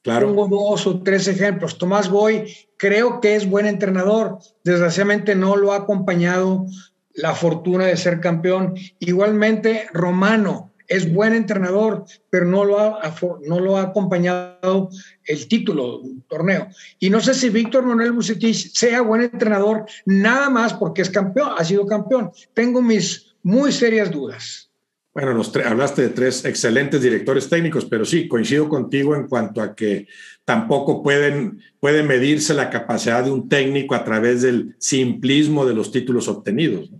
Claro. 0.00 0.34
Pongo 0.34 0.48
dos 0.48 0.86
o 0.86 1.02
tres 1.02 1.28
ejemplos. 1.28 1.76
Tomás 1.76 2.08
Boy 2.08 2.50
creo 2.78 3.20
que 3.20 3.36
es 3.36 3.48
buen 3.48 3.66
entrenador. 3.66 4.38
Desgraciadamente 4.64 5.34
no 5.34 5.56
lo 5.56 5.72
ha 5.72 5.76
acompañado 5.76 6.66
la 7.14 7.34
fortuna 7.34 7.86
de 7.86 7.96
ser 7.96 8.20
campeón. 8.20 8.74
Igualmente, 8.98 9.86
Romano 9.92 10.72
es 10.88 11.12
buen 11.12 11.34
entrenador, 11.34 12.04
pero 12.28 12.44
no 12.44 12.64
lo 12.64 12.78
ha, 12.78 13.14
no 13.46 13.60
lo 13.60 13.78
ha 13.78 13.82
acompañado 13.82 14.90
el 15.24 15.48
título 15.48 16.00
un 16.00 16.22
torneo. 16.22 16.68
Y 16.98 17.08
no 17.08 17.20
sé 17.20 17.34
si 17.34 17.48
Víctor 17.48 17.86
Manuel 17.86 18.12
Bucetich 18.12 18.72
sea 18.74 19.00
buen 19.00 19.22
entrenador 19.22 19.86
nada 20.04 20.50
más 20.50 20.74
porque 20.74 21.02
es 21.02 21.10
campeón, 21.10 21.52
ha 21.56 21.64
sido 21.64 21.86
campeón. 21.86 22.30
Tengo 22.52 22.82
mis 22.82 23.34
muy 23.42 23.72
serias 23.72 24.10
dudas. 24.10 24.70
Bueno, 25.14 25.42
hablaste 25.66 26.02
de 26.02 26.08
tres 26.08 26.44
excelentes 26.46 27.02
directores 27.02 27.48
técnicos, 27.50 27.84
pero 27.84 28.06
sí, 28.06 28.28
coincido 28.28 28.68
contigo 28.68 29.14
en 29.14 29.28
cuanto 29.28 29.60
a 29.60 29.74
que 29.74 30.06
tampoco 30.44 31.02
pueden, 31.02 31.60
puede 31.80 32.02
medirse 32.02 32.54
la 32.54 32.70
capacidad 32.70 33.22
de 33.22 33.30
un 33.30 33.48
técnico 33.48 33.94
a 33.94 34.04
través 34.04 34.40
del 34.40 34.74
simplismo 34.78 35.66
de 35.66 35.74
los 35.74 35.92
títulos 35.92 36.28
obtenidos. 36.28 36.90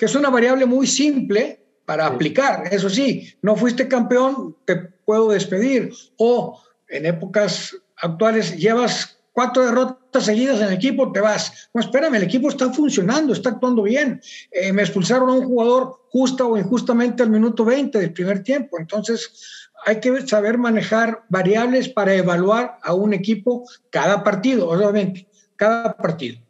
Que 0.00 0.06
es 0.06 0.14
una 0.14 0.30
variable 0.30 0.64
muy 0.64 0.86
simple 0.86 1.62
para 1.84 2.06
aplicar. 2.06 2.64
Eso 2.72 2.88
sí, 2.88 3.34
no 3.42 3.54
fuiste 3.54 3.86
campeón, 3.86 4.56
te 4.64 4.76
puedo 4.76 5.28
despedir. 5.28 5.92
O 6.16 6.58
en 6.88 7.04
épocas 7.04 7.76
actuales 7.96 8.56
llevas 8.56 9.18
cuatro 9.30 9.62
derrotas 9.62 10.24
seguidas 10.24 10.58
en 10.62 10.68
el 10.68 10.72
equipo, 10.72 11.12
te 11.12 11.20
vas. 11.20 11.68
No, 11.74 11.82
espérame, 11.82 12.14
el 12.14 12.22
equipo 12.22 12.48
está 12.48 12.72
funcionando, 12.72 13.34
está 13.34 13.50
actuando 13.50 13.82
bien. 13.82 14.22
Eh, 14.50 14.72
me 14.72 14.80
expulsaron 14.80 15.28
a 15.28 15.34
un 15.34 15.44
jugador 15.44 16.00
justa 16.08 16.46
o 16.46 16.56
injustamente 16.56 17.22
al 17.22 17.28
minuto 17.28 17.62
20 17.66 17.98
del 17.98 18.14
primer 18.14 18.42
tiempo. 18.42 18.78
Entonces, 18.80 19.68
hay 19.84 20.00
que 20.00 20.26
saber 20.26 20.56
manejar 20.56 21.24
variables 21.28 21.90
para 21.90 22.14
evaluar 22.14 22.78
a 22.82 22.94
un 22.94 23.12
equipo 23.12 23.68
cada 23.90 24.24
partido, 24.24 24.70
obviamente, 24.70 25.28
cada 25.56 25.94
partido. 25.94 26.40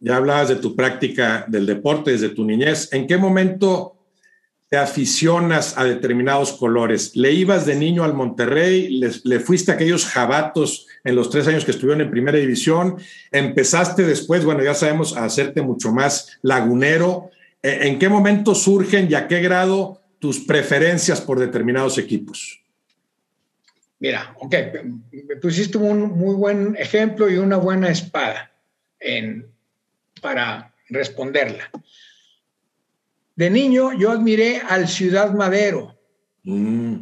Ya 0.00 0.16
hablabas 0.16 0.48
de 0.48 0.56
tu 0.56 0.74
práctica 0.74 1.44
del 1.46 1.66
deporte 1.66 2.10
desde 2.12 2.30
tu 2.30 2.44
niñez. 2.44 2.92
¿En 2.92 3.06
qué 3.06 3.18
momento 3.18 3.96
te 4.68 4.78
aficionas 4.78 5.76
a 5.76 5.84
determinados 5.84 6.52
colores? 6.52 7.14
¿Le 7.16 7.32
ibas 7.32 7.66
de 7.66 7.76
niño 7.76 8.02
al 8.02 8.14
Monterrey? 8.14 9.00
¿Le, 9.24 9.40
fuiste 9.40 9.70
a 9.70 9.74
aquellos 9.74 10.06
jabatos 10.06 10.86
en 11.04 11.16
los 11.16 11.30
tres 11.30 11.46
años 11.48 11.64
que 11.64 11.70
estuvieron 11.70 12.00
en 12.00 12.10
primera 12.10 12.38
división. 12.38 12.96
Empezaste 13.30 14.04
después, 14.04 14.44
bueno, 14.44 14.62
ya 14.62 14.74
sabemos, 14.74 15.16
a 15.16 15.24
hacerte 15.24 15.62
mucho 15.62 15.92
más 15.92 16.38
lagunero. 16.42 17.30
Eh, 17.62 17.80
¿En 17.82 17.98
qué 17.98 18.08
momento 18.08 18.54
surgen 18.54 19.08
y 19.10 19.14
a 19.14 19.28
qué 19.28 19.40
grado 19.40 20.00
tus 20.18 20.40
preferencias 20.40 21.20
por 21.20 21.38
determinados 21.38 21.98
equipos? 21.98 22.62
Mira, 23.98 24.34
ok, 24.40 24.54
pusiste 25.42 25.76
un 25.76 26.18
muy 26.18 26.34
buen 26.34 26.74
ejemplo 26.78 27.30
y 27.30 27.36
una 27.36 27.56
buena 27.56 27.90
espada 27.90 28.50
en, 28.98 29.49
para 30.20 30.74
responderla. 30.88 31.70
De 33.36 33.50
niño 33.50 33.92
yo 33.98 34.10
admiré 34.10 34.60
al 34.68 34.88
Ciudad 34.88 35.32
Madero 35.32 35.98
mm. 36.44 36.96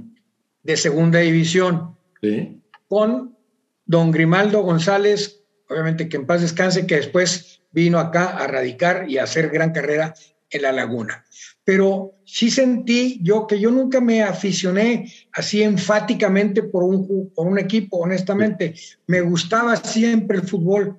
de 0.63 0.77
segunda 0.77 1.19
división 1.19 1.97
¿Sí? 2.23 2.63
con 2.89 3.37
don 3.85 4.11
Grimaldo 4.11 4.63
González, 4.63 5.43
obviamente 5.69 6.09
que 6.09 6.17
en 6.17 6.27
paz 6.27 6.43
descanse, 6.43 6.87
que 6.87 6.97
después 6.97 7.63
vino 7.73 7.99
acá 7.99 8.37
a 8.37 8.47
radicar 8.47 9.09
y 9.09 9.19
a 9.19 9.25
hacer 9.25 9.51
gran 9.51 9.73
carrera 9.73 10.15
en 10.51 10.63
la 10.63 10.73
laguna. 10.73 11.25
Pero 11.65 12.15
sí 12.25 12.51
sentí 12.51 13.19
yo 13.23 13.47
que 13.47 13.61
yo 13.61 13.71
nunca 13.71 14.01
me 14.01 14.23
aficioné 14.23 15.13
así 15.33 15.63
enfáticamente 15.63 16.63
por 16.63 16.85
un, 16.85 17.31
por 17.35 17.47
un 17.47 17.59
equipo, 17.59 17.99
honestamente. 17.99 18.75
Me 19.07 19.21
gustaba 19.21 19.77
siempre 19.77 20.39
el 20.39 20.45
fútbol. 20.45 20.99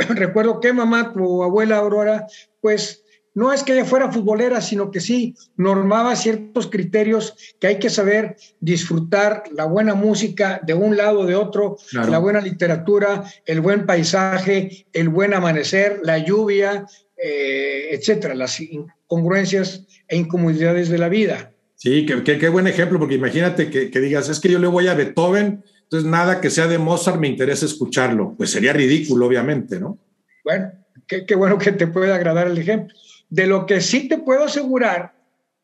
Recuerdo 0.08 0.60
que 0.60 0.72
mamá, 0.72 1.12
tu 1.12 1.42
abuela 1.42 1.76
Aurora, 1.76 2.26
pues 2.60 3.04
no 3.34 3.52
es 3.52 3.62
que 3.62 3.74
ella 3.74 3.84
fuera 3.84 4.10
futbolera, 4.10 4.60
sino 4.60 4.90
que 4.90 5.00
sí 5.00 5.36
normaba 5.56 6.16
ciertos 6.16 6.66
criterios 6.66 7.34
que 7.60 7.68
hay 7.68 7.78
que 7.78 7.90
saber 7.90 8.36
disfrutar 8.60 9.44
la 9.52 9.66
buena 9.66 9.94
música 9.94 10.60
de 10.64 10.74
un 10.74 10.96
lado 10.96 11.20
o 11.20 11.26
de 11.26 11.36
otro, 11.36 11.76
la 11.92 12.18
buena 12.18 12.40
literatura, 12.40 13.24
el 13.46 13.60
buen 13.60 13.86
paisaje, 13.86 14.86
el 14.92 15.08
buen 15.08 15.32
amanecer, 15.32 16.00
la 16.02 16.18
lluvia, 16.18 16.86
eh, 17.16 17.88
etcétera, 17.92 18.34
las 18.34 18.60
incongruencias 18.60 19.86
e 20.08 20.16
incomodidades 20.16 20.88
de 20.88 20.98
la 20.98 21.08
vida. 21.08 21.52
Sí, 21.76 22.04
qué 22.04 22.48
buen 22.48 22.66
ejemplo, 22.66 22.98
porque 22.98 23.14
imagínate 23.14 23.70
que, 23.70 23.90
que 23.90 24.00
digas, 24.00 24.28
es 24.28 24.40
que 24.40 24.50
yo 24.50 24.58
le 24.58 24.66
voy 24.66 24.88
a 24.88 24.94
Beethoven, 24.94 25.64
entonces 25.90 26.08
nada 26.08 26.40
que 26.40 26.50
sea 26.50 26.68
de 26.68 26.78
Mozart 26.78 27.18
me 27.18 27.26
interesa 27.26 27.66
escucharlo. 27.66 28.34
Pues 28.36 28.52
sería 28.52 28.72
ridículo, 28.72 29.26
obviamente, 29.26 29.80
¿no? 29.80 29.98
Bueno, 30.44 30.70
qué, 31.08 31.34
bueno 31.34 31.58
que 31.58 31.72
te 31.72 31.88
pueda 31.88 32.14
agradar 32.14 32.46
el 32.46 32.56
ejemplo. 32.56 32.94
De 33.28 33.48
lo 33.48 33.66
que 33.66 33.80
sí 33.80 34.08
te 34.08 34.18
puedo 34.18 34.44
asegurar, 34.44 35.14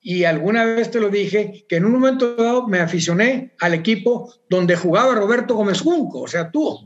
y 0.00 0.24
alguna 0.24 0.64
vez 0.64 0.90
te 0.90 0.98
lo 0.98 1.10
dije, 1.10 1.64
que 1.68 1.76
en 1.76 1.84
un 1.84 1.92
momento 1.92 2.34
dado 2.34 2.66
me 2.66 2.80
aficioné 2.80 3.54
al 3.60 3.74
equipo 3.74 4.34
donde 4.50 4.74
jugaba 4.74 5.14
Roberto 5.14 5.54
Gómez 5.54 5.80
Junco, 5.80 6.22
o 6.22 6.28
sea, 6.28 6.50
tú. 6.50 6.76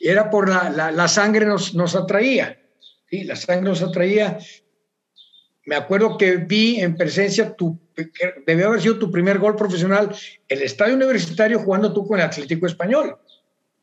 Y 0.00 0.08
era 0.08 0.30
por 0.30 0.48
la, 0.48 0.90
la, 0.90 1.08
sangre 1.08 1.44
nos, 1.44 1.74
nos 1.74 1.94
atraía. 1.94 2.58
Sí, 3.10 3.24
la 3.24 3.36
sangre 3.36 3.68
nos 3.68 3.82
atraía. 3.82 4.38
Me 5.68 5.76
acuerdo 5.76 6.16
que 6.16 6.36
vi 6.36 6.80
en 6.80 6.96
presencia 6.96 7.54
tu, 7.54 7.78
debió 8.46 8.68
haber 8.68 8.80
sido 8.80 8.98
tu 8.98 9.10
primer 9.10 9.38
gol 9.38 9.54
profesional, 9.54 10.16
el 10.48 10.62
estadio 10.62 10.94
universitario 10.94 11.58
jugando 11.58 11.92
tú 11.92 12.06
con 12.06 12.18
el 12.18 12.24
Atlético 12.24 12.66
Español. 12.66 13.18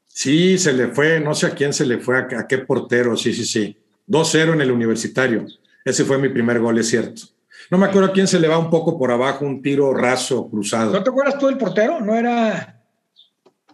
Sí, 0.07 0.57
se 0.57 0.73
le 0.73 0.87
fue, 0.87 1.19
no 1.19 1.35
sé 1.35 1.45
a 1.45 1.51
quién 1.51 1.73
se 1.73 1.85
le 1.85 1.99
fue, 1.99 2.17
a, 2.17 2.39
a 2.39 2.47
qué 2.47 2.57
portero, 2.57 3.15
sí, 3.15 3.31
sí, 3.33 3.45
sí. 3.45 3.77
2-0 4.07 4.53
en 4.53 4.61
el 4.61 4.71
universitario. 4.71 5.45
Ese 5.83 6.05
fue 6.05 6.17
mi 6.17 6.29
primer 6.29 6.59
gol, 6.59 6.79
es 6.79 6.89
cierto. 6.89 7.21
No 7.69 7.77
me 7.77 7.85
acuerdo 7.85 8.09
a 8.09 8.13
quién 8.13 8.27
se 8.27 8.39
le 8.39 8.47
va 8.47 8.57
un 8.57 8.71
poco 8.71 8.97
por 8.97 9.11
abajo, 9.11 9.45
un 9.45 9.61
tiro 9.61 9.93
raso, 9.93 10.49
cruzado. 10.49 10.91
¿No 10.91 11.03
te 11.03 11.11
acuerdas 11.11 11.37
tú 11.37 11.45
del 11.45 11.59
portero? 11.59 12.01
No 12.01 12.15
era. 12.15 12.81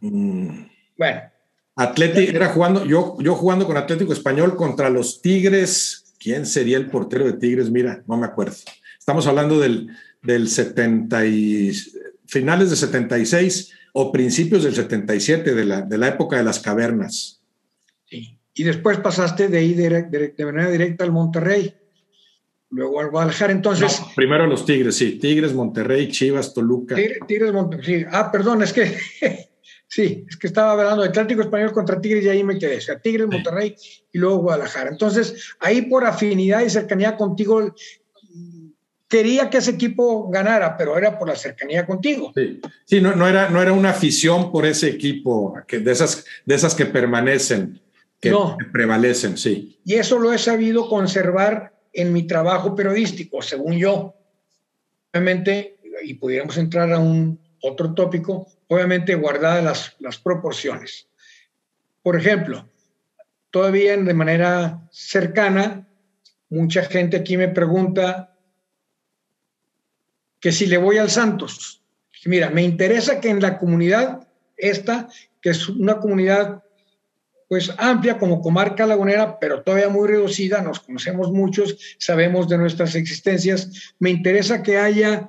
Mm. 0.01 0.65
Bueno. 0.97 1.21
Atlético, 1.77 2.35
era 2.35 2.49
jugando, 2.49 2.83
yo, 2.83 3.15
yo 3.19 3.35
jugando 3.35 3.65
con 3.65 3.77
Atlético 3.77 4.11
Español 4.11 4.57
contra 4.57 4.89
los 4.89 5.21
Tigres. 5.21 6.10
¿Quién 6.21 6.45
sería 6.45 6.77
el 6.77 6.87
portero 6.87 7.25
de 7.25 7.33
Tigres? 7.33 7.71
Mira, 7.71 8.03
no 8.07 8.17
me 8.17 8.27
acuerdo. 8.27 8.55
Estamos 8.99 9.25
hablando 9.25 9.59
del, 9.59 9.89
del 10.21 10.47
70 10.47 11.25
y, 11.25 11.71
finales 12.27 12.69
de 12.69 12.75
76 12.75 13.73
o 13.93 14.11
principios 14.11 14.63
del 14.63 14.75
77, 14.75 15.55
de 15.55 15.65
la, 15.65 15.81
de 15.81 15.97
la 15.97 16.09
época 16.09 16.37
de 16.37 16.43
las 16.43 16.59
cavernas. 16.59 17.41
Sí. 18.05 18.37
Y 18.53 18.63
después 18.63 18.99
pasaste 18.99 19.47
de 19.47 19.57
ahí 19.57 19.73
de, 19.73 20.33
de 20.37 20.45
manera 20.45 20.69
directa 20.69 21.03
al 21.03 21.11
Monterrey 21.11 21.73
luego 22.71 22.99
al 22.99 23.09
Guadalajara. 23.09 23.51
Entonces. 23.51 24.01
primero 24.15 24.47
los 24.47 24.65
Tigres, 24.65 24.95
sí. 24.95 25.19
Tigres, 25.19 25.53
Monterrey, 25.53 26.07
Chivas, 26.09 26.53
Toluca. 26.53 26.95
Tigres, 27.27 27.53
Monterrey. 27.53 28.01
Sí. 28.01 28.05
Ah, 28.09 28.31
perdón, 28.31 28.63
es 28.63 28.73
que. 28.73 28.97
sí, 29.91 30.25
es 30.27 30.37
que 30.37 30.47
estaba 30.47 30.71
hablando 30.71 31.03
de 31.03 31.09
Atlántico 31.09 31.41
Español 31.41 31.73
contra 31.73 31.99
Tigres 31.99 32.23
y 32.23 32.29
ahí 32.29 32.43
me 32.45 32.57
quedé. 32.57 32.77
O 32.77 32.81
sea, 32.81 32.97
Tigres, 32.97 33.27
Monterrey 33.27 33.75
y 34.13 34.17
luego 34.17 34.37
Guadalajara. 34.37 34.89
Entonces, 34.89 35.53
ahí 35.59 35.81
por 35.83 36.05
afinidad 36.05 36.61
y 36.61 36.69
cercanía 36.69 37.17
contigo. 37.17 37.75
Quería 39.09 39.49
que 39.49 39.57
ese 39.57 39.71
equipo 39.71 40.29
ganara, 40.29 40.77
pero 40.77 40.97
era 40.97 41.19
por 41.19 41.27
la 41.27 41.35
cercanía 41.35 41.85
contigo. 41.85 42.31
Sí, 42.33 42.61
sí 42.85 43.01
no, 43.01 43.13
no, 43.13 43.27
era, 43.27 43.49
no 43.49 43.61
era 43.61 43.73
una 43.73 43.89
afición 43.89 44.49
por 44.49 44.65
ese 44.65 44.87
equipo, 44.87 45.53
que, 45.67 45.79
de, 45.79 45.91
esas, 45.91 46.23
de 46.45 46.55
esas 46.55 46.73
que 46.73 46.85
permanecen, 46.85 47.81
que, 48.21 48.29
que 48.29 48.65
prevalecen, 48.71 49.37
sí. 49.37 49.77
Y 49.83 49.95
eso 49.95 50.17
lo 50.17 50.31
he 50.31 50.37
sabido 50.37 50.87
conservar 50.87 51.73
en 51.91 52.13
mi 52.13 52.25
trabajo 52.25 52.73
periodístico, 52.73 53.41
según 53.41 53.77
yo. 53.77 54.15
Obviamente, 55.11 55.79
y 56.01 56.13
pudiéramos 56.13 56.57
entrar 56.57 56.93
a 56.93 56.99
un 56.99 57.40
otro 57.61 57.93
tópico, 57.93 58.47
obviamente 58.67 59.15
guardadas 59.15 59.95
las, 59.99 60.17
proporciones. 60.17 61.07
Por 62.01 62.17
ejemplo, 62.17 62.69
todavía 63.49 63.95
de 63.95 64.13
manera 64.13 64.81
cercana, 64.91 65.87
mucha 66.49 66.83
gente 66.83 67.17
aquí 67.17 67.37
me 67.37 67.49
pregunta 67.49 68.35
que 70.39 70.51
si 70.51 70.65
le 70.65 70.77
voy 70.77 70.97
al 70.97 71.09
Santos. 71.09 71.83
Mira, 72.25 72.49
me 72.49 72.63
interesa 72.63 73.19
que 73.19 73.29
en 73.29 73.41
la 73.41 73.57
comunidad 73.57 74.27
esta, 74.57 75.07
que 75.41 75.49
es 75.49 75.67
una 75.69 75.99
comunidad 75.99 76.63
pues 77.51 77.69
amplia 77.77 78.17
como 78.17 78.41
comarca 78.41 78.85
lagunera, 78.85 79.37
pero 79.37 79.61
todavía 79.61 79.89
muy 79.89 80.07
reducida, 80.07 80.61
nos 80.61 80.79
conocemos 80.79 81.33
muchos, 81.33 81.97
sabemos 81.97 82.47
de 82.47 82.57
nuestras 82.57 82.95
existencias. 82.95 83.93
Me 83.99 84.09
interesa 84.09 84.63
que 84.63 84.77
haya, 84.77 85.27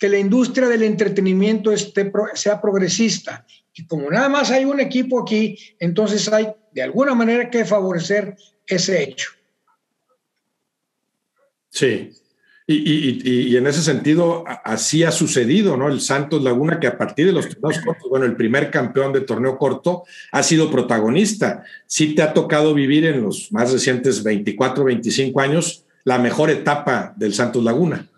que 0.00 0.08
la 0.08 0.18
industria 0.18 0.66
del 0.66 0.82
entretenimiento 0.82 1.70
esté, 1.70 2.10
sea 2.34 2.60
progresista. 2.60 3.46
Y 3.74 3.86
como 3.86 4.10
nada 4.10 4.30
más 4.30 4.50
hay 4.50 4.64
un 4.64 4.80
equipo 4.80 5.20
aquí, 5.20 5.58
entonces 5.78 6.26
hay 6.32 6.48
de 6.72 6.82
alguna 6.82 7.14
manera 7.14 7.50
que 7.50 7.66
favorecer 7.66 8.34
ese 8.66 9.02
hecho. 9.02 9.30
Sí, 11.68 12.10
y, 12.66 13.56
en 13.56 13.66
ese 13.66 13.82
sentido, 13.82 14.44
así 14.64 15.02
ha 15.02 15.10
sucedido, 15.10 15.76
¿no? 15.76 15.88
El 15.88 16.00
Santos 16.00 16.42
Laguna, 16.42 16.78
que 16.78 16.86
a 16.86 16.96
partir 16.96 17.26
de 17.26 17.32
los 17.32 17.48
torneos 17.48 17.84
cortos, 17.84 18.08
bueno, 18.08 18.26
el 18.26 18.36
primer 18.36 18.70
campeón 18.70 19.12
de 19.12 19.22
torneo 19.22 19.58
corto, 19.58 20.04
ha 20.30 20.42
sido 20.42 20.70
protagonista. 20.70 21.64
Sí 21.86 22.14
te 22.14 22.22
ha 22.22 22.32
tocado 22.32 22.72
vivir 22.72 23.04
en 23.06 23.22
los 23.22 23.50
más 23.52 23.72
recientes 23.72 24.22
24, 24.22 24.84
25 24.84 25.40
años 25.40 25.84
la 26.04 26.18
mejor 26.18 26.48
etapa 26.48 27.12
del 27.16 27.34
Santos 27.34 27.62
Laguna. 27.64 28.08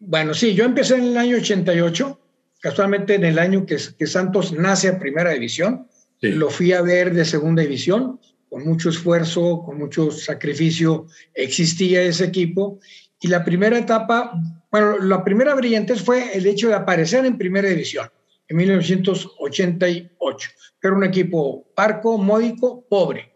Bueno, 0.00 0.34
sí, 0.34 0.54
yo 0.54 0.64
empecé 0.64 0.96
en 0.96 1.04
el 1.04 1.16
año 1.16 1.36
88, 1.36 2.20
casualmente 2.60 3.14
en 3.14 3.24
el 3.24 3.38
año 3.38 3.66
que, 3.66 3.76
que 3.98 4.06
Santos 4.06 4.52
nace 4.52 4.88
a 4.88 4.98
primera 4.98 5.30
división. 5.32 5.86
Lo 6.20 6.50
fui 6.50 6.72
a 6.72 6.82
ver 6.82 7.14
de 7.14 7.24
segunda 7.24 7.62
división 7.62 8.18
con 8.48 8.64
mucho 8.64 8.88
esfuerzo, 8.88 9.62
con 9.64 9.78
mucho 9.78 10.10
sacrificio, 10.10 11.06
existía 11.34 12.02
ese 12.02 12.24
equipo 12.24 12.80
Y 13.20 13.28
la 13.28 13.44
primera 13.44 13.78
etapa, 13.78 14.32
bueno, 14.70 14.98
la 14.98 15.24
primera 15.24 15.54
brillantez 15.54 16.02
fue 16.02 16.36
el 16.36 16.46
hecho 16.46 16.68
de 16.68 16.74
aparecer 16.74 17.26
en 17.26 17.36
primera 17.36 17.68
división 17.68 18.08
en 18.48 18.56
1988. 18.56 20.50
Era 20.82 20.94
un 20.94 21.04
equipo 21.04 21.66
parco, 21.74 22.16
módico, 22.16 22.86
pobre. 22.88 23.34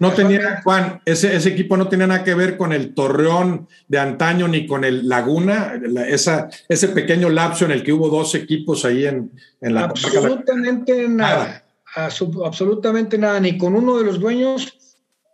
No 0.00 0.12
tenía, 0.12 0.60
Juan, 0.62 1.00
ese, 1.04 1.34
ese, 1.34 1.48
equipo 1.48 1.76
no 1.76 1.88
tenía 1.88 2.06
nada 2.06 2.22
que 2.22 2.34
ver 2.34 2.56
con 2.56 2.72
el 2.72 2.94
Torreón 2.94 3.66
de 3.88 3.98
antaño 3.98 4.46
ni 4.46 4.64
con 4.64 4.84
el 4.84 5.08
Laguna, 5.08 5.74
esa, 6.06 6.48
ese 6.68 6.88
pequeño 6.88 7.28
lapso 7.28 7.64
en 7.64 7.72
el 7.72 7.82
que 7.82 7.92
hubo 7.92 8.08
dos 8.08 8.36
equipos 8.36 8.84
ahí 8.84 9.06
en, 9.06 9.32
en 9.60 9.74
la... 9.74 9.84
Absolutamente 9.86 11.08
nada, 11.08 11.64
absolutamente 11.96 13.18
nada, 13.18 13.40
ni 13.40 13.58
con 13.58 13.74
uno 13.74 13.98
de 13.98 14.04
los 14.04 14.20
dueños 14.20 14.72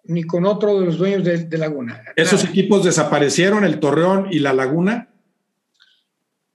ni 0.05 0.23
con 0.23 0.45
otro 0.45 0.81
de 0.81 0.87
los 0.87 0.99
dueños 0.99 1.25
de, 1.25 1.59
Laguna. 1.59 2.03
¿Esos 2.17 2.45
equipos 2.45 2.85
desaparecieron, 2.85 3.65
el 3.65 3.81
Torreón 3.81 4.29
y 4.31 4.39
la 4.39 4.53
Laguna? 4.53 5.09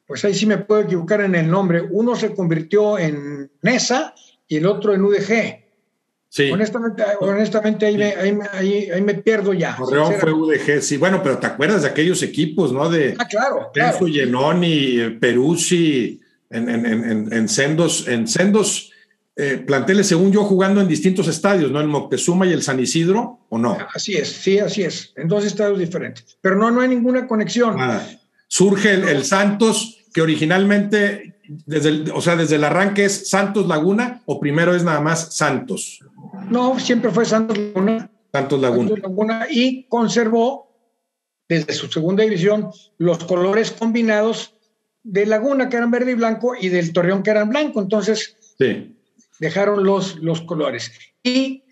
Pues 0.06 0.24
ahí 0.26 0.34
sí 0.34 0.46
me 0.46 0.58
puedo 0.58 0.82
equivocar 0.82 1.22
en 1.22 1.36
el 1.36 1.50
nombre. 1.50 1.82
Uno 1.82 2.16
se 2.16 2.34
convirtió 2.34 2.98
en 2.98 3.52
NESA 3.62 4.14
y 4.48 4.58
el 4.58 4.66
otro 4.66 4.94
en 4.94 5.04
UDG. 5.04 5.69
Sí. 6.30 6.52
Honestamente, 6.52 7.04
honestamente 7.22 7.86
ahí, 7.88 7.98
Me, 7.98 8.46
ahí, 8.54 9.02
me, 9.02 9.16
pierdo 9.16 9.52
ya. 9.52 9.76
Torreón 9.76 10.14
fue 10.20 10.32
UDG, 10.32 10.82
sí. 10.82 10.98
Bueno, 10.98 11.22
pero 11.24 11.40
¿te 11.40 11.48
acuerdas 11.48 11.82
de 11.82 11.90
aquellos 11.90 12.22
equipos, 12.22 12.72
no? 12.72 12.88
De 12.88 13.16
ah, 13.18 13.26
claro. 13.28 13.72
claro. 13.74 14.08
Yenoni, 14.08 15.18
Peruzzi, 15.20 16.22
en, 16.52 16.70
en, 16.70 16.86
en, 16.86 17.34
en, 17.34 17.50
sendos, 17.50 18.08
en 18.08 18.28
sendos 18.28 18.92
eh, 19.42 19.58
planteles, 19.66 20.06
según 20.08 20.34
yo, 20.34 20.44
jugando 20.44 20.82
en 20.82 20.88
distintos 20.90 21.30
estadios, 21.30 21.72
¿no? 21.72 21.80
El 21.80 21.88
Moctezuma 21.88 22.46
y 22.46 22.52
el 22.52 22.62
San 22.62 22.78
Isidro, 22.78 23.40
¿o 23.48 23.58
no? 23.58 23.78
Así 23.94 24.18
es, 24.18 24.28
sí, 24.28 24.60
así 24.60 24.84
es. 24.84 25.14
En 25.16 25.30
dos 25.30 25.46
estadios 25.46 25.80
diferentes. 25.80 26.38
Pero 26.42 26.58
no, 26.58 26.70
no 26.72 26.82
hay 26.82 26.90
ninguna 26.90 27.26
conexión. 27.26 27.78
Surge 28.50 28.92
el, 28.92 29.24
Santos, 29.24 30.02
que 30.14 30.22
originalmente, 30.22 31.36
desde 31.66 31.88
el, 31.88 32.12
o 32.14 32.20
sea, 32.20 32.36
desde 32.36 32.58
el 32.58 32.66
arranque 32.66 33.06
es 33.06 33.30
Santos 33.30 33.66
Laguna, 33.66 34.22
o 34.26 34.42
primero 34.42 34.76
es 34.76 34.84
nada 34.84 35.00
más 35.00 35.34
Santos. 35.34 36.04
No, 36.50 36.80
siempre 36.80 37.12
fue 37.12 37.26
Santos 37.26 37.58
Laguna. 37.58 38.12
Santos 38.32 38.60
Laguna. 38.62 38.90
Santos 38.90 39.00
Laguna 39.00 39.48
y 39.50 39.88
conservó 39.88 40.70
desde 41.48 41.74
su 41.74 41.88
segunda 41.88 42.24
división 42.24 42.72
los 42.98 43.24
colores 43.24 43.72
combinados 43.72 44.56
de 45.04 45.26
Laguna, 45.26 45.70
que 45.70 45.78
eran 45.78 45.92
verde 45.92 46.12
y 46.12 46.16
blanco, 46.16 46.54
y 46.60 46.70
del 46.70 46.94
Torreón, 46.94 47.24
que 47.24 47.32
eran 47.32 47.50
blanco. 47.50 47.82
Entonces, 47.82 48.38
sí 48.58 48.96
dejaron 49.40 49.84
los, 49.84 50.18
los 50.18 50.42
colores. 50.42 50.92
Y 51.24 51.64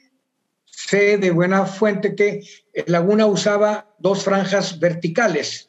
sé 0.65 1.17
de 1.17 1.31
buena 1.31 1.65
fuente 1.65 2.15
que 2.15 2.41
Laguna 2.87 3.25
usaba 3.27 3.93
dos 3.99 4.23
franjas 4.23 4.79
verticales. 4.79 5.66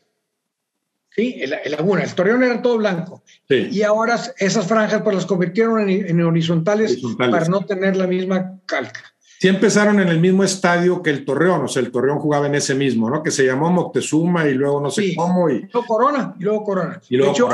¿Sí? 1.18 1.36
El, 1.40 1.50
Laguna, 1.72 2.04
el 2.04 2.14
Torreón 2.14 2.44
era 2.44 2.62
todo 2.62 2.78
blanco. 2.78 3.24
Y 3.48 3.82
ahora 3.82 4.20
esas 4.38 4.68
franjas 4.68 5.02
pues 5.02 5.16
las 5.16 5.26
convirtieron 5.26 5.90
en, 5.90 6.22
horizontales, 6.22 7.00
para 7.18 7.48
no 7.48 7.64
tener 7.64 7.96
la 7.96 8.06
misma 8.06 8.60
calca. 8.66 9.00
Sí 9.40 9.48
empezaron 9.48 9.98
en 9.98 10.06
el 10.06 10.20
mismo 10.20 10.44
estadio 10.44 11.02
que 11.02 11.10
el 11.10 11.24
Torreón, 11.24 11.64
o 11.64 11.66
sea, 11.66 11.82
el 11.82 11.90
Torreón 11.90 12.20
jugaba 12.20 12.46
en 12.46 12.54
ese 12.54 12.76
mismo, 12.76 13.10
¿no? 13.10 13.24
Que 13.24 13.32
se 13.32 13.44
llamó 13.44 13.68
Moctezuma 13.68 14.46
y 14.46 14.54
luego 14.54 14.80
no 14.80 14.92
sé 14.92 15.12
cómo. 15.16 15.50
Y... 15.50 15.62
luego 15.72 15.84
Corona, 15.88 16.36
y 16.38 16.44
luego 16.44 16.62
Corona. 16.62 17.00
de 17.10 17.28
hecho, 17.28 17.48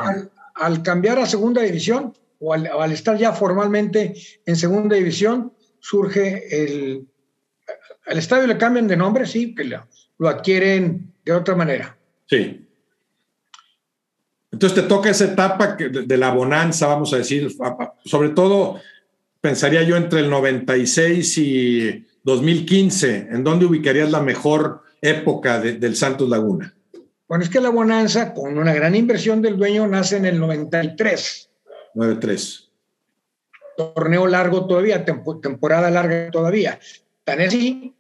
al 0.56 0.82
cambiar 0.82 1.18
a 1.18 1.24
segunda 1.24 1.62
división, 1.62 2.12
o 2.40 2.52
al, 2.52 2.92
estar 2.92 3.16
ya 3.16 3.32
formalmente 3.32 4.12
en 4.44 4.56
segunda 4.56 4.94
división, 4.94 5.54
surge 5.80 6.64
el... 6.64 7.08
Al 8.06 8.18
estadio 8.18 8.46
le 8.46 8.58
cambian 8.58 8.86
de 8.88 8.98
nombre, 8.98 9.24
sí, 9.24 9.54
que 9.54 9.64
lo, 9.64 10.28
adquieren 10.28 11.14
de 11.24 11.32
otra 11.32 11.54
manera. 11.54 11.96
Sí. 12.26 12.63
Entonces 14.54 14.80
te 14.80 14.88
toca 14.88 15.10
esa 15.10 15.24
etapa 15.24 15.76
de, 15.76 16.16
la 16.16 16.30
bonanza, 16.30 16.86
vamos 16.86 17.12
a 17.12 17.16
decir, 17.16 17.50
sobre 18.04 18.28
todo 18.28 18.80
pensaría 19.40 19.82
yo 19.82 19.96
entre 19.96 20.20
el 20.20 20.30
96 20.30 21.38
y 21.38 22.06
2015, 22.22 23.30
¿en 23.32 23.42
dónde 23.42 23.66
ubicarías 23.66 24.12
la 24.12 24.20
mejor 24.20 24.82
época 25.02 25.58
del 25.58 25.96
Santos 25.96 26.28
Laguna? 26.28 26.72
Bueno, 27.26 27.42
es 27.42 27.50
que 27.50 27.60
la 27.60 27.70
bonanza, 27.70 28.32
con 28.32 28.56
una 28.56 28.72
gran 28.72 28.94
inversión 28.94 29.42
del 29.42 29.56
dueño, 29.56 29.88
nace 29.88 30.18
en 30.18 30.26
el 30.26 30.38
93. 30.38 31.50
9-3. 31.96 32.68
Torneo 33.76 34.28
largo 34.28 34.68
todavía, 34.68 35.04
temporada 35.04 35.90
larga 35.90 36.30
todavía. 36.30 36.78
Tan 37.24 37.40
así 37.40 37.92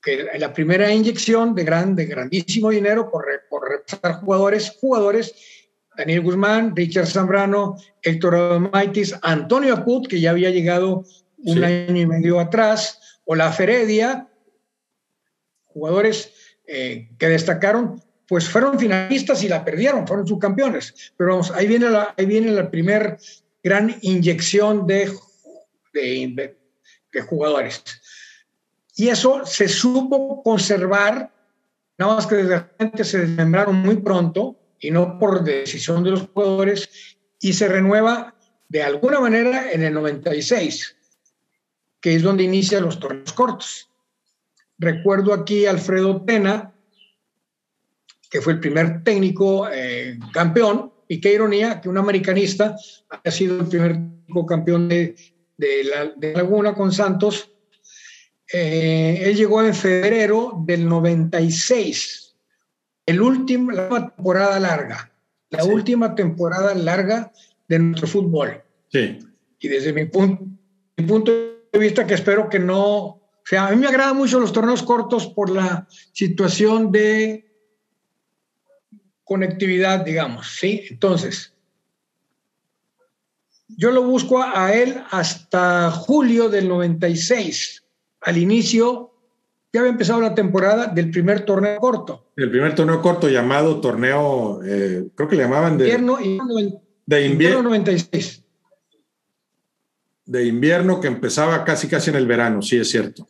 que 0.00 0.28
la 0.38 0.52
primera 0.52 0.94
inyección 0.94 1.52
de, 1.52 1.64
gran, 1.64 1.96
de 1.96 2.06
grandísimo 2.06 2.70
dinero 2.70 3.10
por, 3.10 3.26
por 3.50 3.68
repasar 3.68 4.20
jugadores, 4.20 4.76
jugadores, 4.80 5.55
Daniel 5.96 6.22
Guzmán, 6.22 6.74
Richard 6.76 7.06
Zambrano, 7.06 7.76
Héctor 8.02 8.70
Maitis, 8.72 9.14
Antonio 9.22 9.74
Aput, 9.74 10.06
que 10.06 10.20
ya 10.20 10.30
había 10.30 10.50
llegado 10.50 11.04
un 11.38 11.64
año 11.64 11.96
y 11.96 12.06
medio 12.06 12.40
atrás, 12.40 13.20
o 13.24 13.34
la 13.34 13.52
Feredia, 13.52 14.28
jugadores 15.64 16.32
eh, 16.66 17.08
que 17.18 17.28
destacaron, 17.28 18.02
pues 18.28 18.48
fueron 18.48 18.78
finalistas 18.78 19.42
y 19.42 19.48
la 19.48 19.64
perdieron, 19.64 20.06
fueron 20.06 20.26
subcampeones. 20.26 21.12
Pero 21.16 21.30
vamos, 21.30 21.50
ahí 21.52 21.66
viene 21.66 21.90
la, 21.90 22.14
ahí 22.16 22.26
viene 22.26 22.50
la 22.50 22.70
primer 22.70 23.18
gran 23.62 23.96
inyección 24.02 24.86
de, 24.86 25.12
de, 25.92 26.56
jugadores. 27.28 27.82
Y 28.96 29.08
eso 29.08 29.44
se 29.44 29.68
supo 29.68 30.42
conservar, 30.42 31.32
nada 31.98 32.14
más 32.16 32.26
que 32.26 32.36
desde 32.36 32.58
repente 32.58 33.04
se 33.04 33.18
desmembraron 33.18 33.76
muy 33.76 33.96
pronto 33.96 34.56
y 34.86 34.90
no 34.90 35.18
por 35.18 35.42
decisión 35.42 36.04
de 36.04 36.12
los 36.12 36.28
jugadores, 36.28 36.88
y 37.40 37.52
se 37.52 37.68
renueva 37.68 38.34
de 38.68 38.82
alguna 38.82 39.20
manera 39.20 39.72
en 39.72 39.82
el 39.82 39.92
96, 39.94 40.96
que 42.00 42.14
es 42.14 42.22
donde 42.22 42.44
inicia 42.44 42.80
los 42.80 43.00
torneos 43.00 43.32
cortos. 43.32 43.90
Recuerdo 44.78 45.32
aquí 45.32 45.66
a 45.66 45.70
Alfredo 45.70 46.22
Tena, 46.24 46.72
que 48.30 48.40
fue 48.40 48.54
el 48.54 48.60
primer 48.60 49.02
técnico 49.02 49.68
eh, 49.72 50.18
campeón, 50.32 50.92
y 51.08 51.20
qué 51.20 51.32
ironía 51.32 51.80
que 51.80 51.88
un 51.88 51.98
americanista 51.98 52.76
haya 53.08 53.30
sido 53.30 53.60
el 53.60 53.66
primer 53.66 53.92
técnico 53.92 54.46
campeón 54.46 54.88
de 54.88 55.14
Laguna 56.34 56.74
con 56.74 56.92
Santos. 56.92 57.50
Eh, 58.52 59.22
él 59.24 59.36
llegó 59.36 59.62
en 59.62 59.74
febrero 59.74 60.62
del 60.64 60.88
96, 60.88 62.25
el 63.06 63.20
último, 63.20 63.70
la 63.70 63.84
última 63.84 64.10
temporada 64.10 64.60
larga, 64.60 65.12
la 65.50 65.64
última 65.64 66.14
temporada 66.14 66.74
larga 66.74 67.32
de 67.68 67.78
nuestro 67.78 68.08
fútbol. 68.08 68.62
Sí. 68.88 69.18
Y 69.60 69.68
desde 69.68 69.92
mi 69.92 70.04
punto, 70.06 70.44
mi 70.96 71.04
punto 71.06 71.32
de 71.32 71.78
vista, 71.78 72.06
que 72.06 72.14
espero 72.14 72.48
que 72.48 72.58
no, 72.58 72.96
o 72.96 73.22
sea, 73.44 73.68
a 73.68 73.70
mí 73.70 73.76
me 73.76 73.86
agradan 73.86 74.16
mucho 74.16 74.40
los 74.40 74.52
torneos 74.52 74.82
cortos 74.82 75.28
por 75.28 75.50
la 75.50 75.86
situación 76.12 76.90
de 76.90 77.46
conectividad, 79.24 80.04
digamos, 80.04 80.56
¿sí? 80.58 80.84
Entonces, 80.90 81.52
yo 83.68 83.90
lo 83.90 84.02
busco 84.02 84.42
a 84.42 84.72
él 84.72 85.02
hasta 85.10 85.90
julio 85.90 86.48
del 86.48 86.68
96. 86.68 87.84
Al 88.20 88.38
inicio, 88.38 89.15
ya 89.76 89.80
había 89.80 89.92
empezado 89.92 90.20
la 90.20 90.34
temporada 90.34 90.86
del 90.86 91.10
primer 91.10 91.44
torneo 91.44 91.78
corto. 91.78 92.32
El 92.36 92.50
primer 92.50 92.74
torneo 92.74 93.00
corto 93.00 93.28
llamado 93.28 93.80
torneo, 93.80 94.60
eh, 94.64 95.08
creo 95.14 95.28
que 95.28 95.36
le 95.36 95.42
llamaban 95.44 95.78
de 95.78 95.84
invierno, 95.84 96.18
de 97.06 97.26
invierno 97.26 97.62
96. 97.62 98.42
De 100.24 100.44
invierno 100.44 101.00
que 101.00 101.06
empezaba 101.06 101.64
casi 101.64 101.88
casi 101.88 102.10
en 102.10 102.16
el 102.16 102.26
verano, 102.26 102.60
sí 102.62 102.76
es 102.76 102.90
cierto. 102.90 103.28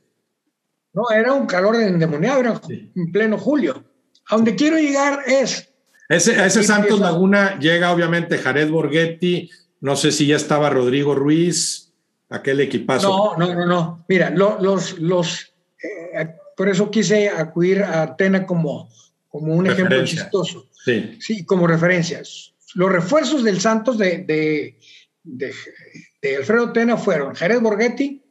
No, 0.94 1.10
era 1.14 1.34
un 1.34 1.46
calor 1.46 1.76
endemoniado, 1.76 2.40
era 2.40 2.60
en 2.68 3.12
pleno 3.12 3.36
julio. 3.36 3.84
A 4.30 4.36
donde 4.36 4.56
quiero 4.56 4.78
llegar 4.78 5.20
es 5.26 5.68
ese, 6.08 6.40
a 6.40 6.46
ese 6.46 6.62
Santos 6.62 7.00
Laguna 7.00 7.58
llega 7.58 7.92
obviamente 7.92 8.38
Jared 8.38 8.70
Borghetti, 8.70 9.50
no 9.80 9.96
sé 9.96 10.12
si 10.12 10.26
ya 10.26 10.36
estaba 10.36 10.70
Rodrigo 10.70 11.14
Ruiz, 11.14 11.92
aquel 12.28 12.60
equipazo. 12.60 13.36
No, 13.36 13.46
no, 13.46 13.54
no, 13.54 13.66
no. 13.66 14.04
Mira, 14.08 14.30
los, 14.30 14.98
los, 15.00 15.52
eh, 15.82 16.28
por 16.56 16.68
eso 16.68 16.90
quise 16.90 17.28
acudir 17.28 17.82
a 17.82 18.02
Atena 18.02 18.46
como, 18.46 18.88
como 19.28 19.54
un 19.54 19.66
ejemplo 19.66 20.04
chistoso. 20.04 20.68
Sí. 20.84 21.16
sí, 21.20 21.44
como 21.44 21.66
referencias. 21.66 22.54
Los 22.74 22.92
refuerzos 22.92 23.42
del 23.42 23.60
Santos 23.60 23.98
de, 23.98 24.18
de, 24.18 24.78
de, 25.24 26.36
Alfredo 26.36 26.72
Tena 26.72 26.96
fueron 26.96 27.34
Jared 27.34 27.60
Borghetti, 27.60 28.22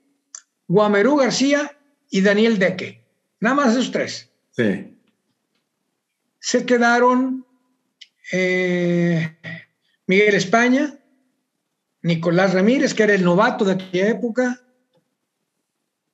Guamerú 0.67 1.17
García 1.17 1.77
y 2.09 2.21
Daniel 2.21 2.57
Deque. 2.57 3.03
Nada 3.39 3.55
más 3.55 3.73
esos 3.73 3.91
tres. 3.91 4.29
Sí. 4.51 4.97
Se 6.39 6.65
quedaron 6.65 7.45
eh, 8.31 9.37
Miguel 10.07 10.35
España, 10.35 10.99
Nicolás 12.01 12.53
Ramírez, 12.53 12.93
que 12.93 13.03
era 13.03 13.15
el 13.15 13.23
novato 13.23 13.65
de 13.65 13.73
aquella 13.73 14.09
época, 14.09 14.61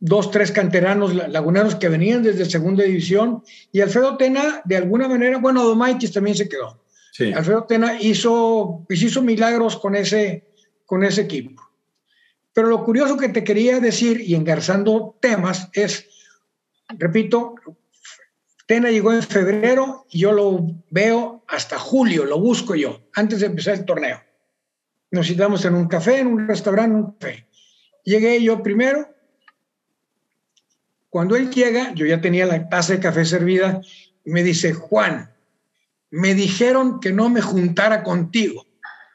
dos, 0.02 0.32
tres 0.32 0.52
canteranos 0.52 1.14
laguneros 1.14 1.76
que 1.76 1.88
venían 1.88 2.24
desde 2.24 2.45
segunda 2.45 2.84
división 2.84 3.43
y 3.72 3.82
Alfredo 3.82 4.18
Tena, 4.18 4.62
de 4.66 4.76
alguna 4.76 5.08
manera, 5.08 5.38
bueno, 5.38 5.64
Domaitis 5.64 6.12
también 6.12 6.36
se 6.36 6.49
quedó. 6.49 6.84
Alfredo 7.36 7.66
Tena 7.66 8.02
hizo, 8.02 8.84
pues 8.88 9.02
hizo 9.04 9.22
milagros 9.22 9.78
con 9.78 9.95
ese, 9.95 10.43
con 10.88 11.04
ese 11.04 11.22
equipo. 11.22 11.62
Pero 12.52 12.68
lo 12.68 12.84
curioso 12.84 13.16
que 13.16 13.30
te 13.30 13.43
quería 13.43 13.80
decir, 13.80 14.22
y 14.22 14.34
engarzando 14.34 15.18
temas, 15.22 15.70
es, 15.74 16.08
repito, 16.89 17.56
Tena 18.66 18.89
llegó 18.89 19.14
en 19.14 19.22
febrero 19.22 20.08
y 20.10 20.20
yo 20.20 20.32
lo 20.32 20.66
veo 20.89 21.45
hasta 21.47 21.78
julio, 21.78 22.26
lo 22.26 22.39
busco 22.39 22.74
yo, 22.74 23.02
antes 23.14 23.41
de 23.41 23.45
empezar 23.45 23.76
el 23.76 23.86
torneo. 23.86 24.20
Nos 25.12 25.28
citamos 25.28 25.64
en 25.66 25.76
un 25.76 25.88
café, 25.88 26.20
en 26.20 26.28
un 26.28 26.47
restaurante, 26.47 26.89
en 26.89 26.95
un 26.95 27.12
café. 27.12 27.45
Llegué 28.04 28.41
yo 28.41 28.64
primero, 28.64 29.08
cuando 31.12 31.36
él 31.36 31.51
llega, 31.51 31.93
yo 31.93 32.05
ya 32.05 32.22
tenía 32.22 32.45
la 32.45 32.70
taza 32.70 32.93
de 32.93 33.01
café 33.01 33.26
servida 33.26 33.82
me 34.24 34.43
dice, 34.43 34.72
Juan, 34.72 35.30
me 36.09 36.34
dijeron 36.34 37.01
que 37.01 37.12
no 37.12 37.30
me 37.30 37.41
juntara 37.41 38.01
contigo. 38.01 38.66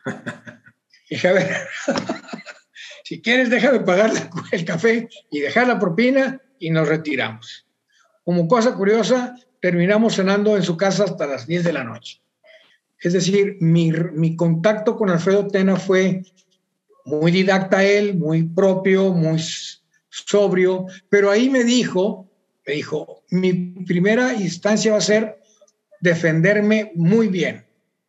dije, 1.10 1.28
a 1.28 1.32
ver, 1.32 1.56
si 3.04 3.22
quieres 3.22 3.48
déjame 3.48 3.80
pagar 3.80 4.10
el 4.52 4.64
café 4.66 5.08
y 5.30 5.40
dejar 5.40 5.68
la 5.68 5.78
propina 5.78 6.38
y 6.58 6.68
nos 6.68 6.86
retiramos. 6.86 7.66
Como 8.24 8.46
cosa 8.46 8.74
curiosa, 8.74 9.34
terminamos 9.62 10.16
cenando 10.16 10.54
en 10.54 10.64
su 10.64 10.76
casa 10.76 11.04
hasta 11.04 11.26
las 11.26 11.46
10 11.46 11.64
de 11.64 11.72
la 11.72 11.84
noche. 11.84 12.20
Es 13.00 13.14
decir, 13.14 13.56
mi, 13.60 13.90
mi 13.90 14.36
contacto 14.36 14.98
con 14.98 15.08
Alfredo 15.08 15.48
Tena 15.48 15.76
fue 15.76 16.24
muy 17.06 17.32
didacta 17.32 17.82
él, 17.82 18.18
muy 18.18 18.42
propio, 18.42 19.14
muy 19.14 19.38
sobrio, 20.24 20.86
pero 21.08 21.30
ahí 21.30 21.50
me 21.50 21.64
dijo, 21.64 22.28
me 22.66 22.74
dijo, 22.74 23.24
mi 23.30 23.52
primera 23.84 24.34
instancia 24.34 24.92
va 24.92 24.98
a 24.98 25.02
ser 25.02 25.38
defenderme 26.00 26.92
muy 26.94 27.28
bien. 27.28 27.64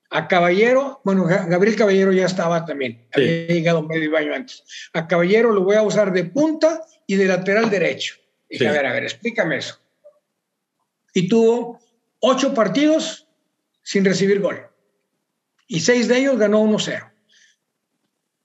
A 0.10 0.28
Caballero, 0.28 1.02
bueno, 1.04 1.26
Gabriel 1.26 1.76
Caballero 1.76 2.14
ya 2.14 2.26
estaba 2.26 2.66
también, 2.66 3.08
había 3.14 3.48
llegado 3.48 3.84
medio 3.84 4.16
año 4.16 4.34
antes. 4.34 4.64
A 4.94 5.06
Caballero 5.06 5.52
lo 5.52 5.64
voy 5.64 5.76
a 5.76 5.82
usar 5.82 6.14
de 6.14 6.24
punta 6.24 6.82
y 7.06 7.16
de 7.16 7.26
lateral 7.26 7.70
derecho. 7.70 8.16
Dije, 8.50 8.68
a 8.68 8.72
ver, 8.72 8.86
a 8.86 8.94
ver, 8.94 9.04
explícame 9.04 9.58
eso. 9.58 9.82
Y 11.14 11.28
tuvo 11.28 11.80
ocho 12.20 12.54
partidos 12.54 13.28
sin 13.84 14.06
recibir 14.06 14.40
gol. 14.40 14.66
Y 15.68 15.82
seis 15.82 16.08
de 16.08 16.20
ellos 16.20 16.38
ganó 16.38 16.64
1-0. 16.64 17.12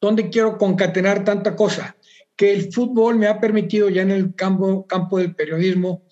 ¿Dónde 0.01 0.31
quiero 0.31 0.59
concatenar 0.59 1.23
tanta 1.25 1.55
cosa? 1.55 1.97
Que 2.37 2.53
el 2.53 2.73
fútbol 2.73 3.17
me 3.17 3.27
ha 3.27 3.41
permitido 3.41 3.89
ya 3.89 4.03
en 4.03 4.11
el 4.11 4.35
campo, 4.35 4.87
campo 4.87 5.19
del 5.19 5.35
periodismo 5.35 6.03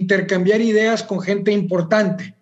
intercambiar 0.00 0.60
ideas 0.60 1.02
con 1.02 1.20
gente 1.20 1.52
importante. 1.52 2.34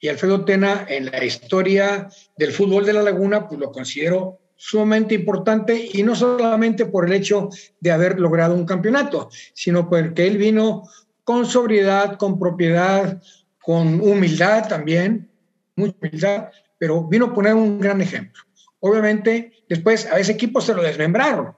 Y 0.00 0.08
Alfredo 0.08 0.44
Tena 0.44 0.86
en 0.88 1.06
la 1.06 1.22
historia 1.24 2.08
del 2.36 2.52
fútbol 2.52 2.86
de 2.86 2.94
la 2.94 3.02
laguna, 3.02 3.46
pues 3.46 3.60
lo 3.60 3.70
considero 3.70 4.38
sumamente 4.56 5.14
importante 5.14 5.88
y 5.92 6.02
no 6.02 6.14
solamente 6.14 6.86
por 6.86 7.06
el 7.06 7.12
hecho 7.12 7.50
de 7.80 7.90
haber 7.92 8.18
logrado 8.18 8.54
un 8.54 8.64
campeonato, 8.64 9.28
sino 9.54 9.88
porque 9.88 10.26
él 10.26 10.38
vino 10.38 10.82
con 11.24 11.46
sobriedad, 11.46 12.16
con 12.16 12.38
propiedad, 12.38 13.22
con 13.60 14.00
humildad 14.00 14.66
también, 14.66 15.28
mucha 15.76 15.94
humildad, 16.00 16.48
pero 16.78 17.04
vino 17.04 17.26
a 17.26 17.34
poner 17.34 17.54
un 17.54 17.78
gran 17.78 18.00
ejemplo. 18.00 18.42
Obviamente, 18.80 19.52
después 19.68 20.06
a 20.06 20.18
ese 20.18 20.32
equipo 20.32 20.60
se 20.60 20.74
lo 20.74 20.82
desmembraron, 20.82 21.54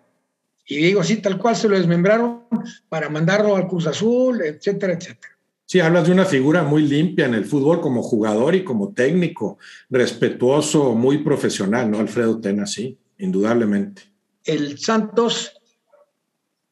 y 0.71 0.77
digo, 0.77 1.03
sí, 1.03 1.17
tal 1.17 1.37
cual 1.37 1.57
se 1.57 1.69
lo 1.69 1.77
desmembraron 1.77 2.45
para 2.89 3.09
mandarlo 3.09 3.57
al 3.57 3.67
Cruz 3.67 3.89
Azul, 3.89 4.41
etcétera, 4.41 4.93
etcétera. 4.93 5.37
Sí, 5.67 5.81
hablas 5.81 6.07
de 6.07 6.13
una 6.13 6.25
figura 6.25 6.63
muy 6.63 6.83
limpia 6.83 7.27
en 7.27 7.35
el 7.35 7.45
fútbol 7.45 7.81
como 7.81 8.03
jugador 8.03 8.55
y 8.55 8.63
como 8.63 8.93
técnico, 8.93 9.59
respetuoso, 9.89 10.95
muy 10.95 11.19
profesional, 11.19 11.91
¿no? 11.91 11.99
Alfredo 11.99 12.41
Tena, 12.41 12.67
sí, 12.67 12.97
indudablemente. 13.19 14.03
El 14.45 14.79
Santos, 14.79 15.61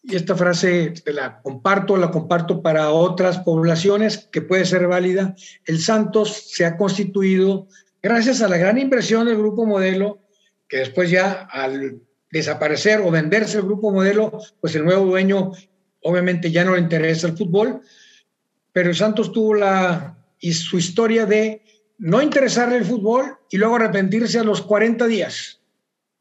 y 0.03 0.15
esta 0.15 0.37
frase 0.37 0.95
la 1.07 1.41
comparto, 1.43 1.97
la 1.97 2.13
comparto 2.13 2.63
para 2.63 2.91
otras 2.91 3.39
poblaciones 3.39 4.29
que 4.31 4.43
puede 4.43 4.65
ser 4.65 4.87
válida, 4.87 5.35
el 5.65 5.81
Santos 5.81 6.51
se 6.53 6.65
ha 6.65 6.77
constituido 6.77 7.67
gracias 8.01 8.43
a 8.43 8.49
la 8.49 8.59
gran 8.59 8.79
inversión 8.79 9.27
del 9.27 9.39
grupo 9.39 9.67
modelo, 9.67 10.21
que 10.69 10.79
después 10.79 11.11
ya 11.11 11.49
al 11.51 12.01
desaparecer 12.31 13.01
o 13.01 13.11
venderse 13.11 13.59
el 13.59 13.65
grupo 13.65 13.91
modelo, 13.91 14.39
pues 14.61 14.75
el 14.75 14.85
nuevo 14.85 15.07
dueño 15.07 15.53
obviamente 16.03 16.51
ya 16.51 16.65
no 16.65 16.75
le 16.75 16.81
interesa 16.81 17.27
el 17.27 17.37
fútbol, 17.37 17.81
pero 18.73 18.95
Santos 18.95 19.33
tuvo 19.33 19.55
la 19.55 20.15
y 20.41 20.53
su 20.53 20.79
historia 20.79 21.27
de 21.27 21.63
no 21.99 22.23
interesarle 22.23 22.77
el 22.77 22.85
fútbol 22.85 23.37
y 23.51 23.57
luego 23.57 23.77
arrepentirse 23.77 24.39
a 24.39 24.45
los 24.45 24.63
40 24.63 25.07
días. 25.07 25.61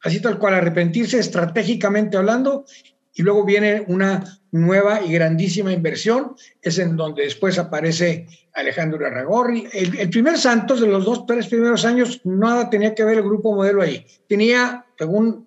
Así 0.02 0.22
tal 0.22 0.40
cual, 0.40 0.56
arrepentirse 0.56 1.20
estratégicamente 1.20 2.18
hablando 2.18 2.66
y 3.14 3.24
luego 3.24 3.46
viene 3.46 3.84
una 3.88 4.40
nueva 4.52 5.04
y 5.04 5.12
grandísima 5.12 5.74
inversión, 5.74 6.36
es 6.62 6.78
en 6.80 6.96
donde 6.96 7.24
después 7.24 7.58
aparece 7.58 8.28
Alejandro 8.54 9.06
Arragorri. 9.06 9.68
El, 9.74 9.98
el, 10.00 10.10
primer 10.10 10.38
Santos 10.38 10.82
de 10.82 10.88
los 10.88 11.04
dos, 11.04 11.26
tres 11.26 11.48
primeros 11.48 11.84
años, 11.84 12.22
nada 12.24 12.70
tenía 12.70 12.94
que 12.96 13.04
ver 13.04 13.18
el 13.18 13.24
grupo 13.24 13.56
modelo 13.56 13.82
ahí. 13.82 14.06
Tenía, 14.28 14.86
según 14.98 15.47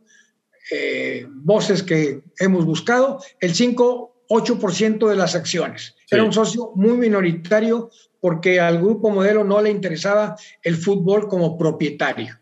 eh, 0.71 1.27
voces 1.29 1.83
que 1.83 2.23
hemos 2.39 2.65
buscado, 2.65 3.21
el 3.41 3.55
5-8% 3.55 5.09
de 5.09 5.17
las 5.17 5.35
acciones. 5.35 5.95
Era 6.11 6.25
un 6.25 6.33
socio 6.33 6.73
muy 6.75 6.97
minoritario 6.97 7.91
porque 8.21 8.61
al 8.61 8.79
grupo 8.79 9.11
modelo 9.11 9.45
no 9.45 9.61
le 9.61 9.71
interesaba 9.71 10.37
el 10.63 10.77
fútbol 10.77 11.29
como 11.29 11.57
propietario. 11.59 12.39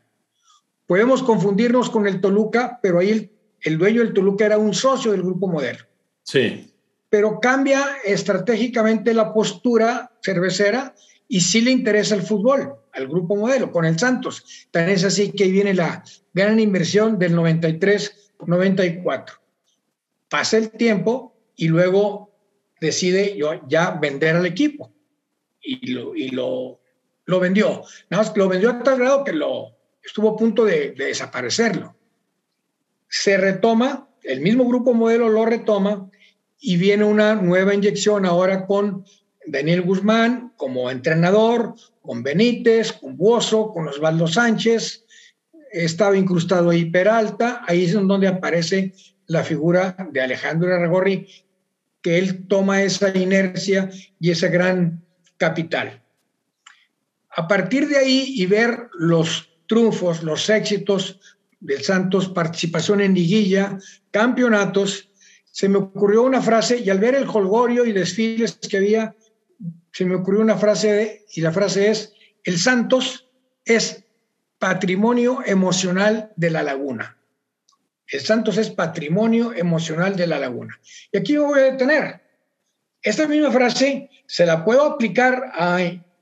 Podemos 0.86 1.22
confundirnos 1.22 1.90
con 1.90 2.06
el 2.06 2.20
Toluca, 2.20 2.78
pero 2.82 2.98
ahí 2.98 3.10
el, 3.10 3.30
el 3.62 3.78
dueño 3.78 4.02
del 4.02 4.14
Toluca 4.14 4.46
era 4.46 4.58
un 4.58 4.74
socio 4.74 5.12
del 5.12 5.22
grupo 5.22 5.48
modelo. 5.48 5.84
Sí. 6.22 6.72
Pero 7.10 7.40
cambia 7.40 7.82
estratégicamente 8.04 9.14
la 9.14 9.32
postura 9.32 10.12
cervecera 10.22 10.94
y 11.28 11.40
sí 11.40 11.60
le 11.60 11.70
interesa 11.70 12.14
el 12.14 12.22
fútbol 12.22 12.74
al 12.92 13.06
grupo 13.06 13.36
modelo 13.36 13.70
con 13.70 13.84
el 13.84 13.98
Santos. 13.98 14.44
Tan 14.70 14.88
es 14.88 15.04
así 15.04 15.32
que 15.32 15.44
ahí 15.44 15.52
viene 15.52 15.74
la 15.74 16.02
gran 16.38 16.60
inversión 16.60 17.18
del 17.18 17.34
93-94. 17.34 19.40
Pasa 20.28 20.56
el 20.56 20.70
tiempo 20.70 21.34
y 21.56 21.68
luego 21.68 22.30
decide 22.80 23.36
yo 23.36 23.60
ya 23.68 23.90
vender 23.90 24.36
al 24.36 24.46
equipo 24.46 24.92
y 25.60 25.90
lo, 25.90 26.14
y 26.14 26.30
lo, 26.30 26.80
lo 27.24 27.40
vendió. 27.40 27.82
Nada 28.08 28.22
más 28.22 28.36
lo 28.36 28.48
vendió 28.48 28.70
a 28.70 28.82
tal 28.82 28.98
grado 28.98 29.24
que 29.24 29.32
lo 29.32 29.76
estuvo 30.02 30.30
a 30.30 30.36
punto 30.36 30.64
de, 30.64 30.92
de 30.92 31.06
desaparecerlo. 31.06 31.96
Se 33.08 33.36
retoma, 33.36 34.08
el 34.22 34.40
mismo 34.40 34.66
grupo 34.66 34.94
modelo 34.94 35.28
lo 35.28 35.44
retoma 35.44 36.08
y 36.60 36.76
viene 36.76 37.04
una 37.04 37.34
nueva 37.34 37.74
inyección 37.74 38.26
ahora 38.26 38.66
con 38.66 39.04
Daniel 39.46 39.82
Guzmán 39.82 40.52
como 40.56 40.90
entrenador, 40.90 41.74
con 42.02 42.22
Benítez, 42.22 42.92
con 42.92 43.16
Buoso, 43.16 43.72
con 43.72 43.88
Osvaldo 43.88 44.26
Sánchez, 44.26 45.04
estaba 45.72 46.16
incrustado 46.16 46.70
ahí 46.70 46.86
Peralta, 46.86 47.62
ahí 47.66 47.84
es 47.84 47.92
donde 47.92 48.28
aparece 48.28 48.94
la 49.26 49.44
figura 49.44 49.96
de 50.10 50.20
Alejandro 50.20 50.74
Aragorri, 50.74 51.28
que 52.02 52.18
él 52.18 52.46
toma 52.48 52.82
esa 52.82 53.16
inercia 53.16 53.90
y 54.20 54.30
ese 54.30 54.48
gran 54.48 55.04
capital. 55.36 56.02
A 57.30 57.46
partir 57.46 57.88
de 57.88 57.98
ahí 57.98 58.34
y 58.36 58.46
ver 58.46 58.88
los 58.98 59.48
triunfos, 59.66 60.22
los 60.22 60.48
éxitos 60.48 61.20
del 61.60 61.82
Santos, 61.82 62.28
participación 62.28 63.00
en 63.00 63.14
liguilla, 63.14 63.78
campeonatos, 64.10 65.10
se 65.44 65.68
me 65.68 65.78
ocurrió 65.78 66.22
una 66.22 66.40
frase 66.40 66.78
y 66.78 66.90
al 66.90 66.98
ver 66.98 67.14
el 67.14 67.28
holgorio 67.28 67.84
y 67.84 67.92
desfiles 67.92 68.58
que 68.68 68.76
había, 68.76 69.14
se 69.92 70.04
me 70.04 70.14
ocurrió 70.14 70.40
una 70.40 70.56
frase 70.56 71.26
y 71.34 71.40
la 71.40 71.52
frase 71.52 71.90
es, 71.90 72.12
el 72.44 72.58
Santos 72.58 73.28
es 73.64 74.04
patrimonio 74.58 75.40
emocional 75.44 76.32
de 76.36 76.50
la 76.50 76.62
laguna. 76.62 77.16
El 78.06 78.20
Santos 78.20 78.56
es 78.56 78.70
patrimonio 78.70 79.52
emocional 79.52 80.16
de 80.16 80.26
la 80.26 80.38
laguna. 80.38 80.80
Y 81.12 81.18
aquí 81.18 81.34
me 81.34 81.40
voy 81.40 81.60
a 81.60 81.64
detener. 81.64 82.20
Esta 83.02 83.28
misma 83.28 83.50
frase 83.50 84.10
se 84.26 84.46
la 84.46 84.64
puedo 84.64 84.84
aplicar 84.84 85.52
a 85.54 85.78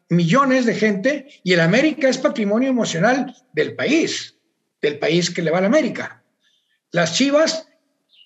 millones 0.09 0.67
de 0.67 0.75
gente 0.75 1.29
y 1.43 1.53
el 1.53 1.61
América 1.61 2.09
es 2.09 2.19
patrimonio 2.19 2.69
emocional 2.69 3.35
del 3.53 3.75
país, 3.75 4.37
del 4.83 4.99
país 4.99 5.31
que 5.31 5.43
le 5.43 5.51
va 5.51 5.59
a 5.59 5.63
la 5.63 5.69
América. 5.69 6.23
Las 6.91 7.15
Chivas 7.15 7.69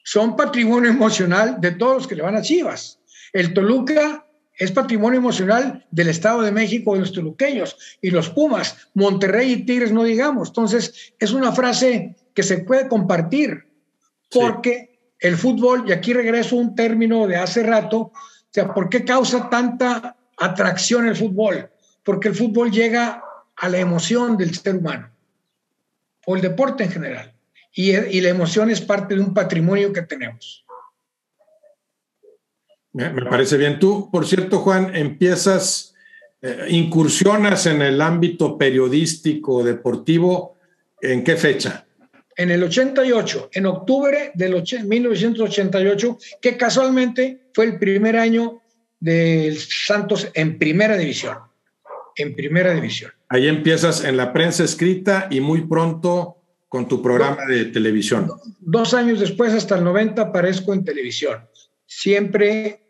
son 0.05 0.37
patrimonio 0.37 0.91
emocional 0.91 1.61
de 1.61 1.73
todos 1.73 1.97
los 1.99 2.07
que 2.07 2.17
le 2.17 2.23
van 2.23 2.37
a 2.37 2.43
Chivas. 2.43 2.99
El 3.33 3.55
Toluca 3.55 4.27
es 4.61 4.71
patrimonio 4.73 5.19
emocional 5.19 5.87
del 5.91 6.11
Estado 6.11 6.43
de 6.43 6.53
México, 6.53 6.93
de 6.93 7.01
los 7.01 7.15
toluqueños 7.15 7.79
y 8.03 8.11
los 8.11 8.29
Pumas, 8.29 8.77
Monterrey 8.93 9.53
y 9.53 9.65
Tigres, 9.65 9.91
no 9.91 10.05
digamos. 10.05 10.49
Entonces, 10.49 11.15
es 11.19 11.33
una 11.33 11.51
frase 11.51 12.15
que 12.35 12.43
se 12.43 12.59
puede 12.59 12.87
compartir, 12.87 13.65
porque 14.31 15.01
el 15.19 15.39
fútbol, 15.39 15.85
y 15.89 15.93
aquí 15.93 16.13
regreso 16.13 16.57
a 16.57 16.61
un 16.61 16.75
término 16.75 17.27
de 17.27 17.37
hace 17.37 17.63
rato, 17.63 17.99
o 17.99 18.13
sea, 18.51 18.75
¿por 18.75 18.91
qué 18.91 19.03
causa 19.03 19.49
tanta 19.49 20.15
atracción 20.37 21.09
el 21.09 21.17
fútbol? 21.17 21.71
Porque 22.05 22.29
el 22.29 22.35
fútbol 22.35 22.71
llega 22.71 23.25
a 23.57 23.69
la 23.71 23.79
emoción 23.79 24.37
del 24.37 24.55
ser 24.55 24.77
humano, 24.77 25.11
o 26.27 26.37
el 26.37 26.43
deporte 26.43 26.85
en 26.85 26.91
general, 26.91 27.33
y, 27.73 27.93
y 27.93 28.21
la 28.21 28.29
emoción 28.29 28.69
es 28.69 28.83
parte 28.83 29.15
de 29.15 29.23
un 29.23 29.33
patrimonio 29.33 29.91
que 29.91 30.03
tenemos. 30.03 30.67
Me 32.93 33.11
parece 33.23 33.57
bien. 33.57 33.79
Tú, 33.79 34.11
por 34.11 34.27
cierto, 34.27 34.59
Juan, 34.59 34.95
empiezas, 34.95 35.95
eh, 36.43 36.67
incursionas 36.71 37.67
en 37.67 37.83
el 37.83 38.01
ámbito 38.01 38.59
periodístico, 38.59 39.63
deportivo, 39.63 40.57
¿en 41.01 41.23
qué 41.23 41.37
fecha? 41.37 41.87
En 42.37 42.51
el 42.51 42.65
88, 42.65 43.51
en 43.53 43.67
octubre 43.67 44.33
del 44.35 44.63
1988, 44.87 46.19
que 46.41 46.57
casualmente 46.57 47.43
fue 47.53 47.67
el 47.67 47.79
primer 47.79 48.17
año 48.17 48.63
del 48.99 49.59
Santos 49.59 50.29
en 50.35 50.59
primera 50.59 50.97
división. 50.97 51.37
En 52.17 52.35
primera 52.35 52.73
división. 52.75 53.13
Ahí 53.29 53.47
empiezas 53.47 54.05
en 54.05 54.17
la 54.17 54.33
prensa 54.33 54.65
escrita 54.65 55.29
y 55.31 55.41
muy 55.41 55.67
pronto 55.67 56.39
con 56.69 56.89
tu 56.89 57.03
programa 57.03 57.45
de 57.47 57.67
televisión. 57.67 58.31
Dos 58.61 58.95
años 58.95 59.21
después, 59.21 59.53
hasta 59.53 59.77
el 59.77 59.85
90, 59.85 60.23
aparezco 60.23 60.73
en 60.73 60.85
televisión 60.85 61.50
siempre, 61.91 62.87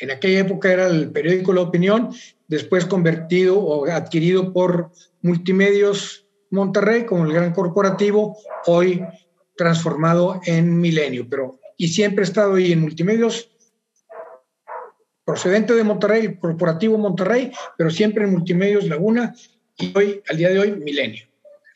en 0.00 0.10
aquella 0.10 0.40
época 0.40 0.72
era 0.72 0.86
el 0.86 1.12
periódico 1.12 1.52
La 1.52 1.60
Opinión, 1.60 2.10
después 2.48 2.86
convertido 2.86 3.58
o 3.58 3.86
adquirido 3.86 4.52
por 4.52 4.90
Multimedios 5.20 6.26
Monterrey 6.50 7.04
como 7.04 7.26
el 7.26 7.32
gran 7.32 7.52
corporativo, 7.52 8.38
hoy 8.66 9.04
transformado 9.56 10.40
en 10.46 10.80
Milenio, 10.80 11.28
pero 11.28 11.60
y 11.76 11.88
siempre 11.88 12.22
he 12.22 12.26
estado 12.26 12.54
ahí 12.54 12.72
en 12.72 12.80
Multimedios 12.80 13.50
procedente 15.24 15.74
de 15.74 15.84
Monterrey, 15.84 16.36
corporativo 16.36 16.96
Monterrey, 16.96 17.52
pero 17.76 17.90
siempre 17.90 18.24
en 18.24 18.30
Multimedios 18.30 18.86
Laguna 18.86 19.34
y 19.76 19.92
hoy, 19.96 20.22
al 20.28 20.36
día 20.36 20.50
de 20.50 20.58
hoy, 20.58 20.72
Milenio. 20.72 21.26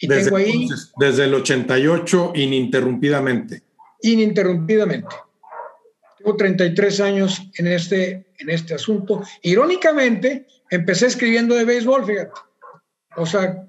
Y 0.01 0.07
desde, 0.07 0.25
tengo 0.25 0.37
ahí, 0.37 0.69
desde 0.99 1.25
el 1.25 1.35
88 1.35 2.33
ininterrumpidamente. 2.35 3.63
Ininterrumpidamente. 4.03 5.09
Tengo 6.19 6.37
33 6.37 7.01
años 7.01 7.43
en 7.55 7.69
este, 7.69 8.27
en 8.39 8.51
este 8.51 8.75
asunto. 8.75 9.23
Irónicamente, 9.43 10.47
empecé 10.71 11.07
escribiendo 11.07 11.55
de 11.55 11.65
béisbol, 11.65 12.05
fíjate. 12.05 12.33
O 13.17 13.27
sea, 13.27 13.69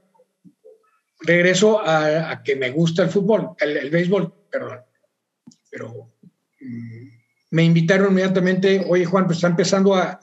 regreso 1.22 1.82
a, 1.86 2.42
que 2.44 2.56
me 2.56 2.72
gusta 2.72 3.04
el 3.04 3.10
fútbol, 3.10 3.52
el, 3.60 3.90
béisbol, 3.90 4.34
perdón. 4.50 4.80
Pero 5.70 6.12
mm, 6.60 7.08
me 7.52 7.64
invitaron 7.64 8.12
inmediatamente, 8.12 8.86
oye 8.88 9.06
Juan, 9.06 9.26
pues 9.26 9.38
está 9.38 9.48
empezando 9.48 9.96
a, 9.96 10.20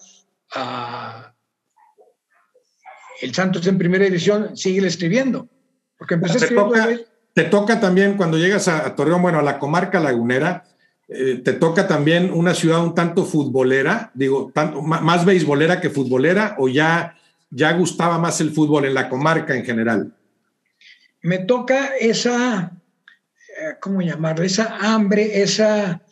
el 3.20 3.34
Santos 3.34 3.66
en 3.66 3.78
primera 3.78 4.04
división, 4.04 4.56
sigue 4.56 4.86
escribiendo. 4.86 5.48
Porque 5.96 6.14
empecé 6.14 6.38
te 6.38 6.54
toca, 6.54 6.88
te 7.32 7.44
toca 7.44 7.80
también 7.80 8.16
cuando 8.16 8.38
llegas 8.38 8.68
a, 8.68 8.94
Torreón, 8.94 9.22
bueno, 9.22 9.38
a 9.38 9.42
la 9.42 9.58
comarca 9.58 10.00
lagunera, 10.00 10.64
eh, 11.08 11.40
te 11.44 11.52
toca 11.52 11.86
también 11.86 12.32
una 12.32 12.54
ciudad 12.54 12.82
un 12.82 12.94
tanto 12.94 13.24
futbolera, 13.24 14.10
digo, 14.14 14.50
tanto, 14.52 14.82
más 14.82 15.24
beisbolera 15.24 15.80
que 15.80 15.90
futbolera, 15.90 16.56
o 16.58 16.68
ya, 16.68 17.16
ya 17.50 17.72
gustaba 17.72 18.18
más 18.18 18.40
el 18.40 18.50
fútbol 18.50 18.86
en 18.86 18.94
la 18.94 19.08
comarca 19.08 19.54
en 19.54 19.64
general? 19.64 20.12
Me 21.22 21.38
toca 21.38 21.96
esa, 22.00 22.72
eh, 23.48 23.76
¿cómo 23.80 24.02
llamarlo? 24.02 24.44
Esa 24.44 24.78
hambre, 24.78 25.42
esa, 25.42 26.02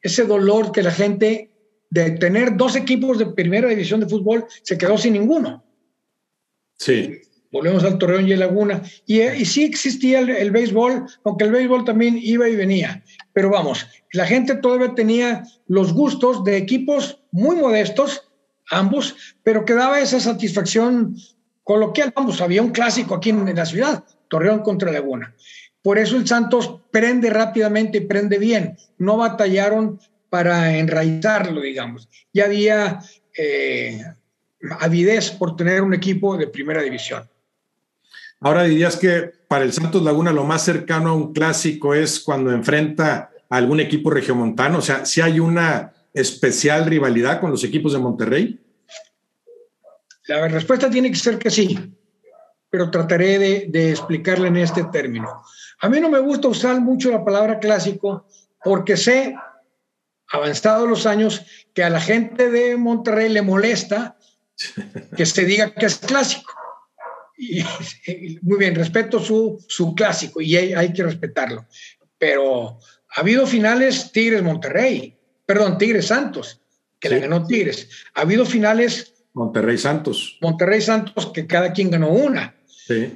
ese 0.00 0.24
dolor 0.24 0.72
que 0.72 0.82
la 0.82 0.92
gente 0.92 1.50
de 1.90 2.12
tener 2.12 2.56
dos 2.56 2.74
equipos 2.74 3.18
de 3.18 3.26
primera 3.26 3.68
división 3.68 4.00
de 4.00 4.08
fútbol 4.08 4.46
se 4.62 4.78
quedó 4.78 4.96
sin 4.96 5.12
ninguno. 5.12 5.62
Sí 6.78 7.20
volvemos 7.52 7.84
al 7.84 7.98
Torreón 7.98 8.26
y 8.26 8.32
el 8.32 8.40
Laguna, 8.40 8.82
y, 9.06 9.20
y 9.20 9.44
sí 9.44 9.62
existía 9.62 10.20
el, 10.20 10.50
béisbol, 10.50 11.04
aunque 11.22 11.44
el 11.44 11.52
béisbol 11.52 11.84
también 11.84 12.18
iba 12.20 12.48
y 12.48 12.56
venía, 12.56 13.04
pero 13.32 13.50
vamos, 13.50 13.86
la 14.12 14.26
gente 14.26 14.56
todavía 14.56 14.94
tenía 14.94 15.44
los 15.66 15.92
gustos 15.92 16.44
de 16.44 16.56
equipos 16.56 17.20
muy 17.30 17.56
modestos, 17.56 18.30
ambos, 18.70 19.16
pero 19.42 19.64
que 19.64 19.74
daba 19.74 20.00
esa 20.00 20.20
satisfacción 20.20 21.16
coloquial, 21.64 22.12
vamos, 22.14 22.40
había 22.40 22.62
un 22.62 22.70
clásico 22.70 23.14
aquí 23.14 23.30
en, 23.30 23.54
la 23.54 23.66
ciudad, 23.66 24.04
Torreón 24.28 24.60
contra 24.60 24.92
Laguna. 24.92 25.34
Por 25.82 25.98
eso 25.98 26.16
el 26.16 26.26
Santos 26.26 26.80
prende 26.90 27.30
rápidamente 27.30 27.98
y 27.98 28.02
prende 28.02 28.38
bien, 28.38 28.76
no 28.98 29.16
batallaron 29.16 29.98
para 30.30 30.76
enraizarlo, 30.78 31.60
digamos. 31.60 32.08
Ya 32.32 32.44
había 32.44 33.00
eh, 33.36 34.02
avidez 34.80 35.30
por 35.30 35.56
tener 35.56 35.82
un 35.82 35.94
equipo 35.94 36.36
de 36.36 36.46
primera 36.46 36.82
división. 36.82 37.28
Ahora 38.40 38.64
dirías 38.64 38.96
que 38.96 39.32
para 39.52 39.66
el 39.66 39.72
Santos 39.74 40.02
Laguna 40.02 40.32
lo 40.32 40.44
más 40.44 40.64
cercano 40.64 41.10
a 41.10 41.12
un 41.12 41.34
clásico 41.34 41.92
es 41.92 42.20
cuando 42.20 42.50
enfrenta 42.52 43.30
a 43.50 43.56
algún 43.58 43.80
equipo 43.80 44.08
regiomontano. 44.08 44.78
O 44.78 44.80
sea, 44.80 45.04
si 45.04 45.20
hay 45.20 45.40
una 45.40 45.92
especial 46.14 46.86
rivalidad 46.86 47.38
con 47.38 47.50
los 47.50 47.62
equipos 47.62 47.92
de 47.92 47.98
Monterrey. 47.98 48.58
La 50.26 50.48
respuesta 50.48 50.88
tiene 50.88 51.10
que 51.10 51.18
ser 51.18 51.38
que 51.38 51.50
sí, 51.50 51.78
pero 52.70 52.90
trataré 52.90 53.38
de, 53.38 53.66
de 53.68 53.90
explicarle 53.90 54.48
en 54.48 54.56
este 54.56 54.84
término. 54.84 55.42
A 55.82 55.88
mí 55.90 56.00
no 56.00 56.08
me 56.08 56.20
gusta 56.20 56.48
usar 56.48 56.80
mucho 56.80 57.10
la 57.10 57.22
palabra 57.22 57.58
clásico 57.58 58.26
porque 58.64 58.96
sé, 58.96 59.36
avanzados 60.30 60.88
los 60.88 61.04
años, 61.04 61.44
que 61.74 61.84
a 61.84 61.90
la 61.90 62.00
gente 62.00 62.50
de 62.50 62.78
Monterrey 62.78 63.28
le 63.28 63.42
molesta 63.42 64.16
que 65.14 65.26
se 65.26 65.44
diga 65.44 65.74
que 65.74 65.84
es 65.84 65.98
clásico 65.98 66.61
muy 68.42 68.58
bien, 68.58 68.74
respeto 68.74 69.18
su, 69.18 69.64
su 69.68 69.94
clásico 69.94 70.40
y 70.40 70.56
hay, 70.56 70.92
que 70.92 71.02
respetarlo. 71.02 71.66
Pero 72.18 72.78
ha 73.16 73.20
habido 73.20 73.46
finales 73.46 74.12
Tigres 74.12 74.42
Monterrey, 74.42 75.16
perdón, 75.44 75.78
Tigres 75.78 76.06
Santos, 76.06 76.60
que 77.00 77.08
le 77.08 77.20
ganó 77.20 77.46
Tigres. 77.46 77.88
Ha 78.14 78.22
habido 78.22 78.46
finales 78.46 79.14
Monterrey 79.34 79.78
Santos. 79.78 80.38
Monterrey 80.40 80.80
Santos, 80.80 81.32
que 81.32 81.46
cada 81.46 81.72
quien 81.72 81.90
ganó 81.90 82.10
una. 82.10 82.54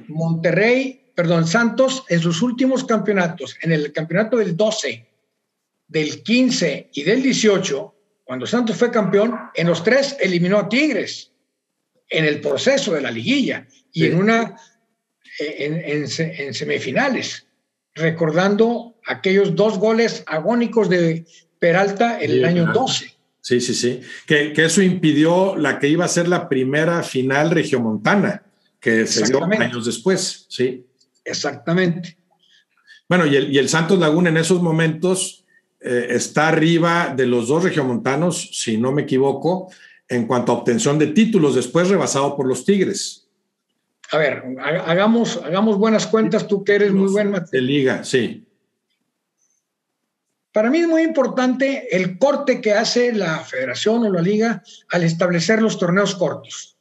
Monterrey, 0.09 1.13
perdón, 1.15 1.47
Santos 1.47 2.05
en 2.09 2.21
sus 2.21 2.41
últimos 2.43 2.85
campeonatos, 2.85 3.57
en 3.63 3.73
el 3.73 3.93
campeonato 3.93 4.39
del 4.39 4.57
12, 4.57 5.07
del 5.89 6.23
15 6.23 6.91
y 6.95 7.03
del 7.03 7.23
18, 7.23 7.95
cuando 8.25 8.47
Santos 8.47 8.77
fue 8.77 8.91
campeón, 8.91 9.37
en 9.55 9.69
los 9.69 9.85
tres 9.85 10.17
eliminó 10.19 10.59
a 10.59 10.69
Tigres 10.69 11.31
en 12.09 12.25
el 12.25 12.41
proceso 12.41 12.93
de 12.95 13.01
la 13.01 13.11
liguilla 13.11 13.67
y 13.97 14.05
en 14.05 14.19
una 14.19 14.57
en, 15.39 16.07
semifinales, 16.55 17.47
recordando 17.95 18.95
aquellos 19.07 19.57
dos 19.57 19.79
goles 19.79 20.23
agónicos 20.27 20.91
de 20.91 21.25
Peralta 21.59 22.21
en 22.21 22.31
el 22.31 22.45
año 22.45 22.67
12. 22.75 23.15
Sí, 23.41 23.61
sí, 23.63 23.75
sí. 23.75 24.01
Que, 24.27 24.53
eso 24.55 24.83
impidió 24.83 25.57
la 25.57 25.79
que 25.79 25.89
iba 25.89 26.05
a 26.05 26.09
ser 26.09 26.29
la 26.29 26.47
primera 26.47 27.03
final 27.03 27.51
regiomontana, 27.51 28.43
que 28.79 29.07
se 29.07 29.25
dio 29.25 29.43
años 29.45 29.87
después, 29.87 30.45
sí. 30.51 30.85
Exactamente. 31.25 32.19
Bueno, 33.09 33.25
y 33.25 33.37
el, 33.37 33.51
y 33.51 33.57
el 33.57 33.71
Santos 33.71 33.99
Laguna 33.99 34.29
en 34.29 34.37
esos 34.37 34.61
momentos 34.61 35.47
eh, 35.81 36.09
está 36.11 36.49
arriba 36.49 37.15
de 37.17 37.27
los 37.27 37.49
dos 37.49 37.65
regiomontanos, 37.65 38.51
si 38.53 38.77
no 38.77 38.93
me 38.93 39.03
equivoco, 39.03 39.73
en 40.07 40.27
cuanto 40.27 40.53
a 40.53 40.57
obtención 40.57 40.99
de 40.99 41.07
títulos, 41.09 41.55
después 41.55 41.89
rebasado 41.89 42.37
por 42.37 42.47
los 42.47 42.67
Tigres. 42.67 43.26
A 44.13 44.19
ver, 44.19 44.43
hagamos, 44.61 45.41
hagamos 45.43 45.79
buenas 45.79 46.07
cuentas, 46.07 46.47
tú 46.47 46.65
que 46.65 46.77
eres 46.77 46.93
muy 46.93 47.11
buen 47.11 47.33
De 47.51 47.61
liga, 47.61 48.05
sí. 48.05 48.47
Para 50.53 50.71
mí 50.71 50.79
es 50.79 50.89
muy 50.89 51.03
importante 51.03 51.95
el 51.95 52.17
corte 52.17 52.61
que 52.61 52.73
hace 52.73 53.13
la 53.13 53.41
federación 53.41 54.05
o 54.05 54.13
la 54.13 54.23
liga 54.23 54.63
al 54.91 55.03
establecer 55.03 55.61
los 55.61 55.79
torneos 55.79 56.15
cortos. 56.15 56.79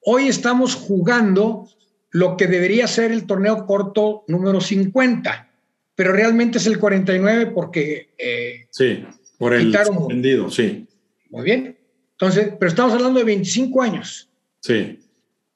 Hoy 0.00 0.28
estamos 0.28 0.74
jugando 0.74 1.68
lo 2.10 2.36
que 2.36 2.46
debería 2.46 2.88
ser 2.88 3.12
el 3.12 3.26
torneo 3.26 3.66
corto 3.66 4.24
número 4.26 4.60
50, 4.60 5.50
pero 5.94 6.12
realmente 6.12 6.58
es 6.58 6.66
el 6.66 6.78
49 6.78 7.52
porque... 7.54 8.14
Eh, 8.18 8.66
sí, 8.70 9.04
por 9.38 9.54
el 9.54 9.72
sí. 10.50 10.88
Muy 11.30 11.44
bien. 11.44 11.78
Entonces, 12.12 12.54
pero 12.58 12.68
estamos 12.70 12.94
hablando 12.94 13.18
de 13.18 13.24
25 13.26 13.82
años. 13.82 14.30
Sí. 14.60 14.98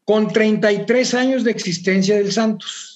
Con 0.05 0.33
33 0.33 1.15
años 1.15 1.45
de 1.45 1.51
existencia 1.51 2.17
del 2.17 2.33
Santos. 2.33 2.91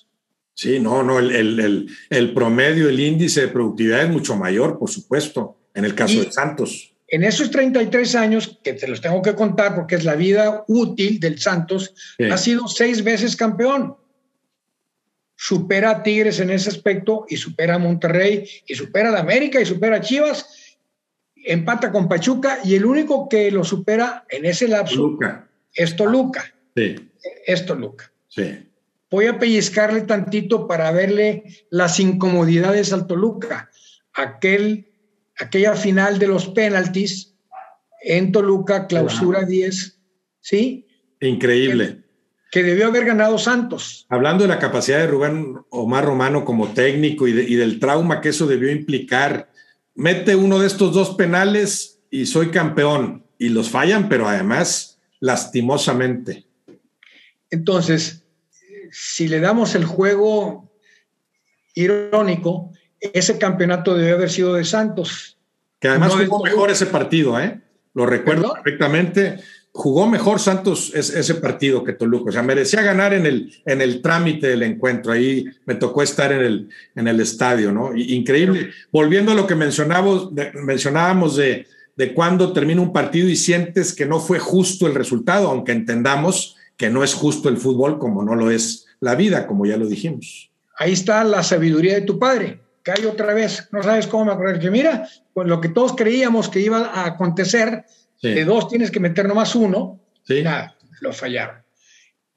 Sí, 0.55 0.78
no, 0.78 1.02
no, 1.02 1.18
el, 1.18 2.32
promedio, 2.32 2.88
el 2.88 3.00
índice 3.00 3.42
de 3.42 3.48
productividad 3.48 4.05
es 4.05 4.11
mucho 4.11 4.36
mayor, 4.36 4.78
por 4.78 4.88
supuesto, 4.88 5.59
en 5.74 5.84
el 5.84 5.94
caso 5.96 6.20
del 6.20 6.30
Santos. 6.30 6.92
En 7.09 7.24
esos 7.24 7.50
33 7.50 8.14
años, 8.14 8.59
que 8.62 8.72
te 8.72 8.86
los 8.86 9.00
tengo 9.00 9.20
que 9.20 9.34
contar 9.34 9.74
porque 9.74 9.96
es 9.96 10.05
la 10.05 10.14
vida 10.14 10.64
útil 10.68 11.18
del 11.18 11.40
Santos, 11.40 11.92
ha 12.30 12.36
sido 12.38 12.68
seis 12.68 13.02
veces 13.02 13.36
campeón. 13.36 13.96
supera 15.36 15.90
a 15.90 16.02
Tigres 16.05 16.38
en 16.38 16.50
ese 16.50 16.70
aspecto 16.70 17.26
y 17.28 17.36
supera 17.36 17.74
a 17.74 17.78
Monterrey 17.78 18.48
y 18.66 18.74
supera 18.76 19.11
a 19.11 19.20
América 19.20 19.61
y 19.61 19.66
supera 19.66 19.96
a 19.96 20.00
Chivas, 20.00 20.78
empata 21.34 21.90
con 21.90 22.09
Pachuca 22.09 22.61
y 22.64 22.76
el 22.76 22.84
único 22.84 23.28
que 23.28 23.50
lo 23.50 23.64
supera 23.64 24.24
en 24.28 24.46
ese 24.46 24.68
lapso 24.68 25.18
es 25.74 25.96
Toluca. 25.96 26.53
Sí. 26.74 27.10
Es 27.46 27.66
Toluca. 27.66 28.10
Sí. 28.28 28.70
Voy 29.10 29.26
a 29.26 29.38
pellizcarle 29.38 30.02
tantito 30.02 30.66
para 30.66 30.90
verle 30.90 31.44
las 31.70 32.00
incomodidades 32.00 32.92
al 32.92 33.06
Toluca. 33.06 33.70
Aquel, 34.12 34.92
aquella 35.38 35.74
final 35.74 36.18
de 36.18 36.28
los 36.28 36.48
penaltis 36.48 37.34
en 38.02 38.32
Toluca, 38.32 38.86
clausura 38.86 39.44
10, 39.44 40.00
¿sí? 40.40 40.86
Increíble 41.20 42.04
que 42.54 42.62
debió 42.62 42.86
haber 42.86 43.04
ganado 43.04 43.36
Santos. 43.36 44.06
Hablando 44.08 44.44
de 44.44 44.48
la 44.48 44.60
capacidad 44.60 44.98
de 44.98 45.08
Rubén 45.08 45.56
Omar 45.70 46.04
Romano 46.04 46.44
como 46.44 46.68
técnico 46.68 47.26
y, 47.26 47.32
del 47.32 47.80
trauma 47.80 48.20
que 48.20 48.28
eso 48.28 48.46
debió 48.46 48.70
implicar, 48.70 49.50
mete 49.96 50.36
uno 50.36 50.60
de 50.60 50.68
estos 50.68 50.94
dos 50.94 51.16
penales 51.16 52.00
y 52.12 52.26
soy 52.26 52.50
campeón. 52.50 53.26
Y 53.40 53.48
los 53.48 53.70
fallan, 53.70 54.08
pero 54.08 54.28
además 54.28 55.00
lastimosamente. 55.18 56.46
Entonces, 57.55 58.24
si 58.90 59.28
le 59.28 59.38
damos 59.38 59.74
el 59.74 59.84
juego 59.84 60.72
irónico, 61.74 62.72
ese 63.00 63.38
campeonato 63.38 63.94
debió 63.94 64.16
haber 64.16 64.30
sido 64.30 64.55
de 64.55 64.64
Santos. 64.64 65.38
Que 65.78 65.88
además 65.88 66.14
jugó 66.14 66.42
mejor 66.42 66.70
ese 66.70 66.86
partido, 66.86 67.38
¿eh? 67.40 67.61
Lo 67.94 68.07
recuerdo 68.07 68.52
perfectamente 68.55 69.38
jugó 69.70 70.09
mejor 70.09 70.38
Santos 70.38 70.92
ese 70.94 71.34
partido 71.36 71.82
que 71.82 71.92
Toluca. 71.92 72.30
O 72.30 72.32
sea, 72.32 72.42
merecía 72.42 72.82
ganar 72.82 73.12
en 73.12 73.26
el, 73.26 73.52
en 73.66 73.80
el 73.80 74.02
trámite 74.02 74.48
del 74.48 74.62
encuentro. 74.62 75.12
Ahí 75.12 75.46
me 75.66 75.74
tocó 75.76 76.02
estar 76.02 76.32
en 76.32 76.40
el, 76.40 76.68
en 76.94 77.09
el 77.09 77.20
estadio, 77.20 77.70
¿no? 77.70 77.94
Increíble. 77.94 78.70
Volviendo 78.92 79.32
a 79.32 79.34
lo 79.36 79.46
que 79.46 79.55
mencionábamos 79.55 80.34
de, 80.34 80.52
mencionábamos 80.55 81.36
de, 81.36 81.66
de 81.96 82.14
cuando 82.14 82.52
termina 82.52 82.80
un 82.80 82.92
partido 82.92 83.28
y 83.28 83.36
sientes 83.36 83.92
que 83.92 84.07
no 84.07 84.18
fue 84.18 84.38
justo 84.38 84.86
el 84.86 84.94
resultado, 84.94 85.48
aunque 85.48 85.72
entendamos 85.72 86.57
que 86.76 86.90
no 86.90 87.04
es 87.04 87.14
justo 87.14 87.48
el 87.48 87.56
fútbol 87.56 87.98
como 87.98 88.22
no 88.24 88.34
lo 88.34 88.50
es 88.50 88.86
la 89.00 89.14
vida, 89.14 89.46
como 89.46 89.66
ya 89.66 89.76
lo 89.76 89.86
dijimos. 89.86 90.50
Ahí 90.76 90.92
está 90.92 91.22
la 91.24 91.42
sabiduría 91.42 91.94
de 91.94 92.02
tu 92.02 92.18
padre. 92.18 92.60
Que 92.82 92.92
hay 92.92 93.06
otra 93.06 93.32
vez, 93.32 93.68
no 93.72 93.82
sabes 93.82 94.06
cómo 94.06 94.26
me 94.26 94.32
acuerdo, 94.32 94.60
que 94.60 94.70
mira, 94.70 95.08
pues 95.32 95.48
lo 95.48 95.60
que 95.60 95.70
todos 95.70 95.94
creíamos 95.96 96.50
que 96.50 96.60
iba 96.60 96.86
a 96.86 97.06
acontecer, 97.06 97.84
de 98.20 98.44
dos 98.44 98.68
tienes 98.68 98.90
que 98.90 99.00
meter 99.00 99.26
nomás 99.26 99.54
uno. 99.54 100.00
Sí. 100.24 100.42
Nada, 100.42 100.76
lo 101.00 101.12
fallaron. 101.12 101.62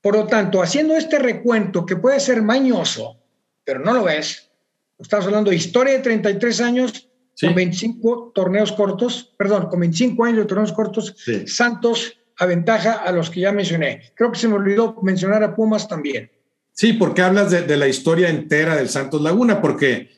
Por 0.01 0.15
lo 0.15 0.25
tanto, 0.25 0.61
haciendo 0.61 0.95
este 0.95 1.19
recuento 1.19 1.85
que 1.85 1.97
puede 1.97 2.19
ser 2.19 2.41
mañoso, 2.41 3.17
pero 3.65 3.79
no 3.79 3.93
lo 3.93 4.07
es, 4.07 4.49
estamos 4.97 5.25
hablando 5.25 5.49
de 5.49 5.57
historia 5.57 5.93
de 5.93 5.99
33 5.99 6.61
años 6.61 7.09
con 7.41 7.53
25 7.53 8.31
torneos 8.33 8.71
cortos, 8.71 9.33
perdón, 9.37 9.67
con 9.67 9.81
25 9.81 10.23
años 10.23 10.39
de 10.39 10.45
torneos 10.45 10.71
cortos, 10.71 11.15
Santos 11.45 12.16
aventaja 12.37 12.93
a 12.93 13.11
los 13.11 13.29
que 13.29 13.41
ya 13.41 13.51
mencioné. 13.51 14.11
Creo 14.15 14.31
que 14.31 14.39
se 14.39 14.47
me 14.47 14.55
olvidó 14.55 14.97
mencionar 15.01 15.43
a 15.43 15.55
Pumas 15.55 15.87
también. 15.87 16.31
Sí, 16.71 16.93
porque 16.93 17.21
hablas 17.21 17.51
de, 17.51 17.63
de 17.63 17.77
la 17.77 17.87
historia 17.87 18.29
entera 18.29 18.75
del 18.75 18.89
Santos 18.89 19.21
Laguna, 19.21 19.61
porque 19.61 20.09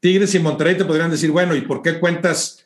Tigres 0.00 0.34
y 0.34 0.40
Monterrey 0.40 0.76
te 0.76 0.84
podrían 0.84 1.10
decir, 1.10 1.30
bueno, 1.30 1.54
¿y 1.54 1.60
por 1.60 1.82
qué 1.82 1.98
cuentas 2.00 2.64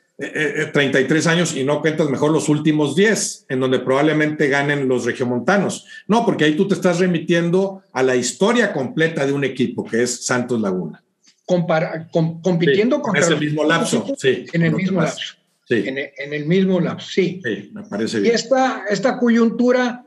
33 0.72 1.26
eh, 1.26 1.28
eh, 1.28 1.32
años 1.32 1.56
y 1.56 1.64
no 1.64 1.80
cuentas 1.80 2.08
mejor 2.08 2.30
los 2.30 2.48
últimos 2.48 2.94
10, 2.94 3.46
en 3.48 3.60
donde 3.60 3.80
probablemente 3.80 4.48
ganen 4.48 4.86
los 4.86 5.04
regiomontanos. 5.04 5.86
No, 6.06 6.24
porque 6.24 6.44
ahí 6.44 6.54
tú 6.54 6.68
te 6.68 6.74
estás 6.74 6.98
remitiendo 6.98 7.82
a 7.92 8.02
la 8.02 8.14
historia 8.14 8.72
completa 8.72 9.26
de 9.26 9.32
un 9.32 9.44
equipo, 9.44 9.84
que 9.84 10.02
es 10.02 10.24
Santos 10.24 10.60
Laguna. 10.60 11.02
compitiendo 11.46 13.00
con 13.00 13.16
ese 13.16 13.36
mismo 13.36 13.64
lapso, 13.64 14.06
sí. 14.18 14.46
En 14.52 14.62
el 14.62 14.72
mismo 14.72 15.00
lapso. 15.00 15.36
Sí. 15.64 15.84
En, 15.86 16.32
el 16.32 16.46
mismo 16.46 16.80
lapso, 16.80 17.08
sí. 17.08 17.40
Sí, 17.44 17.70
me 17.72 17.84
parece 17.84 18.20
bien. 18.20 18.32
Y 18.32 18.34
esta, 18.34 18.84
esta 18.88 19.18
coyuntura, 19.18 20.04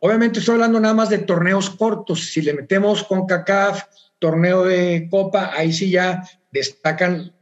obviamente 0.00 0.40
estoy 0.40 0.54
hablando 0.54 0.80
nada 0.80 0.94
más 0.94 1.08
de 1.08 1.18
torneos 1.18 1.70
cortos. 1.70 2.30
Si 2.32 2.42
le 2.42 2.54
metemos 2.54 3.04
con 3.04 3.26
CACAF, 3.26 3.84
torneo 4.18 4.64
de 4.64 5.08
Copa, 5.10 5.52
ahí 5.54 5.72
sí 5.72 5.90
ya 5.90 6.22
destacan 6.52 7.32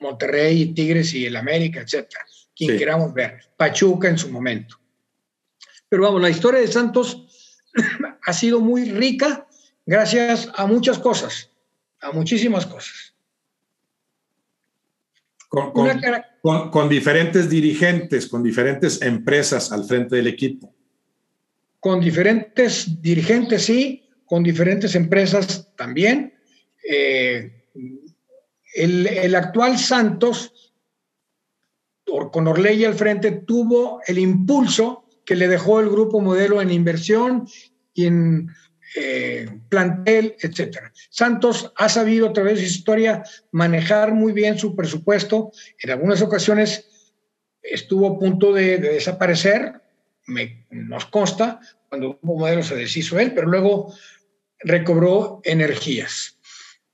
Monterrey, 0.00 0.72
Tigres 0.72 1.12
y 1.14 1.26
el 1.26 1.36
América, 1.36 1.80
etcétera, 1.80 2.24
quien 2.54 2.78
queramos 2.78 3.12
ver, 3.12 3.40
Pachuca 3.56 4.08
en 4.08 4.18
su 4.18 4.30
momento. 4.30 4.78
Pero 5.88 6.02
vamos, 6.02 6.20
la 6.20 6.30
historia 6.30 6.60
de 6.60 6.68
Santos 6.68 7.26
ha 8.22 8.32
sido 8.32 8.60
muy 8.60 8.90
rica 8.90 9.46
gracias 9.86 10.48
a 10.54 10.66
muchas 10.66 10.98
cosas, 10.98 11.50
a 12.00 12.12
muchísimas 12.12 12.66
cosas. 12.66 13.07
Con, 15.48 16.88
diferentes 16.88 17.48
dirigentes, 17.48 18.28
con 18.28 18.42
diferentes 18.42 19.00
empresas 19.00 19.72
al 19.72 19.84
frente 19.84 20.16
del 20.16 20.26
equipo. 20.26 20.74
Con 21.80 22.00
diferentes 22.00 23.00
dirigentes, 23.00 23.64
sí, 23.64 24.08
con 24.26 24.42
diferentes 24.42 24.94
empresas 24.94 25.74
también. 25.74 26.34
Eh, 26.88 27.64
el, 28.74 29.34
actual 29.34 29.78
Santos, 29.78 30.74
con 32.04 32.46
Orley 32.46 32.84
al 32.84 32.94
frente, 32.94 33.32
tuvo 33.32 34.00
el 34.06 34.18
impulso 34.18 35.06
que 35.24 35.34
le 35.36 35.48
dejó 35.48 35.80
el 35.80 35.88
grupo 35.88 36.20
modelo 36.20 36.60
en 36.60 36.70
inversión 36.70 37.48
y 37.94 38.06
en 38.06 38.48
eh, 38.96 39.48
plantel, 39.68 40.36
etcétera. 40.40 40.92
Santos 41.10 41.72
ha 41.76 41.88
sabido 41.88 42.28
a 42.28 42.32
través 42.32 42.58
de 42.58 42.66
su 42.66 42.72
historia 42.72 43.22
manejar 43.52 44.12
muy 44.12 44.32
bien 44.32 44.58
su 44.58 44.74
presupuesto. 44.74 45.52
En 45.80 45.90
algunas 45.90 46.22
ocasiones 46.22 46.88
estuvo 47.62 48.06
a 48.08 48.18
punto 48.18 48.52
de, 48.52 48.78
desaparecer, 48.78 49.80
nos 50.70 51.06
consta, 51.06 51.60
cuando 51.88 52.06
el 52.06 52.12
grupo 52.14 52.38
modelo 52.38 52.62
se 52.62 52.76
deshizo 52.76 53.18
él, 53.18 53.32
pero 53.34 53.48
luego 53.48 53.94
recobró 54.60 55.40
energías. 55.44 56.38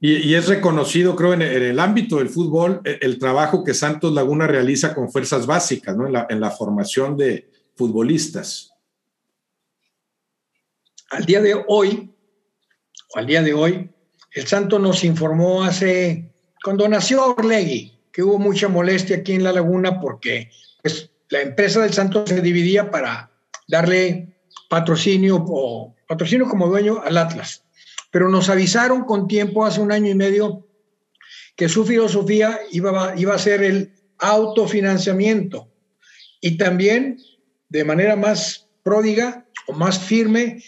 Y, 0.00 0.34
es 0.34 0.48
reconocido, 0.48 1.16
creo, 1.16 1.32
en 1.32 1.40
el, 1.40 1.80
ámbito 1.80 2.18
del 2.18 2.28
fútbol, 2.28 2.82
e, 2.84 2.98
el, 3.00 3.18
trabajo 3.18 3.64
que 3.64 3.72
Santos 3.72 4.12
Laguna 4.12 4.46
realiza 4.46 4.94
con 4.94 5.10
fuerzas 5.10 5.46
básicas, 5.46 5.96
¿no? 5.96 6.06
En 6.06 6.40
la, 6.40 6.50
formación 6.50 7.16
de 7.16 7.48
futbolistas. 7.74 8.73
Al 11.14 11.26
día 11.26 11.40
de 11.40 11.54
hoy, 11.68 12.10
o 13.14 13.18
al 13.18 13.26
día 13.26 13.40
de 13.40 13.54
hoy, 13.54 13.88
el 14.32 14.46
Santos 14.48 14.80
nos 14.80 15.04
informó 15.04 15.62
hace, 15.62 16.32
cuando 16.64 16.88
nació 16.88 17.36
Orlegui, 17.36 17.96
que 18.10 18.24
hubo 18.24 18.36
mucha 18.40 18.66
molestia 18.66 19.18
aquí 19.18 19.34
en 19.34 19.44
La 19.44 19.52
Laguna 19.52 20.00
porque 20.00 20.50
pues, 20.82 21.10
la 21.28 21.42
empresa 21.42 21.82
del 21.82 21.92
Santos 21.92 22.28
se 22.28 22.40
dividía 22.40 22.90
para 22.90 23.30
darle 23.68 24.34
patrocinio 24.68 25.36
o 25.46 25.94
patrocinio 26.08 26.48
como 26.48 26.66
dueño 26.66 27.00
al 27.04 27.16
Atlas. 27.16 27.62
Pero 28.10 28.28
nos 28.28 28.48
avisaron 28.48 29.04
con 29.04 29.28
tiempo, 29.28 29.64
hace 29.64 29.80
un 29.80 29.92
año 29.92 30.10
y 30.10 30.16
medio, 30.16 30.66
que 31.54 31.68
su 31.68 31.84
filosofía 31.84 32.58
iba, 32.72 33.14
iba 33.16 33.34
a 33.36 33.38
ser 33.38 33.62
el 33.62 33.92
autofinanciamiento. 34.18 35.70
Y 36.40 36.56
también 36.56 37.20
de 37.68 37.84
manera 37.84 38.16
más 38.16 38.66
pródiga 38.82 39.46
o 39.68 39.72
más 39.74 40.00
firme 40.00 40.60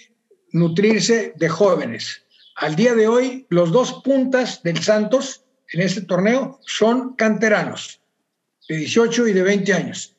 nutrirse 0.57 1.35
de 1.37 1.49
jóvenes. 1.49 2.23
Al 2.57 2.77
día 2.77 2.95
de 2.95 3.07
hoy, 3.07 3.47
los 3.51 3.71
dos 3.71 4.01
puntas 4.03 4.63
del 4.63 4.83
Santos 4.83 5.45
en 5.73 5.83
este 5.83 6.01
torneo 6.01 6.59
son 6.67 7.15
canteranos, 7.15 8.01
de 8.69 8.79
18 8.79 9.29
y 9.29 9.33
de 9.35 9.43
20 9.43 9.75
años. 9.75 10.17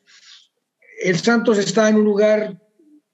El 1.01 1.17
Santos 1.17 1.57
está 1.57 1.89
en 1.89 1.95
un 1.95 2.05
lugar 2.05 2.61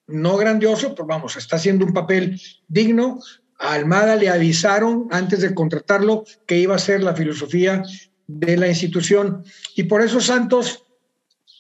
no 0.08 0.36
grandioso, 0.36 0.94
pero 0.94 1.08
vamos, 1.08 1.38
está 1.38 1.56
haciendo 1.56 1.86
un 1.86 1.94
papel 1.94 2.42
digno, 2.68 3.20
a 3.58 3.74
Almada 3.74 4.18
le 4.18 4.30
avisaron 4.30 5.08
antes 5.12 5.40
de 5.40 5.56
contratarlo 5.56 6.26
que 6.46 6.58
iba 6.58 6.76
a 6.76 6.80
ser 6.80 7.02
la 7.02 7.16
filosofía 7.16 7.84
de 8.28 8.58
la 8.58 8.68
institución. 8.68 9.46
Y 9.76 9.84
por 9.84 10.02
eso 10.02 10.20
Santos, 10.20 10.84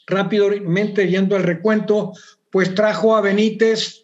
rápidamente 0.07 1.07
yendo 1.07 1.37
al 1.37 1.43
recuento, 1.43 2.11
pues 2.51 2.75
trajo 2.75 3.15
a 3.15 3.21
Benítez, 3.21 4.02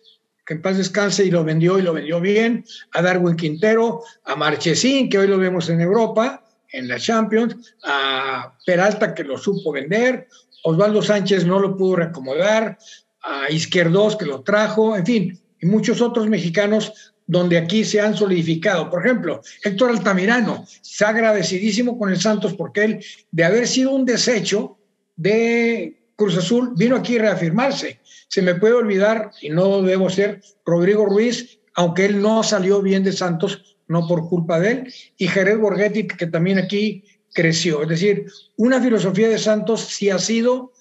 que 0.50 0.56
en 0.56 0.64
paz 0.64 0.78
descanse, 0.78 1.24
y 1.24 1.30
lo 1.30 1.44
vendió 1.44 1.78
y 1.78 1.84
lo 1.84 1.94
vendió 1.94 2.20
bien, 2.20 2.66
a 2.94 3.04
Darwin 3.04 3.36
Quintero, 3.36 4.02
a 4.26 4.36
Marchesín, 4.36 5.08
que 5.08 5.20
hoy 5.20 5.28
lo 5.28 5.38
vemos 5.38 5.70
en 5.70 5.80
Europa, 5.80 6.44
en 6.72 6.88
la 6.88 6.98
Champions, 6.98 7.76
a 7.84 8.58
Peralta, 8.66 9.14
que 9.14 9.24
lo 9.24 9.38
supo 9.38 9.72
vender, 9.72 10.28
Osvaldo 10.64 11.04
Sánchez 11.04 11.46
no 11.46 11.60
lo 11.60 11.78
pudo 11.78 11.98
reacomodar, 11.98 12.80
a 13.22 13.52
Izquierdos, 13.52 14.16
que 14.16 14.26
lo 14.26 14.42
trajo, 14.42 14.96
en 14.96 15.06
fin, 15.06 15.40
y 15.62 15.68
muchos 15.68 16.02
otros 16.02 16.28
mexicanos 16.28 17.14
donde 17.28 17.56
aquí 17.56 17.86
se 17.86 18.02
han 18.02 18.16
solidificado. 18.16 18.90
Por 18.90 19.06
ejemplo, 19.06 19.42
Héctor 19.64 19.92
Altamirano 19.92 20.66
está 20.82 21.10
agradecidísimo 21.10 21.96
con 21.96 22.10
el 22.10 22.20
Santos 22.20 22.56
porque 22.56 22.84
él, 22.84 23.06
de 23.30 23.44
haber 23.44 23.68
sido 23.68 23.92
un 23.92 24.04
desecho 24.04 24.80
de 25.16 25.99
Cruz 26.20 26.36
Azul, 26.36 26.74
vino 26.76 26.98
aquí 26.98 27.18
a 27.18 27.22
reafirmarse. 27.22 28.02
Se 28.28 28.42
me 28.42 28.56
puede 28.56 28.74
olvidar, 28.74 29.32
y 29.42 29.50
no 29.50 29.82
debo 29.82 30.10
ser, 30.10 30.42
Rodrigo 30.66 31.06
Ruiz, 31.06 31.60
aunque 31.76 32.06
él 32.06 32.22
no 32.22 32.44
salió 32.44 32.82
bien 32.82 33.06
de 33.06 33.14
Santos, 33.14 33.78
no 33.88 34.06
por 34.06 34.28
culpa 34.28 34.60
de 34.60 34.72
él, 34.72 34.94
y 35.16 35.28
Jerez 35.30 35.58
Borghetti, 35.58 36.08
que 36.08 36.28
también 36.28 36.58
aquí 36.60 37.06
creció. 37.34 37.84
Es 37.84 37.88
decir, 37.88 38.26
una 38.58 38.82
filosofía 38.82 39.30
de 39.30 39.40
Santos 39.40 39.80
sí 39.80 40.10
ha 40.10 40.20
sido 40.20 40.74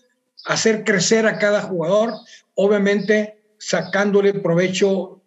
hacer 0.45 0.83
crecer 0.83 1.25
a 1.29 1.39
cada 1.39 1.63
jugador, 1.63 2.15
obviamente 2.55 3.39
sacándole 3.59 4.35
provecho 4.35 5.23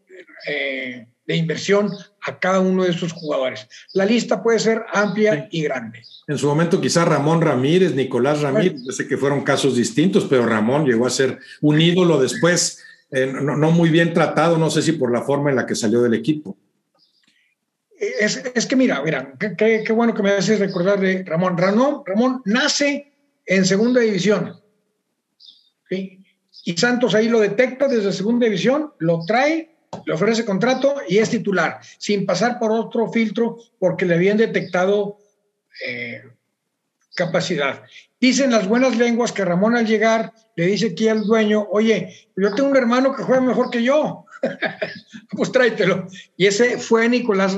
eh, 0.46 1.08
de 1.26 1.36
inversión 1.36 1.92
a 2.22 2.40
cada 2.40 2.60
uno 2.60 2.84
de 2.84 2.92
esos 2.92 3.14
jugadores. 3.14 3.68
La 3.94 4.06
lista 4.06 4.42
puede 4.42 4.60
ser 4.60 4.84
amplia 4.94 5.48
y 5.52 5.64
grande. 5.64 6.04
En 6.28 6.38
su 6.38 6.48
momento 6.48 6.82
quizá 6.82 7.06
Ramón 7.06 7.42
Ramírez, 7.42 7.94
Nicolás 7.94 8.42
Ramírez, 8.42 8.82
sé 8.90 9.08
que 9.08 9.18
fueron 9.18 9.44
casos 9.44 9.76
distintos, 9.76 10.26
pero 10.30 10.46
Ramón 10.46 10.86
llegó 10.86 11.06
a 11.06 11.10
ser 11.10 11.40
un 11.62 11.80
ídolo 11.80 12.20
después, 12.20 12.84
eh, 13.12 13.32
no, 13.32 13.72
muy 13.72 13.90
bien 13.90 14.14
tratado, 14.14 14.58
no 14.58 14.70
sé 14.70 14.82
si 14.82 14.94
por 14.94 15.12
la 15.12 15.22
forma 15.22 15.50
en 15.50 15.56
la 15.56 15.66
que 15.66 15.76
salió 15.76 16.02
del 16.02 16.14
equipo. 16.14 16.58
Es, 18.00 18.66
que 18.66 18.76
mira, 18.76 19.02
mira, 19.04 19.34
qué, 19.58 19.86
bueno 19.94 20.16
que 20.16 20.24
me 20.24 20.32
haces 20.32 20.60
recordar 20.60 21.00
de 21.00 21.24
Ramón. 21.24 21.56
Ramón. 21.56 22.02
Ramón 22.04 22.42
nace 22.46 23.14
en 23.46 23.64
segunda 23.64 24.02
división. 24.02 24.60
Y 25.90 26.78
Santos 26.78 27.14
ahí 27.14 27.30
lo 27.30 27.40
detecta 27.40 27.88
desde 27.88 28.12
segunda 28.12 28.46
división, 28.46 28.94
lo 29.00 29.24
trae 29.26 29.71
le 30.06 30.14
ofrece 30.14 30.46
contrato 30.46 30.96
y 31.08 31.18
es 31.18 31.30
titular, 31.30 31.80
sin 31.98 32.26
pasar 32.26 32.60
por 32.60 32.72
otro 32.72 33.12
filtro 33.12 33.58
porque 33.80 34.06
le 34.06 34.16
habían 34.16 34.38
detectado 34.38 35.18
eh, 35.86 36.24
capacidad. 37.16 37.84
Dicen 38.20 38.52
las 38.52 38.68
buenas 38.68 38.98
lenguas 38.98 39.32
que 39.32 39.46
Ramón 39.46 39.76
al 39.76 39.86
llegar 39.86 40.34
le 40.56 40.66
dice 40.66 40.88
aquí 40.88 41.08
al 41.08 41.24
dueño, 41.24 41.68
oye, 41.72 42.30
yo 42.36 42.54
tengo 42.54 42.70
un 42.70 42.78
hermano 42.78 43.16
que 43.16 43.24
juega 43.24 43.42
mejor 43.42 43.70
que 43.70 43.84
yo, 43.84 44.26
pues 45.30 45.52
tráetelo. 45.52 46.08
Y 46.38 46.46
ese 46.46 46.78
fue 46.78 47.10
Nicolás, 47.10 47.58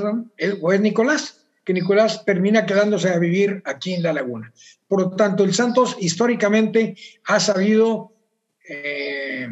o 0.60 0.72
Nicolás, 0.74 1.46
que 1.64 1.72
Nicolás 1.72 2.24
termina 2.24 2.66
quedándose 2.66 3.08
a 3.08 3.18
vivir 3.18 3.62
aquí 3.64 3.94
en 3.94 4.02
La 4.02 4.12
Laguna. 4.12 4.52
Por 4.88 5.00
lo 5.00 5.10
tanto, 5.16 5.44
el 5.44 5.54
Santos 5.54 5.96
históricamente 6.00 6.96
ha 7.26 7.40
sabido 7.40 8.12
eh, 8.68 9.48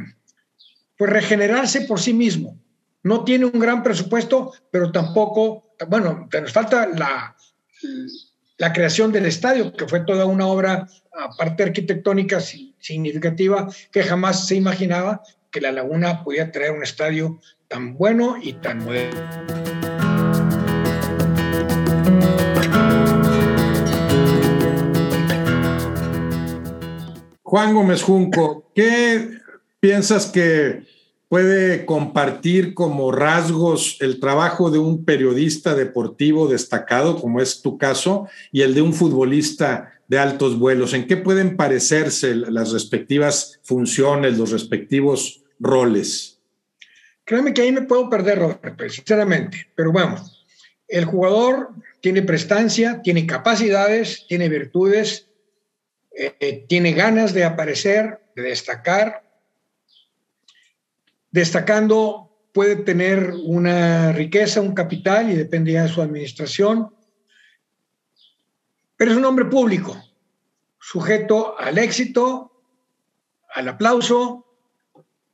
pues 0.96 1.10
regenerarse 1.10 1.82
por 1.82 2.00
sí 2.00 2.12
mismo 2.12 2.61
no 3.04 3.24
tiene 3.24 3.46
un 3.46 3.58
gran 3.58 3.82
presupuesto, 3.82 4.52
pero 4.70 4.92
tampoco, 4.92 5.74
bueno, 5.88 6.28
nos 6.32 6.52
falta 6.52 6.86
la, 6.86 7.36
la 8.58 8.72
creación 8.72 9.10
del 9.10 9.26
estadio, 9.26 9.72
que 9.72 9.88
fue 9.88 10.00
toda 10.00 10.26
una 10.26 10.46
obra, 10.46 10.86
aparte 11.12 11.64
arquitectónica 11.64 12.40
significativa, 12.40 13.68
que 13.90 14.02
jamás 14.02 14.46
se 14.46 14.54
imaginaba 14.54 15.22
que 15.50 15.60
la 15.60 15.72
laguna 15.72 16.22
podía 16.22 16.50
traer 16.50 16.72
un 16.72 16.82
estadio 16.82 17.40
tan 17.68 17.96
bueno 17.96 18.36
y 18.40 18.54
tan 18.54 18.78
moderno. 18.78 19.20
Juan 27.42 27.74
Gómez 27.74 28.02
Junco, 28.02 28.70
¿qué 28.74 29.28
piensas 29.78 30.26
que 30.26 30.91
puede 31.32 31.86
compartir 31.86 32.74
como 32.74 33.10
rasgos 33.10 33.96
el 34.00 34.20
trabajo 34.20 34.70
de 34.70 34.78
un 34.78 35.06
periodista 35.06 35.74
deportivo 35.74 36.46
destacado, 36.46 37.18
como 37.18 37.40
es 37.40 37.62
tu 37.62 37.78
caso, 37.78 38.28
y 38.50 38.60
el 38.60 38.74
de 38.74 38.82
un 38.82 38.92
futbolista 38.92 39.94
de 40.08 40.18
altos 40.18 40.58
vuelos? 40.58 40.92
¿En 40.92 41.06
qué 41.06 41.16
pueden 41.16 41.56
parecerse 41.56 42.34
las 42.34 42.72
respectivas 42.72 43.58
funciones, 43.62 44.36
los 44.36 44.50
respectivos 44.50 45.42
roles? 45.58 46.38
Créeme 47.24 47.54
que 47.54 47.62
ahí 47.62 47.72
me 47.72 47.80
puedo 47.80 48.10
perder, 48.10 48.38
Roberto, 48.38 48.86
sinceramente, 48.90 49.68
pero 49.74 49.90
vamos, 49.90 50.44
el 50.86 51.06
jugador 51.06 51.70
tiene 52.02 52.20
prestancia, 52.20 53.00
tiene 53.00 53.26
capacidades, 53.26 54.26
tiene 54.28 54.50
virtudes, 54.50 55.28
eh, 56.14 56.66
tiene 56.68 56.92
ganas 56.92 57.32
de 57.32 57.44
aparecer, 57.44 58.20
de 58.36 58.42
destacar, 58.42 59.31
Destacando, 61.32 62.30
puede 62.52 62.76
tener 62.76 63.32
una 63.44 64.12
riqueza, 64.12 64.60
un 64.60 64.74
capital 64.74 65.30
y 65.30 65.34
depende 65.34 65.72
ya 65.72 65.84
de 65.84 65.88
su 65.88 66.00
administración, 66.00 66.94
pero 68.96 69.12
es 69.12 69.16
un 69.16 69.24
hombre 69.24 69.46
público, 69.46 69.96
sujeto 70.78 71.58
al 71.58 71.78
éxito, 71.78 72.52
al 73.54 73.68
aplauso, 73.68 74.46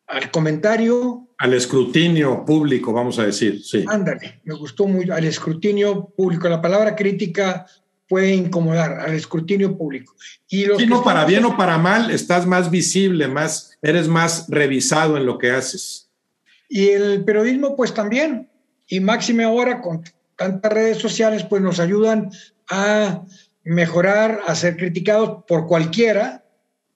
al 0.06 0.30
comentario. 0.30 1.28
Al 1.38 1.54
escrutinio 1.54 2.44
público, 2.44 2.92
vamos 2.92 3.18
a 3.18 3.24
decir, 3.24 3.62
sí. 3.62 3.84
Ándale, 3.86 4.40
me 4.44 4.54
gustó 4.54 4.86
mucho, 4.86 5.12
al 5.12 5.24
escrutinio 5.24 6.08
público. 6.16 6.48
La 6.48 6.62
palabra 6.62 6.96
crítica 6.96 7.66
puede 8.08 8.34
incomodar, 8.34 9.00
al 9.00 9.14
escrutinio 9.14 9.76
público. 9.76 10.14
Y 10.48 10.64
los 10.64 10.84
no, 10.86 11.04
para 11.04 11.24
bien 11.24 11.44
o 11.44 11.56
para 11.56 11.78
mal, 11.78 12.10
estás 12.10 12.46
más 12.46 12.70
visible, 12.70 13.28
más 13.28 13.76
eres 13.82 14.08
más 14.08 14.46
revisado 14.48 15.16
en 15.16 15.26
lo 15.26 15.38
que 15.38 15.50
haces. 15.50 16.08
Y 16.68 16.88
el 16.88 17.24
periodismo, 17.24 17.76
pues 17.76 17.94
también, 17.94 18.48
y 18.86 19.00
máxime 19.00 19.44
ahora 19.44 19.80
con 19.80 20.02
tantas 20.36 20.72
redes 20.72 20.98
sociales, 20.98 21.44
pues 21.44 21.62
nos 21.62 21.80
ayudan 21.80 22.30
a 22.68 23.22
mejorar, 23.64 24.40
a 24.46 24.54
ser 24.54 24.76
criticados 24.76 25.44
por 25.46 25.66
cualquiera, 25.66 26.44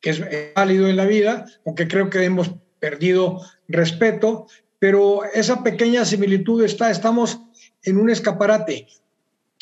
que 0.00 0.10
es 0.10 0.22
válido 0.54 0.88
en 0.88 0.96
la 0.96 1.04
vida, 1.04 1.46
aunque 1.64 1.88
creo 1.88 2.10
que 2.10 2.24
hemos 2.24 2.50
perdido 2.80 3.40
respeto, 3.68 4.46
pero 4.78 5.22
esa 5.32 5.62
pequeña 5.62 6.04
similitud 6.04 6.64
está, 6.64 6.90
estamos 6.90 7.40
en 7.84 7.98
un 7.98 8.10
escaparate, 8.10 8.88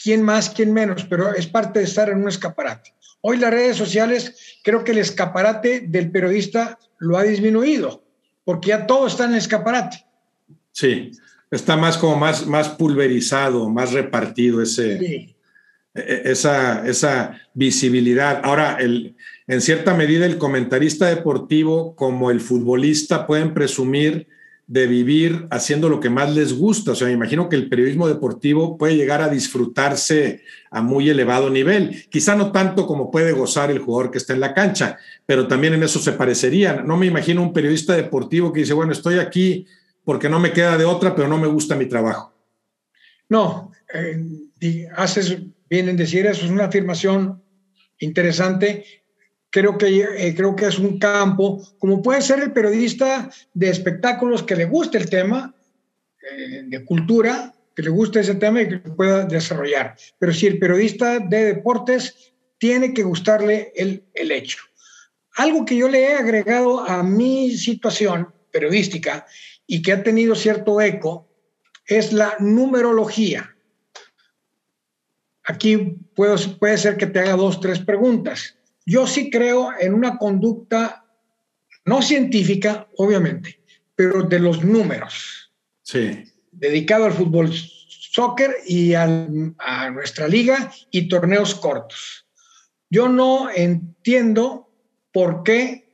quién 0.02 0.22
más, 0.22 0.50
quién 0.50 0.72
menos, 0.72 1.04
pero 1.04 1.34
es 1.34 1.46
parte 1.46 1.80
de 1.80 1.84
estar 1.84 2.08
en 2.08 2.22
un 2.22 2.28
escaparate. 2.28 2.94
Hoy 3.20 3.36
las 3.36 3.50
redes 3.50 3.76
sociales, 3.76 4.58
creo 4.64 4.84
que 4.84 4.92
el 4.92 4.98
escaparate 4.98 5.80
del 5.86 6.10
periodista 6.10 6.78
lo 6.98 7.18
ha 7.18 7.22
disminuido, 7.22 8.02
porque 8.44 8.68
ya 8.68 8.86
todo 8.86 9.06
está 9.06 9.24
en 9.26 9.32
el 9.32 9.38
escaparate. 9.38 10.04
Sí, 10.72 11.12
está 11.50 11.76
más 11.76 11.98
como 11.98 12.16
más, 12.16 12.46
más 12.46 12.68
pulverizado, 12.70 13.68
más 13.68 13.92
repartido 13.92 14.62
ese, 14.62 14.94
e, 14.94 15.34
e, 15.94 16.22
esa, 16.24 16.86
esa 16.86 17.40
visibilidad. 17.52 18.40
Ahora, 18.42 18.76
el, 18.80 19.16
en 19.46 19.60
cierta 19.60 19.94
medida, 19.94 20.24
el 20.24 20.38
comentarista 20.38 21.08
deportivo 21.08 21.94
como 21.94 22.30
el 22.30 22.40
futbolista 22.40 23.26
pueden 23.26 23.52
presumir 23.52 24.28
de 24.70 24.86
vivir 24.86 25.48
haciendo 25.50 25.88
lo 25.88 25.98
que 25.98 26.10
más 26.10 26.32
les 26.32 26.56
gusta. 26.56 26.92
O 26.92 26.94
sea, 26.94 27.08
me 27.08 27.12
imagino 27.12 27.48
que 27.48 27.56
el 27.56 27.68
periodismo 27.68 28.06
deportivo 28.06 28.78
puede 28.78 28.94
llegar 28.94 29.20
a 29.20 29.28
disfrutarse 29.28 30.42
a 30.70 30.80
muy 30.80 31.10
elevado 31.10 31.50
nivel. 31.50 32.06
Quizá 32.08 32.36
no 32.36 32.52
tanto 32.52 32.86
como 32.86 33.10
puede 33.10 33.32
gozar 33.32 33.72
el 33.72 33.80
jugador 33.80 34.12
que 34.12 34.18
está 34.18 34.32
en 34.32 34.38
la 34.38 34.54
cancha, 34.54 34.96
pero 35.26 35.48
también 35.48 35.74
en 35.74 35.82
eso 35.82 35.98
se 35.98 36.12
parecerían. 36.12 36.86
No 36.86 36.96
me 36.96 37.06
imagino 37.06 37.42
un 37.42 37.52
periodista 37.52 37.96
deportivo 37.96 38.52
que 38.52 38.60
dice, 38.60 38.72
bueno, 38.72 38.92
estoy 38.92 39.18
aquí 39.18 39.66
porque 40.04 40.28
no 40.28 40.38
me 40.38 40.52
queda 40.52 40.78
de 40.78 40.84
otra, 40.84 41.16
pero 41.16 41.26
no 41.26 41.36
me 41.36 41.48
gusta 41.48 41.74
mi 41.74 41.86
trabajo. 41.86 42.32
No, 43.28 43.72
eh, 43.92 44.86
haces 44.94 45.36
bien 45.68 45.88
en 45.88 45.96
decir 45.96 46.26
eso, 46.26 46.44
es 46.44 46.50
una 46.52 46.66
afirmación 46.66 47.42
interesante 47.98 48.84
creo 49.50 49.76
que, 49.76 50.00
eh, 50.02 50.34
creo 50.34 50.56
que 50.56 50.66
es 50.66 50.78
un 50.78 50.98
campo, 50.98 51.62
como 51.78 52.02
puede 52.02 52.22
ser 52.22 52.40
el 52.40 52.52
periodista 52.52 53.30
de 53.52 53.68
espectáculos 53.68 54.42
que 54.42 54.56
le 54.56 54.64
guste 54.64 54.98
el 54.98 55.10
tema, 55.10 55.54
eh, 56.22 56.62
de 56.66 56.84
cultura, 56.84 57.52
que 57.74 57.82
le 57.82 57.90
guste 57.90 58.20
ese 58.20 58.36
tema 58.36 58.62
y 58.62 58.68
que 58.68 58.78
pueda 58.78 59.24
desarrollar. 59.24 59.96
Pero 60.18 60.32
si 60.32 60.46
el 60.46 60.58
periodista 60.58 61.18
de 61.18 61.44
deportes 61.44 62.32
tiene 62.58 62.92
que 62.92 63.02
gustarle 63.02 63.72
el, 63.74 64.04
el 64.14 64.30
hecho. 64.32 64.58
Algo 65.36 65.64
que 65.64 65.76
yo 65.76 65.88
le 65.88 66.02
he 66.02 66.14
agregado 66.14 66.80
a 66.80 67.02
mi 67.02 67.56
situación 67.56 68.32
periodística 68.50 69.26
y 69.66 69.80
que 69.82 69.92
ha 69.92 70.02
tenido 70.02 70.34
cierto 70.34 70.80
eco 70.80 71.28
es 71.86 72.12
la 72.12 72.36
numerología. 72.38 73.56
Aquí 75.44 75.96
puede 76.14 76.78
ser 76.78 76.96
que 76.96 77.06
te 77.06 77.20
haga 77.20 77.34
dos, 77.36 77.60
tres 77.60 77.78
preguntas. 77.78 78.59
Yo 78.90 79.06
sí 79.06 79.30
creo 79.30 79.70
en 79.78 79.94
una 79.94 80.18
conducta 80.18 81.06
no 81.84 82.02
científica, 82.02 82.88
obviamente, 82.96 83.60
pero 83.94 84.24
de 84.24 84.40
los 84.40 84.64
números. 84.64 85.52
Sí. 85.82 86.24
Dedicado 86.50 87.04
al 87.04 87.12
fútbol 87.12 87.52
soccer 87.54 88.52
y 88.66 88.94
a 88.94 89.06
nuestra 89.92 90.26
liga 90.26 90.72
y 90.90 91.08
torneos 91.08 91.54
cortos. 91.54 92.26
Yo 92.90 93.08
no 93.08 93.48
entiendo 93.48 94.68
por 95.12 95.44
qué 95.44 95.88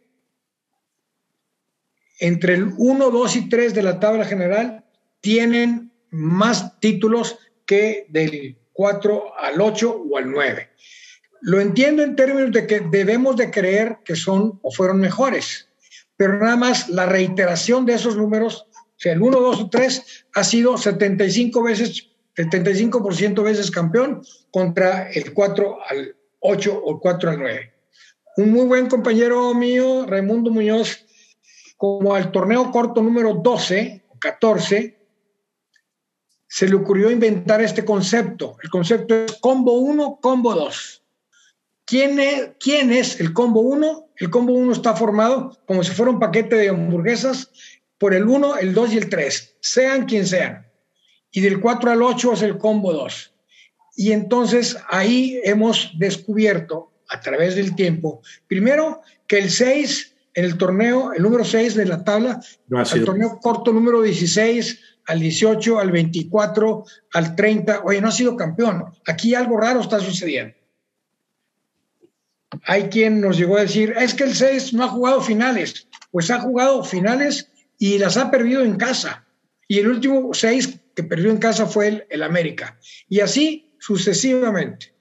entre 2.18 2.54
el 2.54 2.72
1, 2.78 3.10
2 3.10 3.36
y 3.36 3.48
3 3.50 3.74
de 3.74 3.82
la 3.82 4.00
tabla 4.00 4.24
general 4.24 4.86
tienen 5.20 5.92
más 6.08 6.80
títulos 6.80 7.38
que 7.66 8.06
del 8.08 8.56
4 8.72 9.38
al 9.38 9.60
8 9.60 10.02
o 10.10 10.16
al 10.16 10.30
9. 10.30 10.70
Lo 11.42 11.60
entiendo 11.60 12.02
en 12.02 12.16
términos 12.16 12.52
de 12.52 12.66
que 12.66 12.80
debemos 12.80 13.36
de 13.36 13.50
creer 13.50 13.98
que 14.04 14.16
son 14.16 14.58
o 14.62 14.70
fueron 14.70 14.98
mejores, 14.98 15.68
pero 16.16 16.38
nada 16.38 16.56
más 16.56 16.88
la 16.88 17.06
reiteración 17.06 17.86
de 17.86 17.94
esos 17.94 18.16
números, 18.16 18.66
o 18.72 18.98
sea, 18.98 19.12
el 19.12 19.22
1, 19.22 19.38
2 19.38 19.60
o 19.60 19.70
3, 19.70 20.26
ha 20.34 20.44
sido 20.44 20.78
75 20.78 21.62
veces 21.62 22.10
75% 22.36 23.42
veces 23.42 23.70
campeón 23.70 24.22
contra 24.50 25.10
el 25.10 25.32
4 25.32 25.78
al 25.88 26.16
8 26.40 26.82
o 26.84 27.00
4 27.00 27.30
al 27.30 27.38
9. 27.38 27.72
Un 28.36 28.52
muy 28.52 28.66
buen 28.66 28.88
compañero 28.88 29.54
mío, 29.54 30.04
Raimundo 30.06 30.50
Muñoz, 30.50 31.06
como 31.76 32.14
al 32.14 32.30
torneo 32.30 32.70
corto 32.70 33.02
número 33.02 33.34
12 33.34 34.04
o 34.08 34.18
14, 34.18 34.98
se 36.46 36.68
le 36.68 36.76
ocurrió 36.76 37.10
inventar 37.10 37.62
este 37.62 37.84
concepto. 37.84 38.56
El 38.62 38.70
concepto 38.70 39.14
es 39.14 39.32
combo 39.40 39.72
1, 39.78 40.18
combo 40.20 40.54
2. 40.54 41.02
¿Quién 41.86 42.18
es, 42.18 42.50
¿Quién 42.58 42.92
es 42.92 43.20
el 43.20 43.32
combo 43.32 43.60
1? 43.60 44.08
El 44.16 44.30
combo 44.30 44.52
1 44.52 44.72
está 44.72 44.96
formado 44.96 45.56
como 45.66 45.84
si 45.84 45.92
fuera 45.92 46.10
un 46.10 46.18
paquete 46.18 46.56
de 46.56 46.68
hamburguesas 46.68 47.50
por 47.96 48.12
el 48.12 48.26
1, 48.26 48.58
el 48.58 48.74
2 48.74 48.92
y 48.92 48.98
el 48.98 49.08
3, 49.08 49.56
sean 49.60 50.04
quien 50.06 50.26
sean. 50.26 50.66
Y 51.30 51.40
del 51.40 51.60
4 51.60 51.92
al 51.92 52.02
8 52.02 52.32
es 52.32 52.42
el 52.42 52.58
combo 52.58 52.92
2. 52.92 53.32
Y 53.96 54.12
entonces 54.12 54.76
ahí 54.88 55.40
hemos 55.44 55.92
descubierto 55.96 56.92
a 57.08 57.20
través 57.20 57.54
del 57.54 57.76
tiempo, 57.76 58.20
primero 58.48 59.00
que 59.28 59.38
el 59.38 59.48
6 59.48 60.14
en 60.34 60.44
el 60.44 60.58
torneo, 60.58 61.12
el 61.12 61.22
número 61.22 61.44
6 61.44 61.76
de 61.76 61.86
la 61.86 62.02
tabla, 62.02 62.40
el 62.92 63.04
torneo 63.04 63.38
corto 63.40 63.72
número 63.72 64.02
16 64.02 64.80
al 65.06 65.20
18, 65.20 65.78
al 65.78 65.92
24, 65.92 66.84
al 67.12 67.36
30, 67.36 67.82
oye, 67.84 68.00
no 68.00 68.08
ha 68.08 68.12
sido 68.12 68.36
campeón. 68.36 68.84
Aquí 69.06 69.34
algo 69.34 69.56
raro 69.56 69.80
está 69.80 70.00
sucediendo. 70.00 70.54
Hay 72.64 72.88
quien 72.88 73.20
nos 73.20 73.36
llegó 73.36 73.56
a 73.56 73.62
decir, 73.62 73.94
es 73.98 74.14
que 74.14 74.24
el 74.24 74.34
6 74.34 74.74
no 74.74 74.84
ha 74.84 74.88
jugado 74.88 75.20
finales. 75.20 75.88
Pues 76.10 76.30
ha 76.30 76.40
jugado 76.40 76.84
finales 76.84 77.50
y 77.78 77.98
las 77.98 78.16
ha 78.16 78.30
perdido 78.30 78.62
en 78.62 78.76
casa. 78.76 79.26
Y 79.68 79.78
el 79.78 79.88
último 79.88 80.32
6 80.32 80.80
que 80.94 81.02
perdió 81.02 81.30
en 81.30 81.38
casa 81.38 81.66
fue 81.66 81.88
el, 81.88 82.06
el 82.10 82.22
América. 82.22 82.78
Y 83.08 83.20
así 83.20 83.74
sucesivamente. 83.78 84.94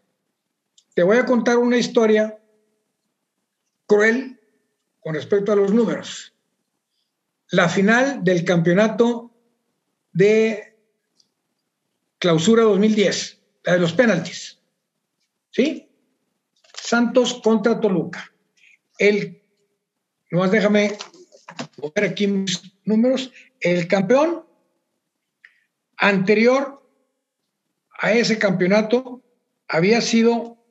Te 0.93 1.03
voy 1.03 1.17
a 1.17 1.25
contar 1.25 1.57
una 1.57 1.77
historia 1.77 2.39
cruel 3.85 4.39
con 4.99 5.13
respecto 5.13 5.51
a 5.51 5.55
los 5.55 5.73
números. 5.73 6.33
La 7.49 7.69
final 7.69 8.23
del 8.23 8.43
campeonato 8.43 9.31
de 10.11 10.75
clausura 12.17 12.63
2010, 12.63 13.39
la 13.65 13.73
de 13.73 13.79
los 13.79 13.93
penaltis. 13.93 14.59
¿Sí? 15.51 15.84
Santos 16.85 17.41
contra 17.43 17.79
Toluca. 17.79 18.31
El, 18.99 19.41
nomás 20.29 20.51
déjame 20.51 20.95
ver 21.95 22.03
aquí 22.05 22.27
mis 22.27 22.61
números. 22.83 23.31
El 23.59 23.87
campeón 23.87 24.45
anterior 25.97 26.87
a 27.99 28.11
ese 28.13 28.37
campeonato 28.37 29.23
había 29.67 29.99
sido 30.01 30.63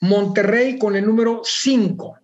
Monterrey 0.00 0.78
con 0.78 0.94
el 0.94 1.06
número 1.06 1.40
5. 1.42 2.18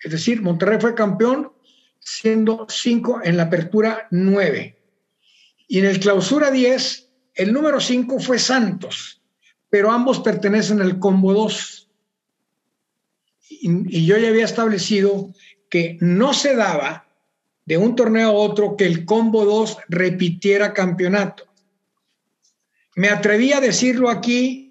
Es 0.00 0.12
decir, 0.12 0.42
Monterrey 0.42 0.78
fue 0.80 0.94
campeón 0.94 1.52
siendo 1.98 2.66
5 2.68 3.22
en 3.24 3.36
la 3.36 3.44
apertura 3.44 4.06
9. 4.12 4.78
Y 5.66 5.80
en 5.80 5.86
el 5.86 5.98
clausura 5.98 6.52
10, 6.52 7.10
el 7.34 7.52
número 7.52 7.80
5 7.80 8.20
fue 8.20 8.38
Santos, 8.38 9.20
pero 9.70 9.90
ambos 9.90 10.20
pertenecen 10.20 10.80
al 10.80 10.98
combo 10.98 11.32
2. 11.32 11.88
Y, 13.48 14.06
yo 14.06 14.16
ya 14.18 14.28
había 14.28 14.44
establecido 14.44 15.32
que 15.68 15.98
no 16.00 16.34
se 16.34 16.54
daba 16.54 17.06
de 17.64 17.76
un 17.76 17.96
torneo 17.96 18.30
a 18.30 18.32
otro 18.32 18.76
que 18.76 18.86
el 18.86 19.04
combo 19.04 19.44
2 19.44 19.78
repitiera 19.88 20.72
campeonato. 20.72 21.44
Me 22.94 23.08
atreví 23.08 23.52
a 23.52 23.60
decirlo 23.60 24.08
aquí 24.08 24.66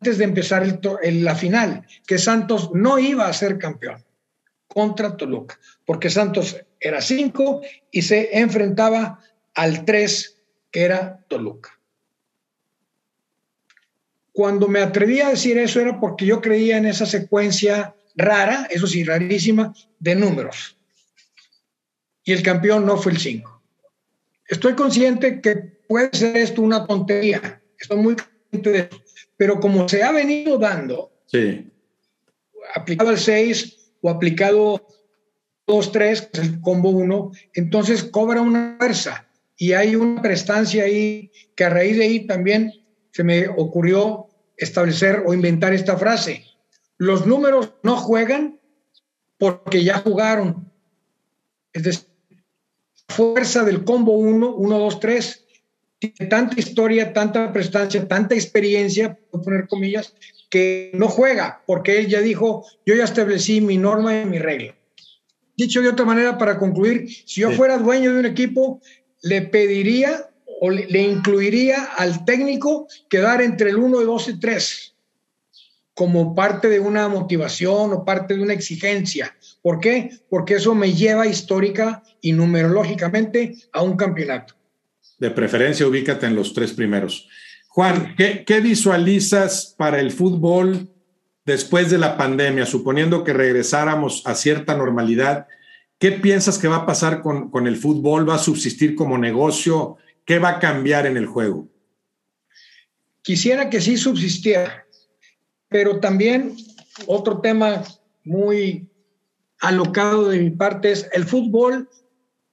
antes 0.00 0.18
de 0.18 0.24
empezar 0.24 0.80
la 1.02 1.34
final, 1.34 1.86
que 2.06 2.18
Santos 2.18 2.70
no 2.72 2.98
iba 2.98 3.26
a 3.26 3.32
ser 3.34 3.58
campeón 3.58 4.02
contra 4.66 5.16
Toluca, 5.16 5.58
porque 5.84 6.08
Santos 6.08 6.56
era 6.78 7.02
5 7.02 7.60
y 7.90 8.02
se 8.02 8.38
enfrentaba 8.38 9.20
al 9.54 9.84
3, 9.84 10.38
que 10.70 10.82
era 10.82 11.22
Toluca. 11.28 11.79
Cuando 14.40 14.68
me 14.68 14.80
atreví 14.80 15.20
a 15.20 15.28
decir 15.28 15.58
eso 15.58 15.80
era 15.80 16.00
porque 16.00 16.24
yo 16.24 16.40
creía 16.40 16.78
en 16.78 16.86
esa 16.86 17.04
secuencia 17.04 17.94
rara, 18.16 18.66
eso 18.70 18.86
sí, 18.86 19.04
rarísima, 19.04 19.74
de 19.98 20.14
números. 20.14 20.78
Y 22.24 22.32
el 22.32 22.42
campeón 22.42 22.86
no 22.86 22.96
fue 22.96 23.12
el 23.12 23.18
5. 23.18 23.62
Estoy 24.48 24.72
consciente 24.72 25.42
que 25.42 25.56
puede 25.86 26.08
ser 26.14 26.38
esto 26.38 26.62
una 26.62 26.86
tontería. 26.86 27.60
Estoy 27.78 27.98
muy 27.98 28.16
consciente 28.16 28.70
de 28.70 28.78
eso 28.78 29.02
pero 29.36 29.60
como 29.60 29.86
se 29.86 30.02
ha 30.02 30.10
venido 30.10 30.56
dando, 30.56 31.12
aplicado 32.74 33.10
al 33.10 33.18
6 33.18 33.92
o 34.00 34.08
aplicado 34.08 34.86
2, 35.66 35.92
3, 35.92 36.22
que 36.22 36.40
es 36.40 36.48
el 36.48 36.60
combo 36.62 36.88
1, 36.88 37.30
entonces 37.52 38.04
cobra 38.04 38.40
una 38.40 38.76
fuerza 38.78 39.28
y 39.58 39.74
hay 39.74 39.96
una 39.96 40.22
prestancia 40.22 40.84
ahí 40.84 41.30
que 41.54 41.64
a 41.64 41.68
raíz 41.68 41.98
de 41.98 42.04
ahí 42.04 42.26
también 42.26 42.72
se 43.12 43.22
me 43.22 43.48
ocurrió 43.48 44.29
establecer 44.60 45.24
o 45.26 45.34
inventar 45.34 45.72
esta 45.72 45.96
frase. 45.96 46.44
Los 46.98 47.26
números 47.26 47.72
no 47.82 47.96
juegan 47.96 48.60
porque 49.38 49.82
ya 49.82 49.98
jugaron. 49.98 50.70
Es 51.72 51.82
decir, 51.82 52.06
fuerza 53.08 53.64
del 53.64 53.84
combo 53.84 54.12
1, 54.12 54.54
1, 54.54 54.78
2, 54.78 55.00
3 55.00 55.46
tiene 55.98 56.30
tanta 56.30 56.58
historia, 56.58 57.12
tanta 57.12 57.52
prestancia, 57.52 58.06
tanta 58.08 58.34
experiencia, 58.34 59.18
puedo 59.30 59.44
poner 59.44 59.68
comillas, 59.68 60.14
que 60.48 60.90
no 60.94 61.08
juega, 61.08 61.62
porque 61.66 61.98
él 61.98 62.08
ya 62.08 62.20
dijo, 62.20 62.64
yo 62.86 62.94
ya 62.94 63.04
establecí 63.04 63.60
mi 63.60 63.76
norma 63.76 64.18
y 64.20 64.24
mi 64.24 64.38
regla. 64.38 64.74
Dicho 65.56 65.82
de 65.82 65.90
otra 65.90 66.06
manera, 66.06 66.38
para 66.38 66.58
concluir, 66.58 67.06
si 67.26 67.42
yo 67.42 67.50
fuera 67.52 67.76
dueño 67.76 68.14
de 68.14 68.20
un 68.20 68.26
equipo, 68.26 68.80
le 69.22 69.42
pediría 69.42 70.29
o 70.60 70.70
le, 70.70 71.02
incluiría 71.02 71.84
al 71.96 72.24
técnico 72.24 72.86
quedar 73.08 73.42
entre 73.42 73.70
el 73.70 73.76
1, 73.76 74.02
2 74.02 74.28
y 74.28 74.40
3 74.40 74.94
como 75.94 76.34
parte 76.34 76.68
de 76.68 76.80
una 76.80 77.08
motivación 77.08 77.92
o 77.92 78.04
parte 78.04 78.34
de 78.34 78.42
una 78.42 78.54
exigencia. 78.54 79.36
¿Por 79.60 79.80
qué? 79.80 80.10
Porque 80.30 80.54
eso 80.54 80.74
me 80.74 80.94
lleva 80.94 81.26
histórica 81.26 82.02
y 82.22 82.32
numerológicamente 82.32 83.56
a 83.72 83.82
un 83.82 83.96
campeonato 83.96 84.54
de 85.20 85.30
preferencia 85.30 85.86
ubícate 85.86 86.26
en 86.26 86.34
los 86.34 86.52
tres 86.54 86.72
primeros. 86.72 87.28
Juan, 87.68 88.16
¿qué, 88.16 88.60
visualizas 88.60 89.74
para 89.78 90.00
el 90.00 90.10
fútbol 90.10 90.88
después 91.44 91.90
de 91.90 91.98
la 91.98 92.16
pandemia, 92.16 92.66
suponiendo 92.66 93.22
que 93.22 93.32
regresáramos 93.32 94.26
a 94.26 94.34
cierta 94.34 94.76
normalidad? 94.76 95.46
¿Qué 95.98 96.12
piensas 96.12 96.58
que 96.58 96.68
va 96.68 96.76
a 96.76 96.86
pasar 96.86 97.20
con, 97.20 97.50
con 97.50 97.68
el 97.68 97.76
fútbol? 97.76 98.28
¿Va 98.28 98.36
a 98.36 98.38
subsistir 98.38 98.96
como 98.96 99.18
negocio? 99.18 99.98
¿Qué 100.24 100.38
va 100.38 100.50
a 100.50 100.58
cambiar 100.58 101.06
en 101.06 101.16
el 101.16 101.26
juego? 101.26 101.68
Quisiera 103.22 103.68
que 103.68 103.80
sí 103.80 103.96
subsistiera, 103.96 104.86
pero 105.68 106.00
también 106.00 106.56
otro 107.06 107.40
tema 107.40 107.82
muy 108.24 108.88
alocado 109.60 110.28
de 110.28 110.38
mi 110.38 110.50
parte 110.50 110.92
es 110.92 111.08
el 111.12 111.24
fútbol 111.24 111.88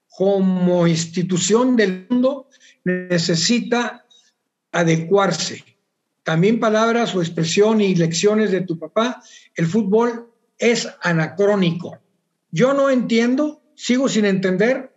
como 0.10 0.88
institución 0.88 1.76
del 1.76 2.08
mundo 2.10 2.50
necesita 2.84 4.06
adecuarse. 4.72 5.64
También 6.24 6.60
palabras 6.60 7.16
o 7.16 7.22
expresión 7.22 7.82
y 7.82 7.96
lecciones 7.96 8.52
de 8.52 8.62
tu 8.62 8.78
papá, 8.78 9.22
el 9.56 9.68
fútbol 9.68 10.32
es 10.58 10.90
anacrónico. 11.02 12.00
Yo 12.52 12.74
no 12.74 12.90
entiendo, 12.90 13.62
sigo 13.76 14.10
sin 14.10 14.26
entender, 14.26 14.94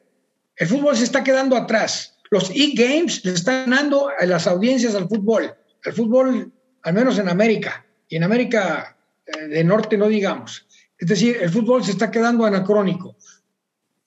el 0.56 0.66
fútbol 0.66 0.96
se 0.96 1.04
está 1.04 1.22
quedando 1.22 1.56
atrás. 1.56 2.18
Los 2.30 2.50
e-games 2.50 3.24
le 3.24 3.32
están 3.32 3.70
dando 3.70 4.08
a 4.08 4.24
las 4.24 4.46
audiencias 4.46 4.94
al 4.94 5.08
fútbol, 5.08 5.54
al 5.84 5.92
fútbol, 5.92 6.52
al 6.82 6.94
menos 6.94 7.18
en 7.18 7.28
América, 7.28 7.84
y 8.08 8.16
en 8.16 8.24
América 8.24 8.96
eh, 9.26 9.48
de 9.48 9.64
Norte 9.64 9.96
no 9.96 10.08
digamos. 10.08 10.66
Es 10.98 11.08
decir, 11.08 11.38
el 11.40 11.50
fútbol 11.50 11.84
se 11.84 11.92
está 11.92 12.10
quedando 12.10 12.44
anacrónico 12.44 13.16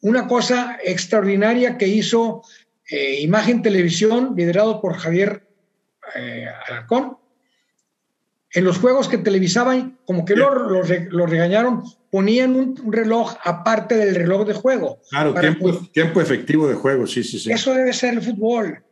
una 0.04 0.28
cosa 0.28 0.78
extraordinaria 0.84 1.78
que 1.78 1.88
hizo 1.88 2.44
eh, 2.90 3.22
Imagen 3.22 3.62
Televisión, 3.62 4.34
liderado 4.36 4.82
por 4.82 4.98
Javier 4.98 5.48
eh, 6.16 6.46
Alarcón. 6.68 7.18
En 8.52 8.66
los 8.66 8.80
juegos 8.80 9.08
que 9.08 9.18
televisaban, 9.18 9.98
como 10.06 10.26
que 10.26 10.36
lo, 10.36 10.54
lo, 10.54 11.26
regañaron, 11.26 11.84
ponían 12.14 12.56
un, 12.56 12.94
reloj 12.94 13.34
aparte 13.44 13.96
del 13.96 14.14
reloj 14.14 14.46
de 14.46 14.54
juego. 14.54 15.02
Claro, 15.10 15.34
tiempo, 15.34 15.72
tiempo 15.92 16.22
efectivo 16.22 16.68
de 16.68 16.76
juego, 16.76 17.08
sí, 17.08 17.24
sí, 17.24 17.40
sí. 17.40 17.52
Eso 17.52 17.74
debe 17.74 17.92
ser 17.92 18.14
el 18.14 18.22
fútbol. 18.22 18.84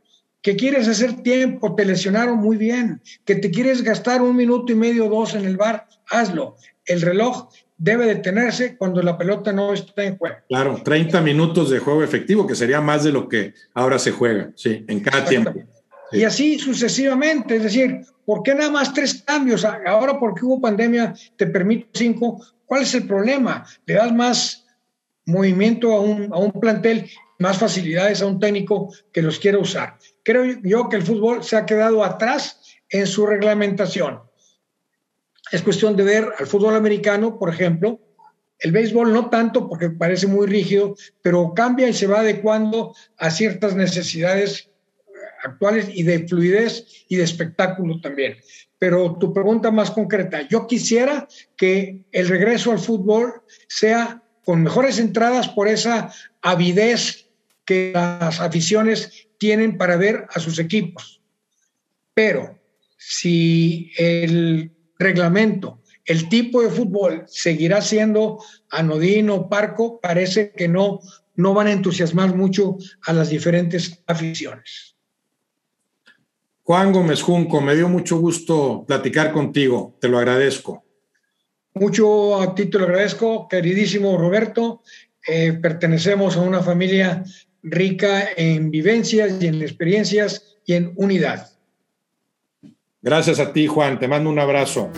Que 0.42 0.56
quieres 0.56 0.88
hacer 0.88 1.22
tiempo, 1.22 1.76
te 1.76 1.86
lesionaron 1.86 2.40
muy 2.40 2.58
bien. 2.58 3.00
Que 3.24 3.36
te 3.36 3.52
quieres 3.52 3.84
gastar 3.84 4.24
un 4.24 4.36
minuto 4.36 4.72
y 4.72 4.76
medio, 4.76 5.08
dos 5.08 5.36
en 5.36 5.46
el 5.46 5.56
bar, 5.56 5.88
hazlo. 6.10 6.56
El 6.84 7.02
reloj 7.02 7.50
debe 7.78 8.08
detenerse 8.08 8.76
cuando 8.76 9.04
la 9.04 9.16
pelota 9.20 9.54
no 9.54 9.72
está 9.72 10.04
en 10.04 10.18
juego. 10.18 10.38
Claro, 10.50 10.82
30 10.84 11.22
minutos 11.22 11.70
de 11.70 11.78
juego 11.78 12.04
efectivo, 12.04 12.48
que 12.48 12.56
sería 12.56 12.82
más 12.82 13.04
de 13.04 13.12
lo 13.12 13.30
que 13.30 13.54
ahora 13.76 14.00
se 14.00 14.10
juega, 14.10 14.50
sí, 14.56 14.84
en 14.88 15.00
cada 15.00 15.26
tiempo. 15.26 15.54
Y 16.12 16.24
así 16.24 16.60
sucesivamente, 16.60 17.56
es 17.56 17.64
decir, 17.64 18.02
¿por 18.26 18.44
qué 18.44 18.54
nada 18.54 18.72
más 18.72 18.94
tres 18.94 19.24
cambios? 19.26 19.64
Ahora 19.64 20.20
porque 20.20 20.46
hubo 20.46 20.62
pandemia 20.62 21.14
te 21.38 21.48
permito 21.48 21.88
cinco. 21.94 22.46
¿Cuál 22.66 22.84
es 22.84 22.94
el 22.96 23.08
problema? 23.08 23.66
Le 23.86 23.96
das 23.96 24.14
más 24.14 24.66
movimiento 25.26 25.94
a 25.94 26.02
un, 26.02 26.34
a 26.34 26.38
un 26.38 26.52
plantel, 26.52 27.10
más 27.40 27.58
facilidades 27.58 28.22
a 28.22 28.28
un 28.28 28.40
técnico 28.40 28.94
que 29.12 29.22
los 29.22 29.40
quiera 29.40 29.58
usar. 29.58 29.98
Creo 30.24 30.44
yo 30.64 30.90
que 30.90 30.98
el 30.98 31.04
fútbol 31.04 31.44
se 31.44 31.58
ha 31.58 31.66
quedado 31.66 32.04
atrás 32.04 32.60
en 32.90 33.08
su 33.08 33.26
reglamentación. 33.26 34.22
Es 35.52 35.62
cuestión 35.62 35.96
de 35.96 36.04
ver 36.04 36.30
al 36.38 36.48
fútbol 36.48 36.76
americano, 36.76 37.38
por 37.38 37.50
ejemplo, 37.50 38.00
el 38.62 38.72
béisbol 38.72 39.12
no 39.12 39.30
tanto 39.30 39.68
porque 39.68 39.90
parece 39.90 40.28
muy 40.28 40.46
rígido, 40.46 40.96
pero 41.22 41.54
cambia 41.56 41.90
y 41.90 41.94
se 41.94 42.08
va 42.08 42.20
adecuando 42.20 42.96
a 43.18 43.32
ciertas 43.32 43.76
necesidades 43.76 44.71
actuales 45.44 45.90
y 45.94 46.04
de 46.04 46.28
fluidez 46.28 47.06
y 47.08 47.16
de 47.16 47.24
espectáculo 47.24 48.00
también. 48.02 48.38
Pero 48.80 49.18
tu 49.20 49.34
pregunta 49.34 49.72
más 49.72 49.92
concreta, 49.92 50.48
yo 50.48 50.68
quisiera 50.68 51.28
que 51.56 52.04
el 52.12 52.28
regreso 52.28 52.72
al 52.72 52.80
fútbol 52.80 53.44
sea 53.68 54.24
con 54.44 54.64
mejores 54.64 55.00
entradas 55.00 55.50
por 55.50 55.68
esa 55.68 56.12
avidez 56.42 57.30
que 57.66 57.92
las 57.94 58.40
aficiones 58.40 59.28
tienen 59.38 59.78
para 59.78 59.98
ver 59.98 60.26
a 60.34 60.40
sus 60.40 60.60
equipos. 60.60 61.22
Pero 62.14 62.60
si 62.98 63.92
el 63.98 64.72
reglamento, 64.98 65.82
el 66.06 66.30
tipo 66.30 66.62
de 66.62 66.70
fútbol 66.70 67.24
seguirá 67.28 67.82
siendo 67.82 68.40
anodino, 68.70 69.50
parco, 69.50 70.00
parece 70.02 70.52
que 70.52 70.68
no, 70.68 71.00
no 71.36 71.54
van 71.54 71.68
a 71.68 71.72
entusiasmar 71.72 72.36
mucho 72.36 72.78
a 73.04 73.14
las 73.14 73.30
diferentes 73.30 74.04
aficiones. 74.08 74.91
Juan 76.64 76.92
Gómez 76.92 77.22
Junco, 77.22 77.60
me 77.62 77.76
dio 77.76 77.90
mucho 77.90 78.18
gusto 78.18 78.86
platicar 78.88 79.32
contigo, 79.32 79.98
te 80.00 80.08
lo 80.08 80.20
agradezco. 80.20 80.86
Mucho 81.74 82.42
a 82.42 82.54
ti 82.54 82.66
te 82.66 82.78
lo 82.78 82.86
agradezco, 82.86 83.48
queridísimo 83.48 84.18
Roberto. 84.18 84.82
Eh, 85.28 85.54
pertenecemos 85.54 86.36
a 86.36 86.42
una 86.42 86.62
familia 86.62 87.24
rica 87.64 88.30
en 88.36 88.72
vivencias 88.72 89.42
y 89.42 89.48
en 89.48 89.62
experiencias 89.62 90.58
y 90.66 90.74
en 90.74 90.94
unidad. 90.96 91.48
Gracias 93.02 93.40
a 93.40 93.52
ti, 93.52 93.68
Juan. 93.68 94.00
Te 94.00 94.08
mando 94.08 94.30
un 94.30 94.40
abrazo. 94.40 94.92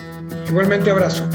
Igualmente 0.49 0.91
abrazo. 0.91 1.29